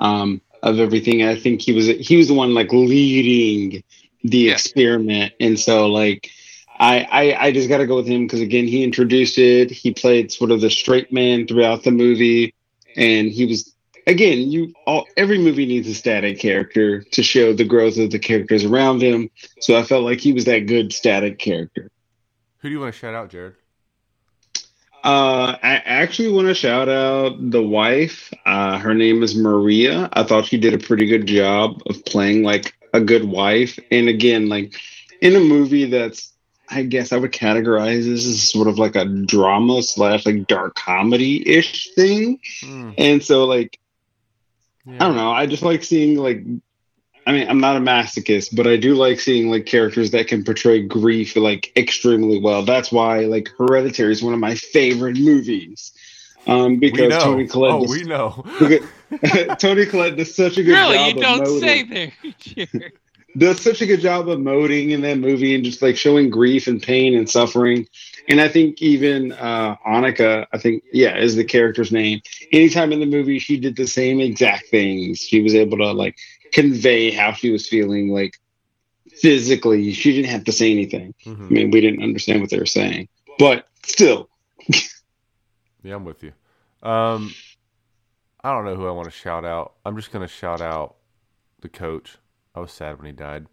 um, 0.00 0.40
of 0.66 0.80
everything. 0.80 1.22
I 1.22 1.36
think 1.36 1.62
he 1.62 1.72
was 1.72 1.86
he 1.86 2.16
was 2.16 2.28
the 2.28 2.34
one 2.34 2.52
like 2.52 2.72
leading 2.72 3.82
the 4.24 4.50
experiment, 4.50 5.32
and 5.40 5.58
so 5.58 5.86
like 5.86 6.30
I 6.78 7.06
I, 7.10 7.46
I 7.46 7.52
just 7.52 7.68
got 7.68 7.78
to 7.78 7.86
go 7.86 7.96
with 7.96 8.08
him 8.08 8.26
because 8.26 8.40
again 8.40 8.66
he 8.66 8.82
introduced 8.82 9.38
it. 9.38 9.70
He 9.70 9.94
played 9.94 10.32
sort 10.32 10.50
of 10.50 10.60
the 10.60 10.70
straight 10.70 11.12
man 11.12 11.46
throughout 11.46 11.84
the 11.84 11.92
movie, 11.92 12.54
and 12.96 13.28
he 13.28 13.46
was. 13.46 13.72
Again, 14.08 14.52
you 14.52 14.72
all 14.86 15.04
every 15.16 15.36
movie 15.36 15.66
needs 15.66 15.88
a 15.88 15.94
static 15.94 16.38
character 16.38 17.02
to 17.02 17.24
show 17.24 17.52
the 17.52 17.64
growth 17.64 17.98
of 17.98 18.12
the 18.12 18.20
characters 18.20 18.64
around 18.64 19.02
him. 19.02 19.30
So 19.58 19.76
I 19.76 19.82
felt 19.82 20.04
like 20.04 20.20
he 20.20 20.32
was 20.32 20.44
that 20.44 20.66
good 20.68 20.92
static 20.92 21.40
character. 21.40 21.90
Who 22.58 22.68
do 22.68 22.72
you 22.72 22.80
want 22.80 22.94
to 22.94 22.98
shout 23.00 23.14
out, 23.14 23.30
Jarred? 23.30 23.56
Uh, 25.06 25.56
I 25.62 25.82
actually 25.86 26.32
want 26.32 26.48
to 26.48 26.54
shout 26.54 26.88
out 26.88 27.36
the 27.50 27.62
wife. 27.62 28.32
Uh, 28.46 28.78
her 28.78 28.94
name 28.94 29.22
is 29.22 29.36
Maria. 29.36 30.10
I 30.12 30.24
thought 30.24 30.46
she 30.46 30.58
did 30.58 30.74
a 30.74 30.78
pretty 30.78 31.06
good 31.06 31.26
job 31.26 31.82
of 31.88 32.04
playing 32.04 32.42
like 32.42 32.74
a 32.92 33.00
good 33.00 33.24
wife. 33.24 33.78
And 33.92 34.08
again, 34.08 34.48
like 34.48 34.74
in 35.22 35.36
a 35.36 35.40
movie 35.40 35.86
that's 35.86 36.32
I 36.70 36.82
guess 36.82 37.12
I 37.12 37.18
would 37.18 37.32
categorize 37.32 38.04
this 38.04 38.26
as 38.26 38.50
sort 38.50 38.68
of 38.68 38.78
like 38.78 38.96
a 38.96 39.04
drama 39.06 39.82
slash 39.82 40.26
like 40.26 40.48
dark 40.48 40.74
comedy 40.74 41.48
ish 41.48 41.94
thing. 41.94 42.40
Hmm, 42.62 42.90
And 42.98 43.22
so 43.22 43.46
like 43.46 43.78
yeah. 44.86 44.96
I 45.00 45.06
don't 45.06 45.16
know. 45.16 45.32
I 45.32 45.46
just 45.46 45.62
like 45.62 45.84
seeing 45.84 46.16
like 46.18 46.44
I 47.26 47.32
mean, 47.32 47.48
I'm 47.48 47.58
not 47.60 47.76
a 47.76 47.80
masochist, 47.80 48.54
but 48.54 48.68
I 48.68 48.76
do 48.76 48.94
like 48.94 49.18
seeing 49.18 49.50
like 49.50 49.66
characters 49.66 50.12
that 50.12 50.28
can 50.28 50.44
portray 50.44 50.80
grief 50.80 51.34
like 51.34 51.72
extremely 51.76 52.38
well. 52.38 52.62
That's 52.64 52.92
why 52.92 53.20
like 53.24 53.50
Hereditary 53.58 54.12
is 54.12 54.22
one 54.22 54.32
of 54.32 54.38
my 54.40 54.54
favorite 54.54 55.16
movies. 55.18 55.92
Um, 56.46 56.74
We 56.78 56.90
because 56.90 57.10
know. 57.10 57.18
Toni 57.20 57.46
Collette 57.48 57.72
oh, 57.74 57.80
does, 57.82 57.90
we 57.90 58.04
know. 58.04 58.44
Toni 59.58 59.86
Collette 59.86 60.16
does 60.16 60.34
such 60.34 60.56
a 60.58 60.62
good 60.62 60.72
Really, 60.74 60.96
job 60.96 61.16
you 61.16 61.22
don't 61.22 61.38
molding- 61.44 61.60
say 61.60 61.82
there. 61.82 62.90
Does 63.36 63.60
such 63.60 63.82
a 63.82 63.86
good 63.86 64.00
job 64.00 64.30
of 64.30 64.38
emoting 64.38 64.92
in 64.92 65.02
that 65.02 65.18
movie 65.18 65.54
and 65.54 65.62
just 65.62 65.82
like 65.82 65.98
showing 65.98 66.30
grief 66.30 66.66
and 66.68 66.82
pain 66.82 67.14
and 67.14 67.28
suffering. 67.28 67.86
And 68.30 68.40
I 68.40 68.48
think 68.48 68.80
even 68.80 69.32
uh, 69.32 69.76
Annika, 69.86 70.46
I 70.54 70.56
think, 70.58 70.84
yeah, 70.90 71.18
is 71.18 71.36
the 71.36 71.44
character's 71.44 71.92
name. 71.92 72.22
Anytime 72.50 72.92
in 72.92 73.00
the 73.00 73.04
movie, 73.04 73.38
she 73.38 73.58
did 73.60 73.76
the 73.76 73.86
same 73.86 74.20
exact 74.20 74.68
things. 74.68 75.18
She 75.18 75.42
was 75.42 75.54
able 75.54 75.76
to 75.76 75.92
like 75.92 76.16
convey 76.52 77.10
how 77.10 77.32
she 77.32 77.50
was 77.50 77.68
feeling, 77.68 78.08
like 78.10 78.38
physically. 79.20 79.92
She 79.92 80.12
didn't 80.12 80.30
have 80.30 80.44
to 80.44 80.52
say 80.52 80.70
anything. 80.70 81.14
Mhm. 81.24 81.46
I 81.46 81.48
mean, 81.50 81.70
we 81.70 81.80
didn't 81.80 82.02
understand 82.02 82.40
what 82.40 82.50
they 82.50 82.58
were 82.58 82.66
saying, 82.66 83.08
but 83.38 83.68
still, 83.84 84.28
Yeah, 85.82 85.94
I'm 85.94 86.04
with 86.04 86.22
you. 86.24 86.32
Um, 86.82 87.32
I 88.42 88.50
don't 88.52 88.64
know 88.64 88.74
who 88.74 88.88
I 88.88 88.90
want 88.90 89.04
to 89.06 89.16
shout 89.16 89.44
out. 89.44 89.74
I'm 89.84 89.94
just 89.96 90.10
gonna 90.10 90.26
shout 90.26 90.60
out 90.60 90.96
the 91.60 91.68
coach. 91.68 92.16
I 92.54 92.60
was 92.60 92.72
sad 92.72 92.96
when 92.98 93.06
he 93.06 93.12
died. 93.12 93.46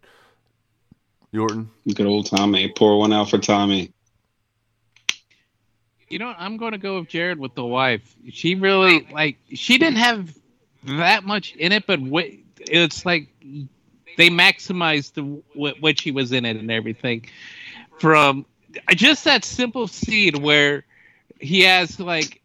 Yorton. 1.32 1.68
good 1.94 2.06
old 2.06 2.26
Tommy. 2.26 2.72
Pour 2.76 2.98
one 2.98 3.12
out 3.12 3.30
for 3.30 3.38
Tommy. 3.38 3.92
You 6.08 6.18
know, 6.18 6.34
I'm 6.38 6.56
going 6.56 6.72
to 6.72 6.78
go 6.78 7.00
with 7.00 7.08
Jarred 7.08 7.38
with 7.38 7.54
the 7.54 7.64
wife. 7.64 8.14
She 8.30 8.54
really 8.54 9.06
like. 9.10 9.36
She 9.52 9.78
didn't 9.78 9.96
have 9.98 10.32
that 10.84 11.24
much 11.24 11.54
in 11.56 11.72
it, 11.72 11.86
but 11.86 11.98
wh- 11.98 12.36
it's 12.70 13.04
like 13.04 13.28
they 14.16 14.30
maximized 14.30 15.14
the 15.14 15.22
what, 15.54 15.80
what 15.80 16.00
she 16.00 16.10
was 16.10 16.32
in 16.32 16.44
it 16.44 16.56
and 16.56 16.70
everything. 16.70 17.26
From 17.98 18.44
just 18.90 19.24
that 19.24 19.44
simple 19.44 19.86
scene 19.86 20.42
where 20.42 20.84
he 21.40 21.66
asks 21.66 22.00
like, 22.00 22.40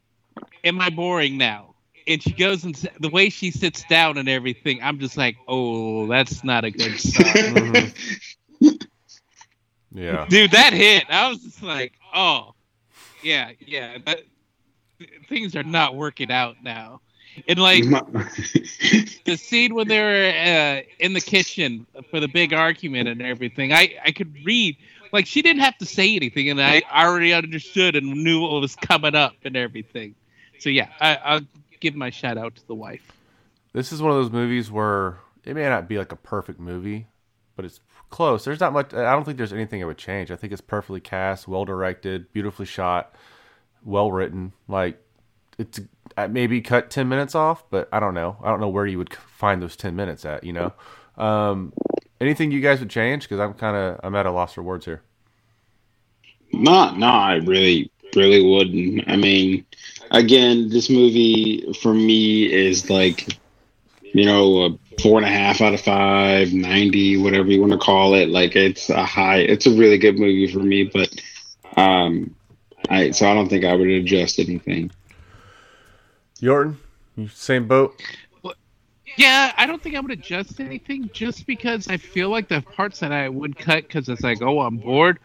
"Am 0.63 0.79
I 0.79 0.89
boring 0.89 1.37
now?" 1.37 1.75
And 2.07 2.21
she 2.21 2.31
goes 2.31 2.63
and 2.63 2.75
the 2.99 3.09
way 3.09 3.29
she 3.29 3.51
sits 3.51 3.83
down 3.83 4.17
and 4.17 4.29
everything. 4.29 4.79
I'm 4.81 4.99
just 4.99 5.17
like, 5.17 5.37
"Oh, 5.47 6.07
that's 6.07 6.43
not 6.43 6.65
a 6.65 6.71
good 6.71 6.99
sign." 6.99 7.93
Yeah. 9.91 10.25
Dude, 10.29 10.51
that 10.51 10.73
hit. 10.73 11.05
I 11.09 11.29
was 11.29 11.43
just 11.43 11.63
like, 11.63 11.93
oh, 12.13 12.53
yeah, 13.23 13.51
yeah. 13.59 13.97
That, 14.05 14.21
things 15.27 15.55
are 15.55 15.63
not 15.63 15.95
working 15.95 16.31
out 16.31 16.57
now. 16.63 17.01
And 17.47 17.59
like 17.59 17.83
the 19.25 19.37
scene 19.37 19.75
when 19.75 19.87
they 19.87 19.99
were 19.99 20.33
uh, 20.35 20.81
in 20.99 21.13
the 21.13 21.21
kitchen 21.21 21.85
for 22.09 22.19
the 22.19 22.27
big 22.27 22.53
argument 22.53 23.07
and 23.07 23.21
everything, 23.21 23.73
I 23.73 23.95
I 24.05 24.11
could 24.11 24.35
read. 24.45 24.77
Like 25.11 25.25
she 25.25 25.41
didn't 25.41 25.61
have 25.61 25.77
to 25.79 25.85
say 25.85 26.15
anything, 26.15 26.49
and 26.49 26.61
I 26.61 26.83
already 26.93 27.33
understood 27.33 27.95
and 27.95 28.23
knew 28.23 28.41
what 28.41 28.61
was 28.61 28.75
coming 28.75 29.15
up 29.15 29.33
and 29.43 29.55
everything. 29.55 30.13
So 30.59 30.69
yeah, 30.69 30.89
I, 30.99 31.15
I'll 31.15 31.41
give 31.79 31.95
my 31.95 32.09
shout 32.11 32.37
out 32.37 32.55
to 32.55 32.67
the 32.67 32.75
wife. 32.75 33.11
This 33.73 33.91
is 33.91 34.01
one 34.01 34.11
of 34.11 34.17
those 34.17 34.31
movies 34.31 34.69
where 34.69 35.17
it 35.43 35.55
may 35.55 35.63
not 35.63 35.87
be 35.87 35.97
like 35.97 36.11
a 36.11 36.15
perfect 36.15 36.59
movie, 36.59 37.07
but 37.55 37.65
it's 37.65 37.79
close. 38.09 38.45
There's 38.45 38.59
not 38.59 38.73
much. 38.73 38.93
I 38.93 39.11
don't 39.11 39.23
think 39.23 39.37
there's 39.37 39.53
anything 39.53 39.81
I 39.81 39.85
would 39.85 39.97
change. 39.97 40.31
I 40.31 40.35
think 40.35 40.53
it's 40.53 40.61
perfectly 40.61 40.99
cast, 40.99 41.47
well 41.47 41.65
directed, 41.65 42.31
beautifully 42.33 42.65
shot, 42.65 43.15
well 43.83 44.11
written. 44.11 44.53
Like 44.67 45.01
it's 45.59 45.79
maybe 46.29 46.61
cut 46.61 46.89
ten 46.89 47.07
minutes 47.07 47.35
off, 47.35 47.63
but 47.69 47.87
I 47.91 47.99
don't 47.99 48.15
know. 48.15 48.37
I 48.43 48.49
don't 48.49 48.59
know 48.59 48.69
where 48.69 48.87
you 48.87 48.97
would 48.97 49.13
find 49.13 49.61
those 49.61 49.75
ten 49.75 49.95
minutes 49.95 50.25
at. 50.25 50.43
You 50.43 50.53
know, 50.53 50.73
um, 51.17 51.73
anything 52.19 52.51
you 52.51 52.61
guys 52.61 52.79
would 52.79 52.89
change? 52.89 53.23
Because 53.23 53.39
I'm 53.39 53.53
kind 53.53 53.75
of 53.75 53.99
I'm 54.03 54.15
at 54.15 54.25
a 54.25 54.31
loss 54.31 54.53
for 54.53 54.63
words 54.63 54.85
here. 54.85 55.03
No, 56.51 56.91
no, 56.95 57.07
I 57.07 57.35
really, 57.35 57.91
really 58.15 58.43
wouldn't. 58.43 59.07
I 59.07 59.15
mean, 59.15 59.65
again, 60.11 60.69
this 60.69 60.89
movie 60.89 61.73
for 61.81 61.93
me 61.93 62.51
is 62.51 62.89
like, 62.89 63.37
you 64.01 64.25
know, 64.25 64.65
a 64.65 65.01
four 65.01 65.17
and 65.17 65.25
a 65.25 65.29
half 65.29 65.61
out 65.61 65.73
of 65.73 65.81
five, 65.81 66.51
90, 66.51 67.17
whatever 67.17 67.49
you 67.49 67.61
want 67.61 67.73
to 67.73 67.77
call 67.77 68.15
it. 68.15 68.29
Like, 68.29 68.55
it's 68.55 68.89
a 68.89 69.05
high, 69.05 69.37
it's 69.37 69.67
a 69.67 69.71
really 69.71 69.97
good 69.97 70.17
movie 70.17 70.51
for 70.51 70.59
me, 70.59 70.85
but, 70.85 71.13
um, 71.77 72.35
I, 72.89 73.11
so 73.11 73.29
I 73.29 73.35
don't 73.35 73.49
think 73.49 73.65
I 73.65 73.75
would 73.75 73.87
adjust 73.87 74.39
anything. 74.39 74.91
Yorton, 76.41 76.77
same 77.29 77.67
boat. 77.67 77.99
Yeah, 79.17 79.51
I 79.57 79.65
don't 79.65 79.81
think 79.81 79.95
I 79.95 79.99
would 79.99 80.11
adjust 80.11 80.59
anything 80.61 81.09
just 81.11 81.45
because 81.45 81.87
I 81.87 81.97
feel 81.97 82.29
like 82.29 82.47
the 82.47 82.61
parts 82.61 82.99
that 82.99 83.11
I 83.11 83.27
would 83.27 83.57
cut 83.57 83.83
because 83.83 84.07
it's 84.07 84.23
like, 84.23 84.41
oh, 84.41 84.61
I'm 84.61 84.77
bored. 84.77 85.19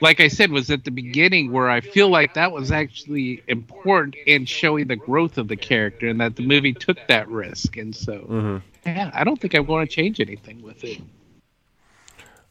Like 0.00 0.20
I 0.20 0.28
said, 0.28 0.50
was 0.50 0.70
at 0.70 0.84
the 0.84 0.90
beginning 0.90 1.50
where 1.52 1.68
I 1.68 1.80
feel 1.80 2.08
like 2.08 2.34
that 2.34 2.52
was 2.52 2.70
actually 2.72 3.42
important 3.48 4.16
in 4.26 4.46
showing 4.46 4.86
the 4.86 4.96
growth 4.96 5.36
of 5.38 5.48
the 5.48 5.56
character 5.56 6.08
and 6.08 6.20
that 6.20 6.36
the 6.36 6.42
movie 6.42 6.74
took 6.74 6.98
that 7.06 7.28
risk. 7.28 7.76
And 7.76 7.94
so, 7.94 8.18
hmm 8.18 8.58
yeah, 8.86 9.10
I 9.14 9.24
don't 9.24 9.40
think 9.40 9.54
I'm 9.54 9.66
going 9.66 9.86
to 9.86 9.92
change 9.92 10.20
anything 10.20 10.62
with 10.62 10.84
it. 10.84 11.00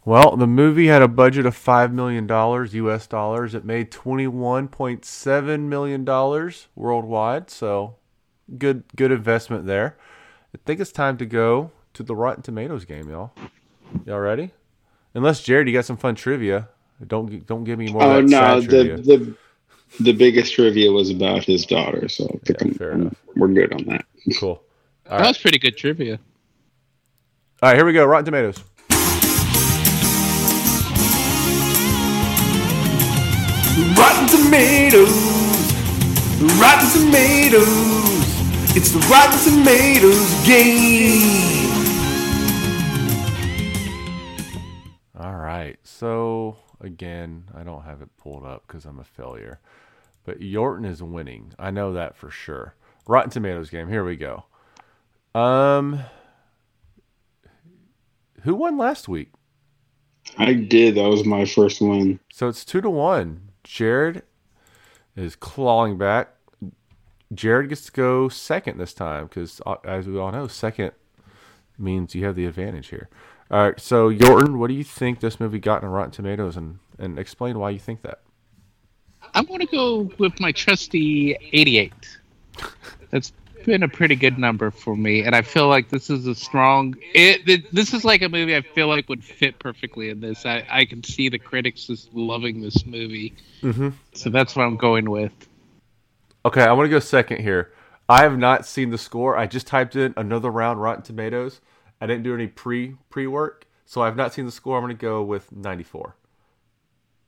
Well, 0.06 0.36
the 0.36 0.48
movie 0.48 0.88
had 0.88 1.02
a 1.02 1.08
budget 1.08 1.46
of 1.46 1.56
five 1.56 1.94
million 1.94 2.28
dollars 2.28 2.74
U.S. 2.76 3.08
dollars. 3.08 3.56
It 3.56 3.66
made 3.66 3.92
twenty-one 3.92 4.68
point 4.68 5.06
seven 5.06 5.70
million 5.70 6.04
dollars 6.06 6.68
worldwide. 6.76 7.50
So, 7.50 7.96
good, 8.58 8.84
good 8.96 9.12
investment 9.12 9.66
there. 9.66 9.98
I 10.56 10.60
think 10.66 10.80
it's 10.80 10.92
time 10.92 11.18
to 11.18 11.26
go 11.26 11.72
to 11.94 12.04
the 12.04 12.16
Rotten 12.16 12.44
Tomatoes 12.44 12.86
game, 12.86 13.10
y'all. 13.10 13.32
Y'all 14.06 14.20
ready? 14.20 14.52
Unless 15.14 15.44
Jarred, 15.44 15.68
you 15.68 15.74
got 15.74 15.86
some 15.86 15.98
fun 15.98 16.16
trivia. 16.16 16.70
Don't 17.06 17.46
don't 17.46 17.64
give 17.64 17.78
me 17.80 17.92
more. 17.92 18.04
Oh 18.04 18.20
of 18.20 18.30
that 18.30 18.30
no, 18.30 18.62
sad 18.62 18.70
the, 18.70 18.96
the 19.02 19.36
the 20.04 20.14
biggest 20.14 20.54
trivia 20.54 20.92
was 20.92 21.10
about 21.10 21.44
his 21.44 21.66
daughter, 21.66 22.08
so 22.08 22.24
Yeah, 22.50 22.56
I'm- 22.62 22.74
fair 22.74 22.92
I'm- 22.92 23.02
enough. 23.02 23.16
we're 23.36 23.48
good 23.50 23.74
on 23.74 23.84
that. 23.86 24.06
cool. 24.40 24.50
All 24.50 24.64
That 25.06 25.20
right, 25.20 25.28
was 25.28 25.38
pretty 25.38 25.60
good 25.60 25.76
trivia. 25.78 26.20
all 27.62 27.70
right, 27.70 27.76
here 27.76 27.86
we 27.86 27.94
go. 27.94 28.06
Rotten 28.06 28.26
Tomatoes. 28.26 28.64
Rotten 33.98 34.28
Tomatoes, 34.28 35.14
Rotten 36.62 36.90
Tomatoes, 36.92 38.03
it's 38.76 38.90
the 38.92 39.00
Rotten 39.08 39.40
Tomatoes 39.40 40.46
game. 40.48 41.70
All 45.16 45.36
right. 45.36 45.78
So 45.84 46.58
again, 46.82 47.46
I 47.56 47.64
don't 47.64 47.84
have 47.84 48.02
it 48.02 48.10
pulled 48.18 48.44
up 48.44 48.66
because 48.66 48.86
I'm 48.86 49.00
a 49.00 49.04
failure. 49.04 49.60
But 50.26 50.40
Yorton 50.40 50.88
is 50.88 51.04
winning. 51.04 51.54
I 51.60 51.70
know 51.70 51.94
that 51.94 52.16
for 52.16 52.32
sure. 52.32 52.76
Rotten 53.06 53.30
Tomatoes 53.30 53.70
game. 53.70 53.90
Here 53.90 54.04
we 54.04 54.16
go. 54.16 54.46
Um, 55.36 56.00
who 58.42 58.56
won 58.56 58.78
last 58.78 59.08
week? 59.08 59.30
I 60.38 60.54
did. 60.54 60.96
That 60.96 61.10
was 61.10 61.26
my 61.26 61.46
first 61.46 61.80
one. 61.80 62.20
So 62.32 62.48
it's 62.48 62.66
two 62.66 62.82
to 62.82 62.90
one. 62.90 63.50
Jarred 63.64 64.24
is 65.16 65.36
clawing 65.36 65.98
back. 65.98 66.30
Jarred 67.34 67.70
gets 67.70 67.86
to 67.86 67.92
go 67.92 68.30
second 68.30 68.78
this 68.78 68.94
time 68.94 69.28
because, 69.28 69.62
as 69.84 70.08
we 70.08 70.18
all 70.18 70.32
know, 70.32 70.48
second 70.48 70.92
means 71.78 72.14
you 72.16 72.26
have 72.26 72.36
the 72.36 72.46
advantage 72.46 72.88
here. 72.88 73.10
All 73.52 73.60
right, 73.70 73.80
so 73.80 74.10
Yorton, 74.10 74.58
what 74.58 74.68
do 74.68 74.74
you 74.74 74.84
think 74.84 75.20
this 75.20 75.40
movie 75.40 75.60
got 75.60 75.84
in 75.84 75.90
Rotten 75.90 76.12
Tomatoes, 76.12 76.58
and 76.58 76.80
and 77.00 77.18
explain 77.20 77.60
why 77.60 77.70
you 77.72 77.80
think 77.80 78.02
that? 78.04 78.22
I'm 79.34 79.46
going 79.46 79.60
to 79.62 79.66
go 79.66 80.12
with 80.18 80.40
my 80.40 80.52
trusty 80.52 81.36
88. 81.54 81.94
That's 83.10 83.32
been 83.66 83.84
a 83.84 83.88
pretty 83.88 84.16
good 84.16 84.38
number 84.38 84.70
for 84.72 84.96
me, 84.96 85.24
and 85.24 85.36
I 85.36 85.42
feel 85.42 85.68
like 85.68 85.90
this 85.90 86.10
is 86.10 86.28
a 86.28 86.36
strong. 86.36 86.96
It, 87.14 87.48
it- 87.48 87.74
this 87.74 87.94
is 87.94 88.04
like 88.04 88.22
a 88.22 88.30
movie 88.30 88.56
I 88.56 88.62
feel 88.62 88.88
like 88.88 89.08
would 89.10 89.24
fit 89.24 89.58
perfectly 89.60 90.10
in 90.10 90.20
this. 90.20 90.46
I, 90.46 90.66
I 90.70 90.86
can 90.86 91.04
see 91.04 91.30
the 91.30 91.40
critics 91.40 91.88
just 91.88 92.14
loving 92.14 92.62
this 92.62 92.86
movie, 92.86 93.34
Mm-hmm. 93.62 93.90
so 94.14 94.30
that's 94.30 94.56
what 94.56 94.64
I'm 94.64 94.78
going 94.78 95.10
with. 95.10 95.32
Okay, 96.46 96.62
I 96.62 96.74
want 96.74 96.86
to 96.86 96.90
go 96.90 97.00
second 97.00 97.42
here. 97.42 97.72
I 98.10 98.24
have 98.24 98.38
not 98.38 98.66
seen 98.66 98.90
the 98.90 98.98
score. 98.98 99.38
I 99.38 99.48
just 99.48 99.66
typed 99.66 99.96
in 99.96 100.14
another 100.18 100.52
round 100.52 100.82
Rotten 100.82 101.04
Tomatoes. 101.04 101.62
I 102.02 102.06
didn't 102.06 102.24
do 102.24 102.34
any 102.34 102.48
pre 102.48 102.96
pre 103.10 103.28
work, 103.28 103.66
so 103.86 104.02
I 104.02 104.06
have 104.08 104.18
not 104.18 104.34
seen 104.34 104.46
the 104.46 104.52
score. 104.52 104.78
I'm 104.78 104.84
going 104.84 104.96
to 104.96 105.02
go 105.02 105.24
with 105.24 105.52
94. 105.54 106.18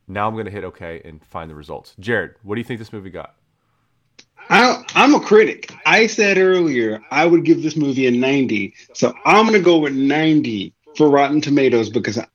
Now 0.08 0.28
I'm 0.28 0.34
going 0.34 0.46
to 0.46 0.52
hit 0.52 0.66
OK 0.66 1.02
and 1.06 1.24
find 1.24 1.50
the 1.50 1.56
results. 1.56 1.96
Jarred, 1.98 2.36
what 2.44 2.56
do 2.56 2.60
you 2.60 2.66
think 2.66 2.80
this 2.80 2.92
movie 2.92 3.10
got? 3.10 3.36
I, 4.50 4.84
I'm 4.94 5.16
a 5.16 5.20
critic. 5.20 5.74
I 5.86 6.08
said 6.08 6.38
earlier 6.38 7.02
I 7.10 7.26
would 7.26 7.46
give 7.46 7.64
this 7.64 7.76
movie 7.76 8.08
a 8.08 8.12
90. 8.12 8.74
So 8.94 9.14
I'm 9.26 9.48
going 9.48 9.58
to 9.58 9.64
go 9.64 9.78
with 9.78 9.94
90 9.94 10.74
for 10.98 11.10
Rotten 11.10 11.42
Tomatoes 11.42 11.90
because 11.90 12.18
I, 12.18 12.28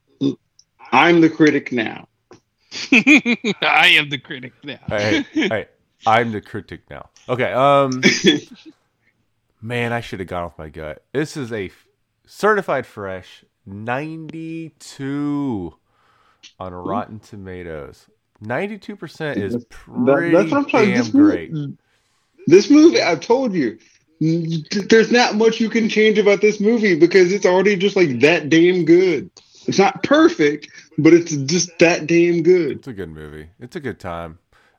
I'm 0.92 1.20
the 1.20 1.30
critic 1.30 1.72
now. 1.72 2.08
I 2.92 3.94
am 3.96 4.08
the 4.08 4.18
critic 4.18 4.54
now. 4.64 4.78
Hey, 4.88 5.24
hey, 5.32 5.68
I'm 6.06 6.32
the 6.32 6.40
critic 6.40 6.82
now. 6.90 7.08
Okay. 7.28 7.52
Um, 7.52 8.02
man, 9.62 9.92
I 9.92 10.00
should 10.00 10.20
have 10.20 10.28
gone 10.28 10.44
with 10.44 10.58
my 10.58 10.68
gut. 10.68 11.02
This 11.12 11.36
is 11.36 11.52
a 11.52 11.66
f- 11.66 11.86
certified 12.26 12.86
fresh 12.86 13.44
92 13.66 15.74
on 16.58 16.74
Rotten 16.74 17.20
Tomatoes. 17.20 18.06
92% 18.42 19.36
is 19.36 19.52
That- 19.52 19.68
pretty 19.68 20.34
that's 20.34 20.50
what 20.50 20.58
I'm 20.58 20.64
trying. 20.66 20.88
damn 20.90 20.98
This 20.98 21.08
great. 21.08 21.52
movie, 21.52 21.76
this 22.46 22.70
movie, 22.70 23.00
I've 23.02 23.20
told 23.20 23.52
you, 23.54 23.78
there's 24.20 25.12
not 25.12 25.34
much 25.36 25.60
you 25.60 25.70
can 25.70 25.88
change 25.88 26.18
about 26.18 26.40
this 26.40 26.60
movie 26.60 26.98
because 26.98 27.32
it's 27.32 27.46
already 27.46 27.76
just 27.76 27.96
like 27.96 28.20
that 28.20 28.48
damn 28.48 28.84
good. 28.84 29.30
It's 29.66 29.78
not 29.78 30.02
perfect, 30.02 30.68
but 30.98 31.12
it's 31.12 31.36
just 31.36 31.78
that 31.78 32.06
damn 32.06 32.42
good. 32.42 32.78
It's 32.78 32.88
a 32.88 32.92
good 32.94 33.10
movie. 33.10 33.50
It's 33.60 33.76
a 33.76 33.80
good 33.80 34.00
time. 34.00 34.38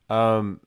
Um, 0.09 0.59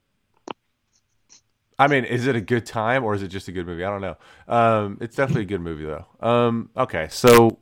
I 1.78 1.88
mean, 1.88 2.04
is 2.04 2.26
it 2.26 2.36
a 2.36 2.40
good 2.40 2.66
time 2.66 3.02
or 3.04 3.14
is 3.14 3.22
it 3.22 3.28
just 3.28 3.48
a 3.48 3.52
good 3.52 3.66
movie? 3.66 3.84
I 3.84 3.90
don't 3.90 4.00
know. 4.00 4.16
Um, 4.46 4.98
it's 5.00 5.16
definitely 5.16 5.42
a 5.42 5.46
good 5.46 5.60
movie 5.60 5.84
though. 5.84 6.06
Um, 6.20 6.70
okay, 6.76 7.08
so 7.10 7.58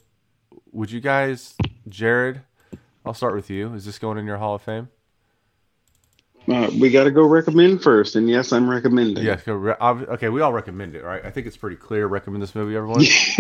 would 0.73 0.91
you 0.91 1.01
guys, 1.01 1.55
Jarred? 1.89 2.43
I'll 3.05 3.15
start 3.15 3.35
with 3.35 3.51
you. 3.51 3.75
Is 3.75 3.85
this 3.85 3.99
going 3.99 4.19
in 4.19 4.27
your 4.27 4.37
Hall 4.37 4.55
of 4.55 4.63
Fame? 4.63 4.89
Uh, 6.49 6.69
we 6.81 6.91
got 6.91 7.05
to 7.05 7.11
go 7.13 7.25
recommend 7.25 7.81
first, 7.83 8.17
and 8.17 8.29
yes, 8.29 8.53
I'm 8.53 8.69
recommending. 8.69 9.25
Yes. 9.25 9.45
go 9.45 9.55
re- 9.55 9.77
okay, 9.81 10.29
we 10.29 10.41
all 10.41 10.53
recommend 10.53 10.97
it, 10.97 11.05
right? 11.05 11.25
I 11.25 11.31
think 11.31 11.47
it's 11.47 11.57
pretty 11.57 11.77
clear. 11.77 12.07
Recommend 12.09 12.43
this 12.43 12.55
movie, 12.57 12.75
everyone. 12.77 13.01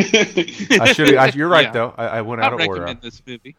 I 0.80 0.92
should. 0.94 1.16
I, 1.16 1.26
you're 1.34 1.48
right 1.48 1.66
Yeah. 1.66 1.72
though. 1.72 1.94
I, 1.98 2.06
I 2.06 2.20
went 2.22 2.42
I 2.42 2.46
out 2.46 2.52
of 2.52 2.58
recommend 2.60 2.88
order. 2.88 3.00
this 3.02 3.20
movie. 3.26 3.56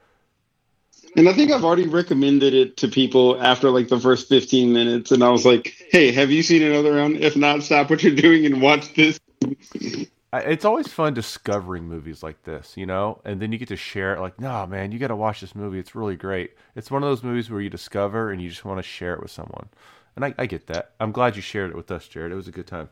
And 1.15 1.29
I 1.29 1.33
think 1.33 1.51
I've 1.51 1.63
already 1.63 1.87
recommended 1.87 2.53
it 2.53 2.77
to 2.77 2.87
people 2.87 3.41
after 3.41 3.69
like 3.69 3.87
the 3.87 3.99
first 3.99 4.27
15 4.29 4.73
minutes. 4.73 5.11
And 5.11 5.23
I 5.23 5.29
was 5.29 5.45
like, 5.45 5.75
hey, 5.91 6.11
have 6.11 6.31
you 6.31 6.41
seen 6.41 6.63
another 6.63 6.93
round? 6.93 7.17
If 7.17 7.35
not, 7.35 7.61
stop 7.63 7.89
what 7.89 8.01
you're 8.01 8.15
doing 8.15 8.45
and 8.45 8.61
watch 8.61 8.93
this. 8.95 9.19
It's 10.33 10.65
always 10.65 10.87
fun 10.87 11.13
discovering 11.13 11.83
movies 11.83 12.23
like 12.23 12.41
this, 12.41 12.75
you 12.75 12.87
know, 12.87 13.21
and 13.23 13.39
then 13.39 13.51
you 13.51 13.59
get 13.59 13.67
to 13.67 13.75
share 13.75 14.15
it. 14.15 14.21
Like, 14.21 14.39
no, 14.39 14.65
man, 14.65 14.91
you 14.91 14.97
got 14.97 15.09
to 15.09 15.15
watch 15.15 15.41
this 15.41 15.53
movie. 15.53 15.77
It's 15.77 15.93
really 15.93 16.15
great. 16.15 16.55
It's 16.75 16.89
one 16.89 17.03
of 17.03 17.09
those 17.09 17.21
movies 17.21 17.51
where 17.51 17.61
you 17.61 17.69
discover 17.69 18.31
and 18.31 18.41
you 18.41 18.49
just 18.49 18.65
want 18.65 18.79
to 18.79 18.83
share 18.83 19.13
it 19.13 19.21
with 19.21 19.29
someone. 19.29 19.69
And 20.15 20.25
I, 20.25 20.33
I 20.39 20.47
get 20.47 20.65
that. 20.67 20.93
I'm 20.99 21.11
glad 21.11 21.35
you 21.35 21.43
shared 21.43 21.69
it 21.69 21.75
with 21.75 21.91
us, 21.91 22.07
Jarred. 22.07 22.31
It 22.31 22.35
was 22.35 22.47
a 22.47 22.51
good 22.51 22.65
time. 22.65 22.89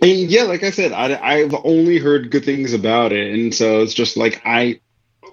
And 0.00 0.30
yeah, 0.30 0.42
like 0.42 0.64
I 0.64 0.70
said, 0.70 0.90
I, 0.90 1.14
I've 1.22 1.54
only 1.62 1.98
heard 1.98 2.32
good 2.32 2.44
things 2.44 2.72
about 2.72 3.12
it. 3.12 3.32
And 3.32 3.54
so 3.54 3.82
it's 3.82 3.94
just 3.94 4.16
like, 4.16 4.42
I, 4.44 4.80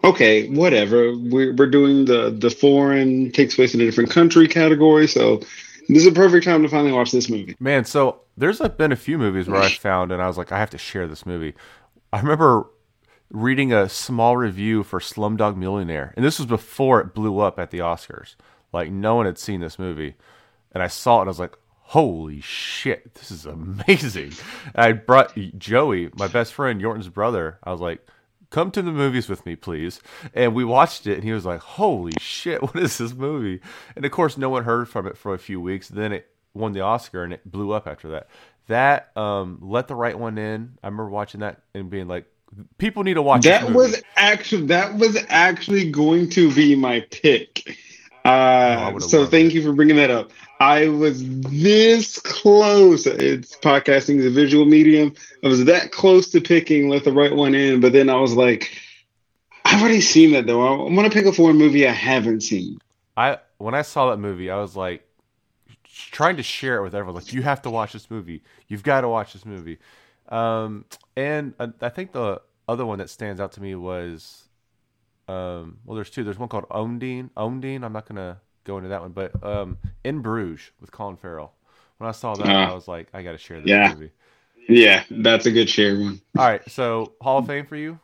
okay, 0.04 0.48
whatever. 0.50 1.16
We're, 1.16 1.54
we're 1.54 1.70
doing 1.70 2.06
the, 2.06 2.30
the 2.30 2.50
foreign 2.50 3.32
takes 3.32 3.56
place 3.56 3.74
in 3.74 3.82
a 3.82 3.86
different 3.86 4.12
country 4.12 4.48
category. 4.48 5.08
So 5.08 5.38
this 5.88 6.04
is 6.04 6.08
a 6.08 6.12
perfect 6.12 6.46
time 6.46 6.62
to 6.64 6.70
finally 6.70 6.92
watch 6.92 7.12
this 7.12 7.30
movie. 7.30 7.56
Man, 7.60 7.86
so 7.86 8.22
there's 8.38 8.60
been 8.60 8.92
a 8.92 8.98
few 8.98 9.18
movies 9.18 9.48
where 9.48 9.62
I 9.62 9.70
found 9.70 10.12
and 10.12 10.22
I 10.22 10.28
was 10.28 10.38
like, 10.38 10.52
I 10.52 10.60
have 10.60 10.70
to 10.72 10.78
share 10.78 11.08
this 11.08 11.26
movie. 11.26 11.56
I 12.14 12.20
remember 12.20 12.68
reading 13.32 13.72
a 13.74 13.90
small 13.90 14.38
review 14.38 14.84
for 14.84 15.00
Slumdog 15.00 15.56
Millionaire, 15.56 16.14
and 16.16 16.26
this 16.26 16.40
was 16.40 16.48
before 16.48 17.00
it 17.02 17.14
blew 17.14 17.40
up 17.40 17.60
at 17.60 17.72
the 17.72 17.80
Oscars. 17.80 18.36
Like 18.72 18.92
no 18.92 19.16
one 19.16 19.26
had 19.26 19.38
seen 19.38 19.62
this 19.62 19.80
movie, 19.80 20.16
and 20.72 20.82
I 20.84 20.88
saw 20.88 21.18
it 21.18 21.22
and 21.22 21.28
I 21.28 21.32
was 21.32 21.40
like, 21.40 21.58
"Holy 21.82 22.42
shit, 22.42 23.16
this 23.16 23.32
is 23.32 23.46
amazing!" 23.46 24.34
I 24.76 24.92
brought 24.94 25.38
Joey, 25.58 26.10
my 26.16 26.28
best 26.28 26.54
friend, 26.54 26.80
Yorton's 26.80 27.10
brother. 27.10 27.58
I 27.64 27.72
was 27.72 27.82
like, 27.82 28.06
"Come 28.52 28.72
to 28.72 28.82
the 28.82 28.92
movies 28.92 29.30
with 29.30 29.46
me, 29.46 29.56
please." 29.56 30.02
And 30.34 30.56
we 30.56 30.66
watched 30.66 31.08
it, 31.08 31.16
and 31.16 31.24
he 31.24 31.34
was 31.34 31.46
like, 31.46 31.62
"Holy 31.62 32.14
shit, 32.20 32.62
what 32.64 32.78
is 32.78 32.98
this 33.00 33.14
movie?" 33.14 33.62
And 33.96 34.06
of 34.06 34.12
course, 34.12 34.38
no 34.38 34.50
one 34.50 34.66
heard 34.66 34.90
from 34.90 35.08
it 35.08 35.18
for 35.18 35.34
a 35.34 35.40
few 35.40 35.62
weeks. 35.62 35.90
Then 35.90 36.14
it 36.14 36.30
won 36.54 36.74
the 36.74 36.82
Oscar, 36.82 37.24
and 37.24 37.34
it 37.34 37.50
blew 37.50 37.72
up 37.74 37.88
after 37.88 38.10
that. 38.10 38.30
That 38.68 39.16
um, 39.18 39.60
let 39.62 39.88
the 39.88 39.96
right 39.96 40.18
one 40.18 40.38
in. 40.38 40.78
I 40.84 40.88
remember 40.88 41.10
watching 41.10 41.42
that 41.42 41.62
and 41.76 41.90
being 41.90 42.08
like, 42.08 42.26
"People 42.80 43.04
need 43.04 43.16
to 43.16 43.22
watch 43.24 43.46
That 43.46 43.50
this 43.50 43.62
movie." 43.62 43.76
was 43.76 44.02
actually 44.18 44.68
that 44.68 44.96
was 44.98 45.18
actually 45.30 45.92
going 45.92 46.30
to 46.32 46.54
be 46.54 46.76
my 46.76 47.02
pick. 47.12 47.78
Uh, 48.26 48.92
would've 48.94 49.10
so 49.10 49.26
thank 49.26 49.54
you 49.54 49.64
for 49.64 49.74
bringing 49.74 49.96
that 49.96 50.12
up. 50.12 50.32
I 50.60 50.90
was 50.90 51.24
this 51.42 52.20
close. 52.20 53.06
It's 53.06 53.56
podcasting 53.58 54.18
is 54.18 54.26
a 54.26 54.30
visual 54.30 54.66
medium. 54.66 55.14
I 55.44 55.48
was 55.48 55.66
that 55.66 55.92
close 55.92 56.30
to 56.32 56.42
picking 56.42 56.90
"Let 56.90 57.06
the 57.06 57.14
Right 57.14 57.34
One 57.34 57.56
In," 57.56 57.80
but 57.80 57.94
then 57.94 58.10
I 58.10 58.16
was 58.16 58.34
like, 58.34 58.72
I've 59.66 59.82
already 59.82 60.02
seen 60.02 60.34
that 60.34 60.48
though. 60.48 60.62
I, 60.62 60.86
am 60.86 60.96
gonna 60.96 61.10
pick 61.10 61.26
a 61.26 61.32
foreign 61.32 61.58
movie 61.58 61.88
I 61.88 61.92
haven't 61.92 62.42
seen. 62.42 62.80
I 63.16 63.38
when 63.58 63.74
I 63.74 63.84
saw 63.84 64.10
that 64.10 64.18
movie, 64.18 64.50
I 64.50 64.58
was 64.58 64.76
like 64.76 65.06
trying 66.12 66.38
to 66.38 66.44
share 66.44 66.78
it 66.78 66.84
with 66.84 66.96
everyone. 66.96 67.22
Like, 67.22 67.34
you 67.34 67.42
have 67.42 67.62
to 67.64 67.70
watch 67.70 67.94
this 67.94 68.10
movie. 68.10 68.42
You've 68.68 68.84
got 68.84 69.02
to 69.02 69.10
watch 69.10 69.34
this 69.34 69.46
movie. 69.46 69.80
Um, 70.30 70.86
and 71.16 71.54
I, 71.60 71.70
I 71.82 71.90
think 71.90 72.12
the 72.12 72.42
other 72.68 72.86
one 72.86 73.00
that 73.00 73.10
stands 73.10 73.42
out 73.42 73.52
to 73.54 73.62
me 73.62 73.76
was, 73.76 74.49
um, 75.30 75.78
well, 75.86 75.96
there's 75.96 76.10
two. 76.10 76.24
There's 76.24 76.40
one 76.40 76.50
called 76.50 76.68
Ondine. 76.70 77.30
Ondine. 77.38 77.84
I'm 77.84 77.94
not 77.94 78.08
gonna 78.08 78.40
go 78.64 78.78
into 78.78 78.90
that 78.90 79.02
one, 79.02 79.12
but 79.12 79.42
um, 79.44 79.78
In 80.04 80.22
Bruges 80.22 80.72
with 80.82 80.92
Colin 80.92 81.16
Farrell. 81.18 81.54
When 81.98 82.08
I 82.08 82.12
saw 82.12 82.34
that, 82.36 82.48
Ah. 82.48 82.72
I 82.72 82.74
was 82.74 82.88
like, 82.88 83.08
I 83.14 83.24
got 83.24 83.34
to 83.34 83.38
share 83.38 83.60
this 83.60 83.70
Yeah. 83.70 83.94
movie. 83.94 84.12
Yeah, 84.70 85.04
that's 85.10 85.46
a 85.48 85.52
good 85.52 85.70
share 85.70 86.00
one. 86.00 86.22
All 86.38 86.46
right, 86.46 86.62
so 86.70 87.14
Hall 87.22 87.40
of 87.40 87.48
Fame 87.48 87.66
for 87.66 87.76
you. 87.76 88.00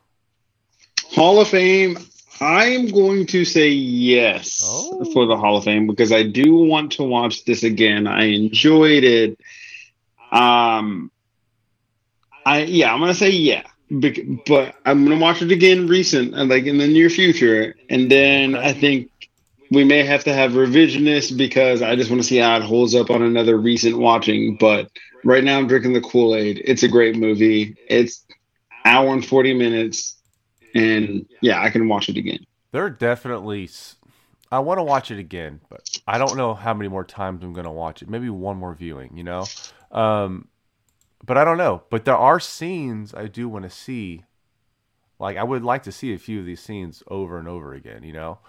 Hall 1.12 1.40
of 1.40 1.48
Fame. 1.48 1.98
I 2.42 2.66
am 2.66 2.88
going 2.88 3.26
to 3.28 3.46
say 3.46 3.70
yes 3.70 4.62
Oh. 4.66 5.06
for 5.14 5.26
the 5.28 5.38
Hall 5.38 5.56
of 5.58 5.64
Fame 5.64 5.88
because 5.88 6.12
I 6.12 6.24
do 6.24 6.56
want 6.56 6.92
to 6.94 7.04
watch 7.04 7.46
this 7.46 7.64
again. 7.64 8.08
I 8.08 8.26
enjoyed 8.26 9.04
it. 9.06 9.40
Um, 10.32 11.12
I 12.46 12.64
yeah, 12.64 12.94
I'm 12.94 13.00
gonna 13.00 13.14
say 13.14 13.30
yeah, 13.30 13.64
but 13.90 14.76
I'm 14.86 15.04
gonna 15.04 15.20
watch 15.20 15.42
it 15.42 15.52
again 15.52 15.88
recent, 15.88 16.34
uh, 16.36 16.46
like 16.46 16.66
in 16.66 16.78
the 16.78 16.88
near 16.88 17.10
future, 17.10 17.76
and 17.90 18.10
then 18.12 18.56
I 18.56 18.74
think 18.74 19.10
we 19.72 19.84
may 19.84 20.04
have 20.04 20.24
to 20.26 20.34
have 20.34 20.52
revisionist 20.52 21.38
because 21.38 21.82
I 21.82 21.96
just 21.96 22.10
want 22.10 22.22
to 22.22 22.28
see 22.28 22.38
how 22.38 22.58
it 22.58 22.64
holds 22.64 22.96
up 22.96 23.10
on 23.10 23.22
another 23.22 23.58
recent 23.58 23.98
watching. 23.98 24.58
But 24.60 24.90
right 25.24 25.44
now, 25.44 25.58
I'm 25.58 25.68
drinking 25.68 25.94
the 25.94 26.02
Kool 26.02 26.36
Aid. 26.36 26.62
It's 26.64 26.84
a 26.84 26.88
great 26.88 27.16
movie. 27.16 27.76
It's 27.88 28.26
hour 28.86 29.12
and 29.14 29.26
forty 29.26 29.54
minutes, 29.54 30.18
and 30.74 31.26
yeah, 31.42 31.62
I 31.62 31.70
can 31.70 31.88
watch 31.88 32.10
it 32.10 32.18
again. 32.18 32.46
There 32.72 32.84
are 32.84 32.90
definitely. 32.90 33.70
I 34.52 34.60
want 34.60 34.78
to 34.78 34.84
watch 34.84 35.12
it 35.12 35.20
again, 35.20 35.60
but 35.70 36.00
I 36.08 36.18
don't 36.18 36.38
know 36.38 36.54
how 36.54 36.74
many 36.74 36.88
more 36.88 37.04
times 37.04 37.44
I'm 37.44 37.52
going 37.52 37.66
to 37.66 37.72
watch 37.72 38.02
it. 38.02 38.10
Maybe 38.10 38.30
one 38.30 38.58
more 38.58 38.74
viewing, 38.74 39.18
you 39.18 39.24
know. 39.24 39.46
Um, 39.92 40.48
but 41.26 41.38
I 41.38 41.44
don't 41.44 41.58
know. 41.58 41.84
But 41.90 42.06
there 42.06 42.18
are 42.18 42.40
scenes 42.40 43.14
I 43.14 43.28
do 43.28 43.50
want 43.50 43.64
to 43.64 43.70
see. 43.70 44.24
Like 45.20 45.38
I 45.38 45.44
would 45.44 45.64
like 45.64 45.84
to 45.84 45.92
see 45.92 46.14
a 46.14 46.18
few 46.18 46.40
of 46.40 46.46
these 46.46 46.60
scenes 46.60 47.02
over 47.08 47.40
and 47.40 47.48
over 47.48 47.74
again, 47.74 48.04
you 48.04 48.14
know. 48.14 48.40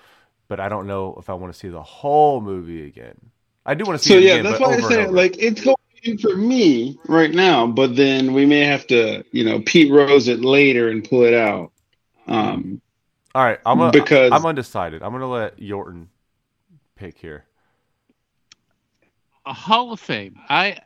But 0.48 0.60
I 0.60 0.68
don't 0.68 0.86
know 0.86 1.16
if 1.18 1.30
I 1.30 1.34
want 1.34 1.52
to 1.52 1.58
see 1.58 1.68
the 1.68 1.82
whole 1.82 2.40
movie 2.40 2.86
again. 2.86 3.16
I 3.64 3.74
do 3.74 3.84
want 3.84 3.98
to 4.00 4.04
see 4.04 4.10
So 4.14 4.18
it 4.18 4.24
yeah, 4.24 4.32
again, 4.34 4.44
that's 4.44 4.58
but 4.58 4.68
why 4.68 4.74
I 4.74 4.78
over 4.78 4.88
say 4.88 5.06
like 5.06 5.36
it's 5.38 5.60
going 5.62 5.76
in 6.02 6.18
for 6.18 6.36
me 6.36 6.98
right 7.08 7.32
now, 7.32 7.66
but 7.66 7.96
then 7.96 8.32
we 8.32 8.46
may 8.46 8.60
have 8.60 8.86
to, 8.88 9.24
you 9.32 9.44
know, 9.44 9.60
Pete 9.66 9.92
Rose 9.92 10.28
it 10.28 10.40
later 10.40 10.88
and 10.88 11.02
pull 11.08 11.24
it 11.24 11.34
out. 11.34 11.72
Um, 12.28 12.80
All 13.34 13.44
right, 13.44 13.58
I'm 13.66 13.80
a, 13.80 13.90
because- 13.90 14.30
I'm 14.32 14.44
undecided. 14.46 15.02
I'm 15.02 15.10
going 15.10 15.20
to 15.20 15.26
let 15.26 15.58
Yorton 15.58 16.06
pick 16.96 17.18
here. 17.18 17.44
a 19.44 19.52
Hall 19.52 19.92
of 19.92 20.00
Fame. 20.00 20.38
I, 20.48 20.78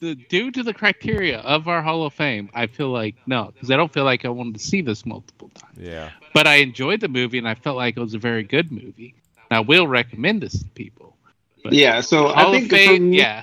the, 0.00 0.14
due 0.14 0.50
to 0.50 0.62
the 0.62 0.74
criteria 0.74 1.38
of 1.40 1.68
our 1.68 1.82
Hall 1.82 2.04
of 2.04 2.12
Fame, 2.12 2.50
I 2.54 2.66
feel 2.66 2.90
like 2.90 3.16
no, 3.26 3.50
because 3.52 3.70
I 3.70 3.76
don't 3.76 3.92
feel 3.92 4.04
like 4.04 4.24
I 4.24 4.28
wanted 4.28 4.54
to 4.54 4.60
see 4.60 4.82
this 4.82 5.06
multiple 5.06 5.50
times. 5.54 5.78
Yeah. 5.78 6.10
But 6.32 6.46
I 6.46 6.56
enjoyed 6.56 7.00
the 7.00 7.08
movie, 7.08 7.38
and 7.38 7.48
I 7.48 7.54
felt 7.54 7.76
like 7.76 7.96
it 7.96 8.00
was 8.00 8.14
a 8.14 8.18
very 8.18 8.42
good 8.42 8.70
movie. 8.70 9.14
And 9.50 9.58
I 9.58 9.60
will 9.60 9.86
recommend 9.86 10.42
this 10.42 10.58
to 10.58 10.64
people. 10.70 11.16
But 11.62 11.72
yeah, 11.72 12.00
so 12.00 12.28
I 12.34 12.50
think 12.50 12.64
of 12.64 12.70
for 12.70 12.76
Fame, 12.76 13.10
me, 13.10 13.18
yeah, 13.18 13.42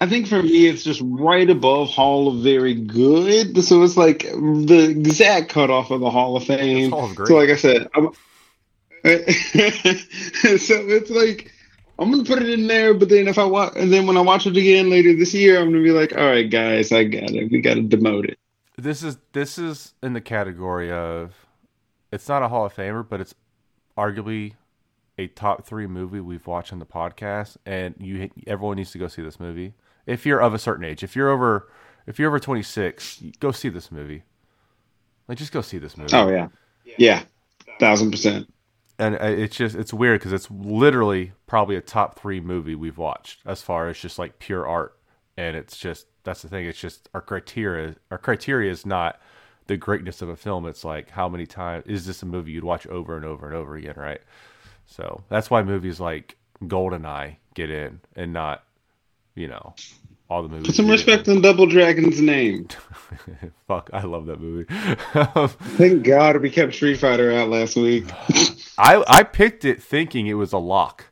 I 0.00 0.06
think 0.06 0.26
for 0.26 0.42
me 0.42 0.66
it's 0.66 0.84
just 0.84 1.00
right 1.04 1.48
above 1.48 1.88
Hall 1.88 2.28
of 2.28 2.42
Very 2.42 2.74
Good. 2.74 3.62
So 3.64 3.82
it's 3.82 3.96
like 3.96 4.22
the 4.22 4.88
exact 4.88 5.50
cutoff 5.50 5.90
of 5.90 6.00
the 6.00 6.10
Hall 6.10 6.36
of 6.36 6.44
Fame. 6.44 6.90
Hall 6.90 7.10
of 7.10 7.26
So 7.26 7.36
like 7.36 7.50
I 7.50 7.56
said, 7.56 7.88
I'm, 7.94 8.12
so 9.04 9.14
it's 10.88 11.10
like 11.10 11.52
I'm 11.98 12.10
gonna 12.10 12.24
put 12.24 12.42
it 12.42 12.50
in 12.50 12.66
there, 12.66 12.94
but 12.94 13.08
then 13.08 13.28
if 13.28 13.38
I 13.38 13.44
watch, 13.44 13.74
and 13.76 13.92
then 13.92 14.06
when 14.06 14.16
I 14.16 14.20
watch 14.20 14.46
it 14.46 14.56
again 14.56 14.90
later 14.90 15.14
this 15.14 15.34
year, 15.34 15.60
I'm 15.60 15.70
gonna 15.70 15.82
be 15.82 15.90
like, 15.90 16.16
all 16.16 16.24
right, 16.26 16.48
guys, 16.48 16.90
I 16.90 17.04
got 17.04 17.30
it. 17.30 17.50
We 17.50 17.60
got 17.60 17.74
to 17.74 17.82
demote 17.82 18.28
it. 18.28 18.38
this 18.76 19.02
is 19.02 19.18
this 19.32 19.58
is 19.58 19.94
in 20.02 20.12
the 20.12 20.20
category 20.20 20.90
of 20.90 21.34
it's 22.10 22.28
not 22.28 22.42
a 22.42 22.48
Hall 22.48 22.66
of 22.66 22.74
Famer, 22.74 23.06
but 23.08 23.20
it's 23.20 23.34
arguably 23.96 24.54
a 25.18 25.26
top 25.28 25.66
three 25.66 25.86
movie 25.86 26.20
we've 26.20 26.46
watched 26.46 26.72
on 26.72 26.78
the 26.78 26.86
podcast, 26.86 27.56
and 27.66 27.94
you 27.98 28.30
everyone 28.46 28.76
needs 28.76 28.92
to 28.92 28.98
go 28.98 29.08
see 29.08 29.22
this 29.22 29.38
movie 29.38 29.74
if 30.06 30.26
you're 30.26 30.40
of 30.40 30.54
a 30.54 30.58
certain 30.58 30.84
age. 30.84 31.02
If 31.02 31.14
you're 31.14 31.30
over 31.30 31.68
if 32.06 32.18
you're 32.18 32.28
over 32.28 32.40
26, 32.40 33.22
go 33.38 33.52
see 33.52 33.68
this 33.68 33.92
movie. 33.92 34.24
Like 35.28 35.38
just 35.38 35.52
go 35.52 35.60
see 35.60 35.78
this 35.78 35.96
movie. 35.96 36.14
Oh 36.14 36.28
yeah, 36.28 36.48
yeah, 36.98 37.22
thousand 37.78 38.10
percent. 38.10 38.52
And 39.02 39.16
uh, 39.16 39.24
it's 39.24 39.56
just 39.56 39.74
it's 39.74 39.92
weird 39.92 40.20
because 40.20 40.32
it's 40.32 40.50
literally 40.50 41.32
probably 41.46 41.74
a 41.74 41.80
top 41.80 42.18
three 42.18 42.40
movie 42.40 42.76
we've 42.76 42.98
watched 42.98 43.40
as 43.44 43.60
far 43.60 43.88
as 43.88 43.98
just 43.98 44.18
like 44.18 44.38
pure 44.38 44.66
art, 44.66 44.96
and 45.36 45.56
it's 45.56 45.76
just 45.76 46.06
that's 46.22 46.42
the 46.42 46.48
thing. 46.48 46.66
It's 46.66 46.78
just 46.78 47.08
our 47.12 47.20
criteria. 47.20 47.96
Our 48.12 48.18
criteria 48.18 48.70
is 48.70 48.86
not 48.86 49.20
the 49.66 49.76
greatness 49.76 50.22
of 50.22 50.28
a 50.28 50.36
film. 50.36 50.66
It's 50.66 50.84
like 50.84 51.10
how 51.10 51.28
many 51.28 51.46
times 51.46 51.84
is 51.86 52.06
this 52.06 52.22
a 52.22 52.26
movie 52.26 52.52
you'd 52.52 52.62
watch 52.62 52.86
over 52.86 53.16
and 53.16 53.24
over 53.24 53.46
and 53.46 53.56
over 53.56 53.74
again, 53.74 53.94
right? 53.96 54.20
So 54.86 55.24
that's 55.28 55.50
why 55.50 55.64
movies 55.64 55.98
like 55.98 56.36
Goldeneye 56.62 57.36
get 57.54 57.70
in, 57.70 58.00
and 58.14 58.32
not 58.32 58.62
you 59.34 59.48
know 59.48 59.74
all 60.32 60.42
the 60.42 60.48
movies. 60.48 60.66
Put 60.68 60.76
some 60.76 60.88
respect 60.88 61.28
in. 61.28 61.36
on 61.36 61.42
Double 61.42 61.66
Dragon's 61.66 62.20
name. 62.20 62.66
Fuck, 63.68 63.90
I 63.92 64.02
love 64.02 64.26
that 64.26 64.40
movie. 64.40 64.66
Thank 65.76 66.04
God 66.04 66.40
we 66.40 66.48
kept 66.50 66.74
Street 66.74 66.98
Fighter 66.98 67.30
out 67.32 67.50
last 67.50 67.76
week. 67.76 68.06
I 68.78 69.04
I 69.06 69.22
picked 69.22 69.64
it 69.64 69.82
thinking 69.82 70.26
it 70.26 70.34
was 70.34 70.52
a 70.54 70.58
lock, 70.58 71.04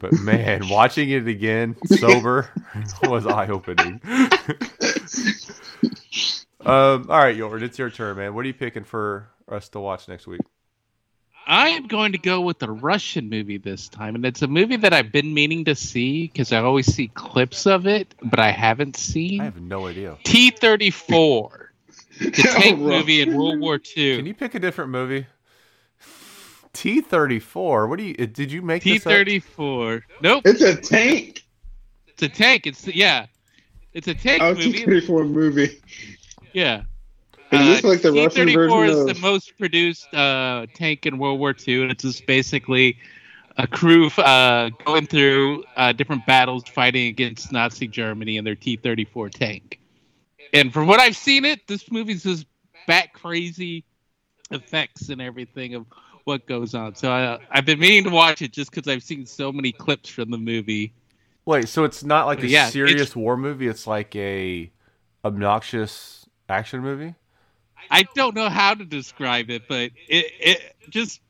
but 0.00 0.12
man, 0.12 0.68
watching 0.70 1.10
it 1.10 1.28
again 1.28 1.76
sober 1.84 2.50
was 3.04 3.26
eye 3.26 3.46
opening. 3.46 4.00
um, 6.60 7.06
all 7.08 7.18
right, 7.18 7.36
Yorton, 7.36 7.62
it's 7.62 7.78
your 7.78 7.90
turn, 7.90 8.16
man. 8.16 8.34
What 8.34 8.44
are 8.44 8.48
you 8.48 8.54
picking 8.54 8.84
for 8.84 9.28
us 9.48 9.68
to 9.70 9.80
watch 9.80 10.08
next 10.08 10.26
week? 10.26 10.40
I 11.48 11.68
am 11.70 11.86
going 11.86 12.10
to 12.12 12.18
go 12.18 12.40
with 12.40 12.60
a 12.62 12.70
Russian 12.70 13.28
movie 13.28 13.58
this 13.58 13.88
time, 13.88 14.16
and 14.16 14.24
it's 14.26 14.42
a 14.42 14.48
movie 14.48 14.76
that 14.76 14.92
I've 14.92 15.12
been 15.12 15.32
meaning 15.32 15.64
to 15.66 15.74
see 15.76 16.26
because 16.26 16.52
I 16.52 16.58
always 16.58 16.86
see 16.92 17.08
clips 17.08 17.66
of 17.66 17.86
it, 17.86 18.14
but 18.22 18.40
I 18.40 18.50
haven't 18.50 18.96
seen. 18.96 19.40
I 19.40 19.44
have 19.44 19.60
no 19.60 19.86
idea. 19.86 20.18
T 20.24 20.50
thirty 20.50 20.90
four, 20.90 21.72
the 22.20 22.30
tank 22.32 22.80
movie 22.80 23.20
in 23.20 23.36
World 23.36 23.60
War 23.60 23.80
II. 23.96 24.16
Can 24.16 24.26
you 24.26 24.34
pick 24.34 24.54
a 24.56 24.58
different 24.58 24.90
movie? 24.90 25.26
T 26.72 27.00
thirty 27.00 27.38
four. 27.38 27.86
What 27.86 27.98
do 27.98 28.04
you? 28.04 28.16
uh, 28.18 28.26
Did 28.26 28.50
you 28.50 28.60
make 28.62 28.82
T 28.82 28.98
thirty 28.98 29.38
four? 29.38 30.02
Nope, 30.20 30.42
It's 30.46 30.62
a 30.62 30.74
tank. 30.76 31.44
it's 32.08 32.22
a 32.24 32.28
tank. 32.28 32.66
It's 32.66 32.86
yeah, 32.88 33.26
it's 33.92 34.08
a 34.08 34.14
tank 34.14 34.42
Oh, 34.42 34.52
movie. 34.54 34.72
T-34 34.72 35.30
movie. 35.30 35.80
Yeah. 36.52 36.82
Is 37.52 37.82
this 37.82 37.84
like 37.84 38.02
the 38.02 38.12
Russian 38.12 38.46
T-34 38.48 38.54
version 38.54 38.84
is 38.84 39.00
of- 39.00 39.06
the 39.06 39.20
most 39.20 39.56
produced 39.58 40.12
uh, 40.14 40.66
tank 40.74 41.06
in 41.06 41.18
World 41.18 41.38
War 41.38 41.54
II, 41.66 41.82
and 41.82 41.90
it's 41.90 42.02
just 42.02 42.26
basically 42.26 42.98
a 43.56 43.66
crew 43.66 44.08
uh, 44.18 44.70
going 44.84 45.06
through 45.06 45.64
uh, 45.76 45.92
different 45.92 46.26
battles 46.26 46.64
fighting 46.66 47.08
against 47.08 47.52
Nazi 47.52 47.86
Germany 47.86 48.36
in 48.36 48.44
their 48.44 48.54
T-34 48.54 49.30
tank. 49.30 49.80
And 50.52 50.72
from 50.72 50.86
what 50.86 51.00
I've 51.00 51.16
seen 51.16 51.44
it, 51.44 51.66
this 51.66 51.90
movie's 51.90 52.22
just 52.22 52.46
bat 52.86 53.12
crazy 53.12 53.84
effects 54.50 55.08
and 55.08 55.20
everything 55.20 55.74
of 55.74 55.86
what 56.24 56.46
goes 56.46 56.74
on. 56.74 56.94
So 56.94 57.10
I, 57.10 57.38
I've 57.50 57.64
been 57.64 57.78
meaning 57.78 58.04
to 58.04 58.10
watch 58.10 58.42
it 58.42 58.52
just 58.52 58.70
because 58.70 58.90
I've 58.92 59.02
seen 59.02 59.26
so 59.26 59.52
many 59.52 59.72
clips 59.72 60.10
from 60.10 60.30
the 60.30 60.38
movie. 60.38 60.92
Wait, 61.44 61.68
so 61.68 61.84
it's 61.84 62.02
not 62.02 62.26
like 62.26 62.42
a 62.42 62.48
Yeah, 62.48 62.68
serious 62.70 63.14
war 63.14 63.36
movie. 63.36 63.68
It's 63.68 63.86
like 63.86 64.14
a 64.16 64.70
obnoxious 65.24 66.28
action 66.48 66.80
movie. 66.80 67.14
I 67.90 68.04
don't 68.14 68.34
know 68.34 68.48
how 68.50 68.74
to 68.74 68.84
describe 68.84 69.50
it, 69.50 69.64
but 69.68 69.92
it, 70.08 70.26
it 70.40 70.74
just 70.90 71.20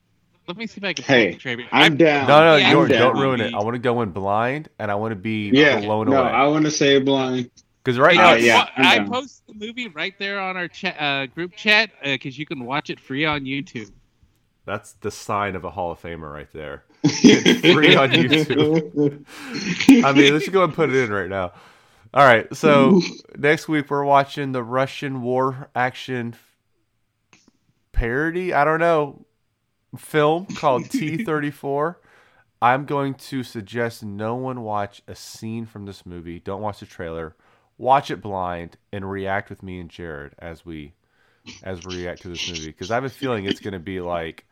let 0.49 0.57
me 0.57 0.67
see 0.67 0.79
if 0.79 0.85
I 0.85 0.95
can. 0.95 1.05
Hey, 1.05 1.27
pull 1.27 1.29
the 1.29 1.37
trailer. 1.37 1.65
I'm 1.73 1.97
down. 1.97 2.27
No, 2.27 2.59
no, 2.59 2.59
Yeah, 2.59 2.73
Yorton, 2.73 2.97
I'm 2.97 2.99
don't 2.99 3.17
ruin 3.17 3.41
it. 3.41 3.51
I 3.55 3.63
want 3.63 3.75
to 3.75 3.79
go 3.81 4.03
in 4.03 4.11
blind, 4.11 4.69
and 4.79 4.91
I 4.91 4.97
want 4.97 5.13
to 5.13 5.17
be 5.17 5.53
Yeah, 5.53 5.81
blown 5.81 6.09
no, 6.09 6.19
away. 6.19 6.31
I 6.31 6.47
want 6.49 6.65
to 6.67 6.71
say 6.71 6.99
blind. 7.01 7.51
Because 7.85 7.99
right 7.99 8.19
now, 8.19 8.33
Uh, 8.33 8.35
yeah, 8.35 8.69
I'm 8.77 8.89
I 8.89 8.91
down. 8.91 9.07
post 9.11 9.43
the 9.49 9.55
movie 9.55 9.89
right 9.89 10.15
there 10.19 10.41
on 10.41 10.57
our 10.57 10.69
cha- 10.69 10.89
uh, 10.91 11.27
group 11.27 11.55
chat 11.57 11.91
because 12.03 12.39
you 12.39 12.47
can 12.47 12.65
watch 12.65 12.91
it 12.91 13.01
free 13.01 13.25
on 13.25 13.43
YouTube. 13.43 13.93
that's 14.67 14.95
the 14.95 15.11
sign 15.11 15.57
of 15.57 15.65
a 15.65 15.71
Hall 15.71 15.93
of 15.93 16.01
Famer 16.01 16.33
right 16.33 16.53
there. 16.53 16.85
It's 17.05 17.63
free 17.63 17.95
on 17.97 18.13
YouTube. 18.13 18.81
I 20.03 20.13
mean, 20.13 20.33
let's 20.33 20.45
just 20.47 20.53
go 20.53 20.65
and 20.65 20.75
put 20.75 20.91
it 20.91 20.97
in 20.97 21.11
right 21.13 21.29
now. 21.29 21.53
All 22.15 22.25
right, 22.25 22.55
so 22.55 23.01
next 23.37 23.69
week 23.69 23.91
we're 23.91 24.05
watching 24.05 24.53
the 24.53 24.63
Russian 24.63 25.23
war 25.23 25.69
action 25.75 26.35
parody. 27.93 28.53
I 28.53 28.65
don't 28.65 28.81
know 28.81 29.27
film 29.99 30.47
called 30.47 30.91
T 30.91 31.25
thirty 31.25 31.51
four. 31.51 32.01
I'm 32.63 32.87
going 32.87 33.15
to 33.15 33.43
suggest 33.43 34.03
no 34.03 34.35
one 34.35 34.63
watch 34.63 35.03
a 35.07 35.15
scene 35.15 35.67
from 35.67 35.85
this 35.85 36.07
movie. 36.07 36.41
Don't 36.41 36.63
watch 36.63 36.81
the 36.81 36.87
trailer. 36.87 37.37
Watch 37.79 38.11
it 38.11 38.23
blind 38.23 38.79
and 38.93 39.11
react 39.11 39.51
with 39.51 39.63
me 39.63 39.79
and 39.79 39.91
Jarred 39.91 40.35
as 40.39 40.65
we 40.65 40.95
as 41.63 41.85
we 41.85 41.97
react 41.99 42.23
to 42.23 42.29
this 42.29 42.49
movie 42.49 42.67
because 42.67 42.91
I 42.91 42.95
have 42.95 43.05
a 43.05 43.11
feeling 43.11 43.45
it's 43.45 43.61
going 43.61 43.75
to 43.75 43.79
be 43.79 44.01
like 44.01 44.46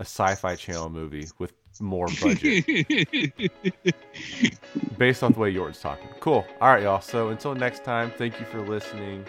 a 0.00 0.04
sci-fi 0.04 0.56
channel 0.56 0.88
movie 0.88 1.28
with 1.38 1.52
more 1.78 2.08
budget 2.20 2.66
based 4.98 5.22
off 5.22 5.34
the 5.34 5.38
way 5.38 5.50
Yorton's 5.50 5.80
talking. 5.80 6.08
Cool. 6.20 6.44
All 6.60 6.72
right, 6.72 6.82
y'all. 6.82 7.00
So 7.00 7.28
until 7.28 7.54
next 7.54 7.84
time, 7.84 8.10
thank 8.16 8.40
you 8.40 8.46
for 8.46 8.60
listening, 8.60 9.24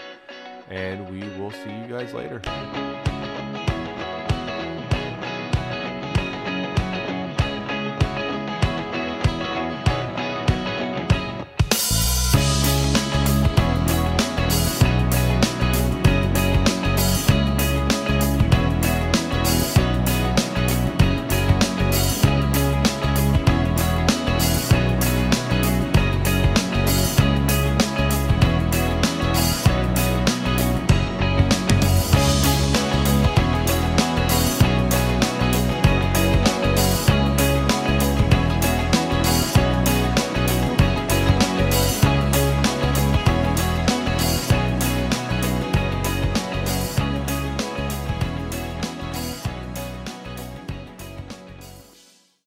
and 0.69 1.09
we 1.09 1.19
will 1.39 1.51
see 1.51 1.69
you 1.69 1.87
guys 1.87 2.13
later. 2.13 2.41